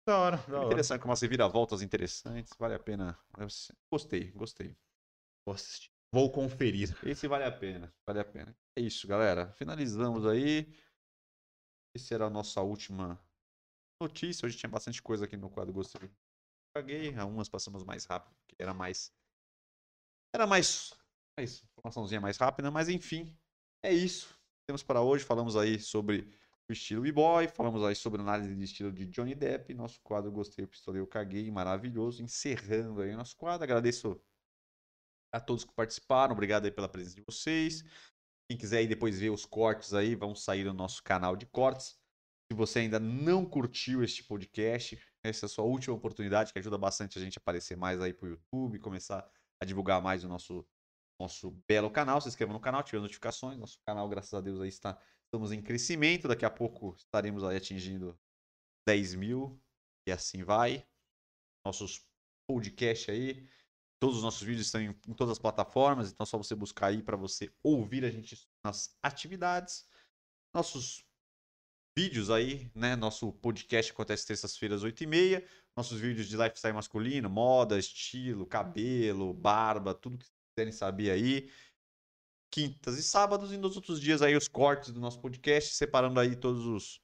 Da 0.06 0.18
hora, 0.18 0.36
da 0.38 0.56
hora. 0.56 0.66
interessante, 0.66 1.02
com 1.02 1.08
umas 1.08 1.20
reviravoltas 1.20 1.82
interessantes, 1.82 2.52
vale 2.58 2.74
a 2.74 2.78
pena. 2.78 3.18
Eu 3.36 3.46
Gostei, 3.92 4.30
gostei. 4.32 4.74
Vou 5.46 5.54
assistir. 5.54 5.90
Vou 6.10 6.32
conferir. 6.32 6.96
Esse 7.06 7.28
vale 7.28 7.44
a 7.44 7.52
pena, 7.52 7.92
vale 8.06 8.20
a 8.20 8.24
pena. 8.24 8.56
É 8.78 8.80
isso, 8.80 9.06
galera. 9.06 9.52
Finalizamos 9.52 10.26
aí. 10.26 10.66
Essa 11.94 12.14
era 12.14 12.26
a 12.26 12.30
nossa 12.30 12.62
última 12.62 13.20
notícia. 14.00 14.46
Hoje 14.46 14.56
tinha 14.56 14.70
bastante 14.70 15.02
coisa 15.02 15.26
aqui 15.26 15.36
no 15.36 15.50
quadro 15.50 15.74
Gostei. 15.74 16.10
Paguei, 16.74 17.14
algumas 17.16 17.48
passamos 17.48 17.82
mais 17.82 18.04
rápido, 18.04 18.34
porque 18.36 18.54
era 18.62 18.72
mais. 18.72 19.12
Era 20.34 20.46
mais. 20.46 20.92
mais 21.38 21.62
informaçãozinha 21.62 22.20
mais 22.20 22.36
rápida, 22.36 22.70
mas 22.70 22.88
enfim. 22.88 23.36
É 23.82 23.92
isso. 23.92 24.38
Temos 24.66 24.82
para 24.82 25.00
hoje. 25.00 25.24
Falamos 25.24 25.56
aí 25.56 25.78
sobre 25.78 26.28
o 26.68 26.72
estilo 26.72 27.02
B-Boy, 27.02 27.48
falamos 27.48 27.82
aí 27.82 27.94
sobre 27.94 28.20
análise 28.20 28.54
de 28.54 28.62
estilo 28.62 28.92
de 28.92 29.06
Johnny 29.06 29.34
Depp. 29.34 29.72
Nosso 29.74 30.00
quadro 30.02 30.30
Gostei, 30.30 30.66
pistolei, 30.66 31.00
eu 31.00 31.06
caguei. 31.06 31.50
Maravilhoso. 31.50 32.22
Encerrando 32.22 33.00
aí 33.00 33.14
o 33.14 33.16
nosso 33.16 33.36
quadro. 33.36 33.64
Agradeço 33.64 34.20
a 35.32 35.40
todos 35.40 35.64
que 35.64 35.72
participaram. 35.72 36.32
Obrigado 36.32 36.64
aí 36.64 36.70
pela 36.70 36.88
presença 36.88 37.16
de 37.16 37.22
vocês. 37.22 37.84
Quem 38.50 38.56
quiser 38.56 38.78
aí 38.78 38.86
depois 38.86 39.18
ver 39.18 39.30
os 39.30 39.44
cortes 39.44 39.92
aí, 39.92 40.14
vão 40.14 40.34
sair 40.34 40.64
no 40.64 40.72
nosso 40.72 41.02
canal 41.02 41.36
de 41.36 41.46
cortes. 41.46 41.98
Se 42.50 42.56
você 42.56 42.78
ainda 42.78 42.98
não 42.98 43.44
curtiu 43.44 44.02
este 44.02 44.24
podcast, 44.24 44.98
essa 45.22 45.44
é 45.44 45.46
a 45.46 45.50
sua 45.50 45.64
última 45.64 45.94
oportunidade, 45.94 46.50
que 46.50 46.58
ajuda 46.58 46.78
bastante 46.78 47.18
a 47.18 47.20
gente 47.20 47.38
a 47.38 47.40
aparecer 47.40 47.76
mais 47.76 48.00
aí 48.00 48.14
pro 48.14 48.28
YouTube, 48.28 48.78
começar 48.78 49.30
a 49.60 49.64
divulgar 49.64 50.00
mais 50.00 50.24
o 50.24 50.28
nosso, 50.28 50.66
nosso 51.20 51.50
belo 51.66 51.90
canal. 51.90 52.20
Se 52.20 52.28
inscreva 52.28 52.52
no 52.52 52.60
canal, 52.60 52.80
ative 52.80 52.98
as 52.98 53.02
notificações. 53.02 53.58
Nosso 53.58 53.78
canal, 53.86 54.08
graças 54.08 54.34
a 54.34 54.40
Deus, 54.40 54.60
aí 54.60 54.68
está. 54.68 54.98
Estamos 55.24 55.52
em 55.52 55.62
crescimento. 55.62 56.28
Daqui 56.28 56.44
a 56.44 56.50
pouco 56.50 56.94
estaremos 56.96 57.44
aí 57.44 57.56
atingindo 57.56 58.18
10 58.86 59.14
mil. 59.14 59.60
E 60.06 60.12
assim 60.12 60.42
vai. 60.42 60.86
Nossos 61.64 62.06
podcasts 62.48 63.08
aí. 63.08 63.48
Todos 64.00 64.18
os 64.18 64.22
nossos 64.22 64.42
vídeos 64.42 64.66
estão 64.66 64.80
em, 64.80 64.90
em 64.90 65.14
todas 65.14 65.32
as 65.32 65.38
plataformas, 65.40 66.12
então 66.12 66.22
é 66.22 66.26
só 66.26 66.38
você 66.38 66.54
buscar 66.54 66.86
aí 66.86 67.02
para 67.02 67.16
você 67.16 67.52
ouvir 67.64 68.04
a 68.04 68.10
gente 68.10 68.48
nas 68.64 68.96
atividades. 69.02 69.84
Nossos 70.54 71.04
vídeos 71.98 72.30
aí, 72.30 72.70
né? 72.76 72.94
Nosso 72.94 73.32
podcast 73.32 73.90
acontece 73.90 74.24
terças-feiras, 74.24 74.84
8h30. 74.84 75.44
Nossos 75.78 76.00
vídeos 76.00 76.26
de 76.26 76.36
lifestyle 76.36 76.74
masculino, 76.74 77.30
moda, 77.30 77.78
estilo, 77.78 78.44
cabelo, 78.44 79.32
barba, 79.32 79.94
tudo 79.94 80.18
que 80.18 80.24
vocês 80.24 80.36
quiserem 80.52 80.72
saber 80.72 81.12
aí. 81.12 81.48
Quintas 82.50 82.98
e 82.98 83.02
sábados, 83.04 83.52
e 83.52 83.56
nos 83.56 83.76
outros 83.76 84.00
dias 84.00 84.20
aí 84.20 84.34
os 84.34 84.48
cortes 84.48 84.90
do 84.90 84.98
nosso 84.98 85.20
podcast, 85.20 85.72
separando 85.76 86.18
aí 86.18 86.34
todos 86.34 86.66
os 86.66 87.00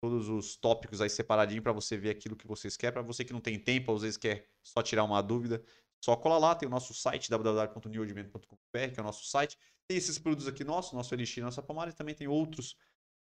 todos 0.00 0.30
os 0.30 0.56
tópicos 0.56 1.02
aí 1.02 1.10
separadinho 1.10 1.60
para 1.60 1.72
você 1.72 1.98
ver 1.98 2.08
aquilo 2.08 2.34
que 2.34 2.46
vocês 2.46 2.74
querem. 2.74 2.94
Para 2.94 3.02
você 3.02 3.22
que 3.22 3.34
não 3.34 3.40
tem 3.40 3.58
tempo, 3.58 3.94
às 3.94 4.00
vezes 4.00 4.16
quer 4.16 4.48
só 4.62 4.80
tirar 4.80 5.04
uma 5.04 5.20
dúvida, 5.22 5.62
só 6.02 6.16
cola 6.16 6.38
lá, 6.38 6.54
tem 6.54 6.66
o 6.66 6.70
nosso 6.70 6.94
site, 6.94 7.28
www.newordimento.com.br, 7.28 8.94
que 8.94 8.98
é 8.98 9.02
o 9.02 9.04
nosso 9.04 9.26
site. 9.26 9.58
Tem 9.86 9.98
esses 9.98 10.18
produtos 10.18 10.48
aqui 10.48 10.64
nossos, 10.64 10.94
nosso 10.94 11.14
Elixir, 11.14 11.44
nossa 11.44 11.62
pomada, 11.62 11.90
e 11.90 11.94
também 11.94 12.14
tem 12.14 12.28
outros 12.28 12.78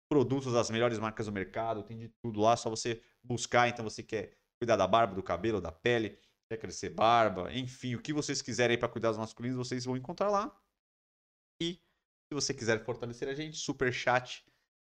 produtos 0.07 0.53
das 0.53 0.69
melhores 0.69 0.99
marcas 0.99 1.25
do 1.25 1.33
mercado, 1.33 1.83
tem 1.83 1.97
de 1.97 2.11
tudo 2.23 2.43
lá, 2.43 2.59
só 2.59 2.69
você 2.69 3.01
buscar, 3.23 3.69
então 3.69 3.83
você 3.83 4.03
quer 4.03 4.42
cuidar 4.63 4.77
da 4.77 4.87
barba, 4.87 5.13
do 5.13 5.23
cabelo, 5.25 5.61
da 5.61 5.73
pele, 5.73 6.17
quer 6.49 6.57
crescer 6.57 6.91
barba, 6.91 7.53
enfim, 7.53 7.97
o 7.97 8.01
que 8.01 8.13
vocês 8.13 8.41
quiserem 8.41 8.79
para 8.79 8.89
cuidar 8.89 9.09
dos 9.09 9.19
masculinos, 9.19 9.59
vocês 9.59 9.85
vão 9.85 9.97
encontrar 9.97 10.31
lá. 10.31 10.57
E 11.61 11.75
se 11.75 12.33
você 12.33 12.55
quiser 12.55 12.85
fortalecer 12.85 13.29
a 13.29 13.35
gente, 13.35 13.57
super 13.57 13.93
chat 13.93 14.45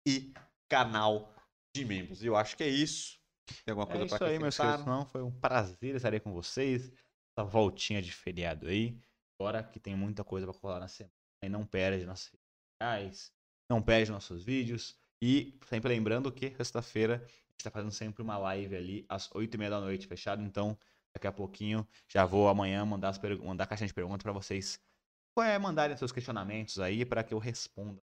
e 0.07 0.35
canal 0.69 1.35
de 1.75 1.83
membros. 1.83 2.23
E 2.23 2.27
eu 2.27 2.37
acho 2.37 2.59
que 2.59 2.63
é 2.63 2.69
isso. 2.69 3.19
Tem 3.65 3.73
alguma 3.73 3.87
coisa 3.87 4.05
É 4.05 4.07
para 4.07 4.17
isso 4.17 4.25
aí, 4.25 4.39
meus 4.39 4.61
acrescentar? 4.61 4.85
queridos. 4.85 4.87
Não, 4.87 5.07
foi 5.07 5.23
um 5.23 5.33
prazer 5.33 5.95
estar 5.97 6.13
aí 6.13 6.21
com 6.21 6.33
vocês. 6.35 6.93
Essa 7.33 7.47
voltinha 7.47 8.03
de 8.03 8.13
feriado 8.13 8.67
aí. 8.67 9.01
Agora 9.41 9.63
que 9.63 9.81
tem 9.81 9.97
muita 9.97 10.23
coisa 10.23 10.47
pra 10.47 10.55
colar 10.61 10.81
na 10.81 10.89
semana. 10.89 11.15
Aí 11.43 11.49
não 11.49 11.65
perde 11.67 12.05
nossas 12.05 12.27
redes 12.27 12.47
sociais, 12.71 13.33
não 13.71 13.81
perde 13.81 14.11
nossos 14.11 14.45
vídeos. 14.45 14.95
E 15.23 15.59
sempre 15.67 15.89
lembrando 15.89 16.31
que 16.31 16.55
sexta-feira 16.55 17.27
está 17.59 17.71
fazendo 17.71 17.93
sempre 17.93 18.23
uma 18.23 18.37
live 18.39 18.77
ali 18.77 19.07
às 19.09 19.29
8h30 19.31 19.71
da 19.71 19.81
noite, 19.81 20.07
fechado? 20.07 20.43
Então, 20.43 20.79
daqui 21.13 21.27
a 21.27 21.33
pouquinho 21.33 21.87
já 22.09 22.25
vou 22.25 22.49
amanhã 22.49 22.85
mandar, 22.85 23.11
as 23.11 23.21
mandar 23.41 23.65
a 23.65 23.67
caixinha 23.67 23.89
de 23.89 23.95
perguntas 23.95 24.23
para 24.23 24.33
vocês 24.33 24.81
é, 25.39 25.59
mandarem 25.59 25.97
seus 25.97 26.13
questionamentos 26.13 26.79
aí 26.79 27.05
para 27.05 27.25
que 27.25 27.35
eu 27.35 27.39
responda. 27.39 28.01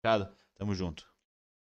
Fechado? 0.00 0.34
Tamo 0.54 0.74
junto. 0.74 1.06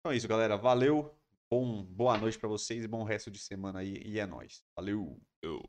Então 0.00 0.12
é 0.12 0.16
isso, 0.16 0.26
galera. 0.26 0.56
Valeu. 0.56 1.14
Bom, 1.48 1.84
boa 1.84 2.16
noite 2.16 2.38
para 2.38 2.48
vocês 2.48 2.84
e 2.84 2.88
bom 2.88 3.04
resto 3.04 3.30
de 3.30 3.38
semana 3.38 3.80
aí. 3.80 4.02
E 4.04 4.18
é 4.18 4.26
nóis. 4.26 4.62
Valeu. 4.76 5.20
Eu. 5.42 5.62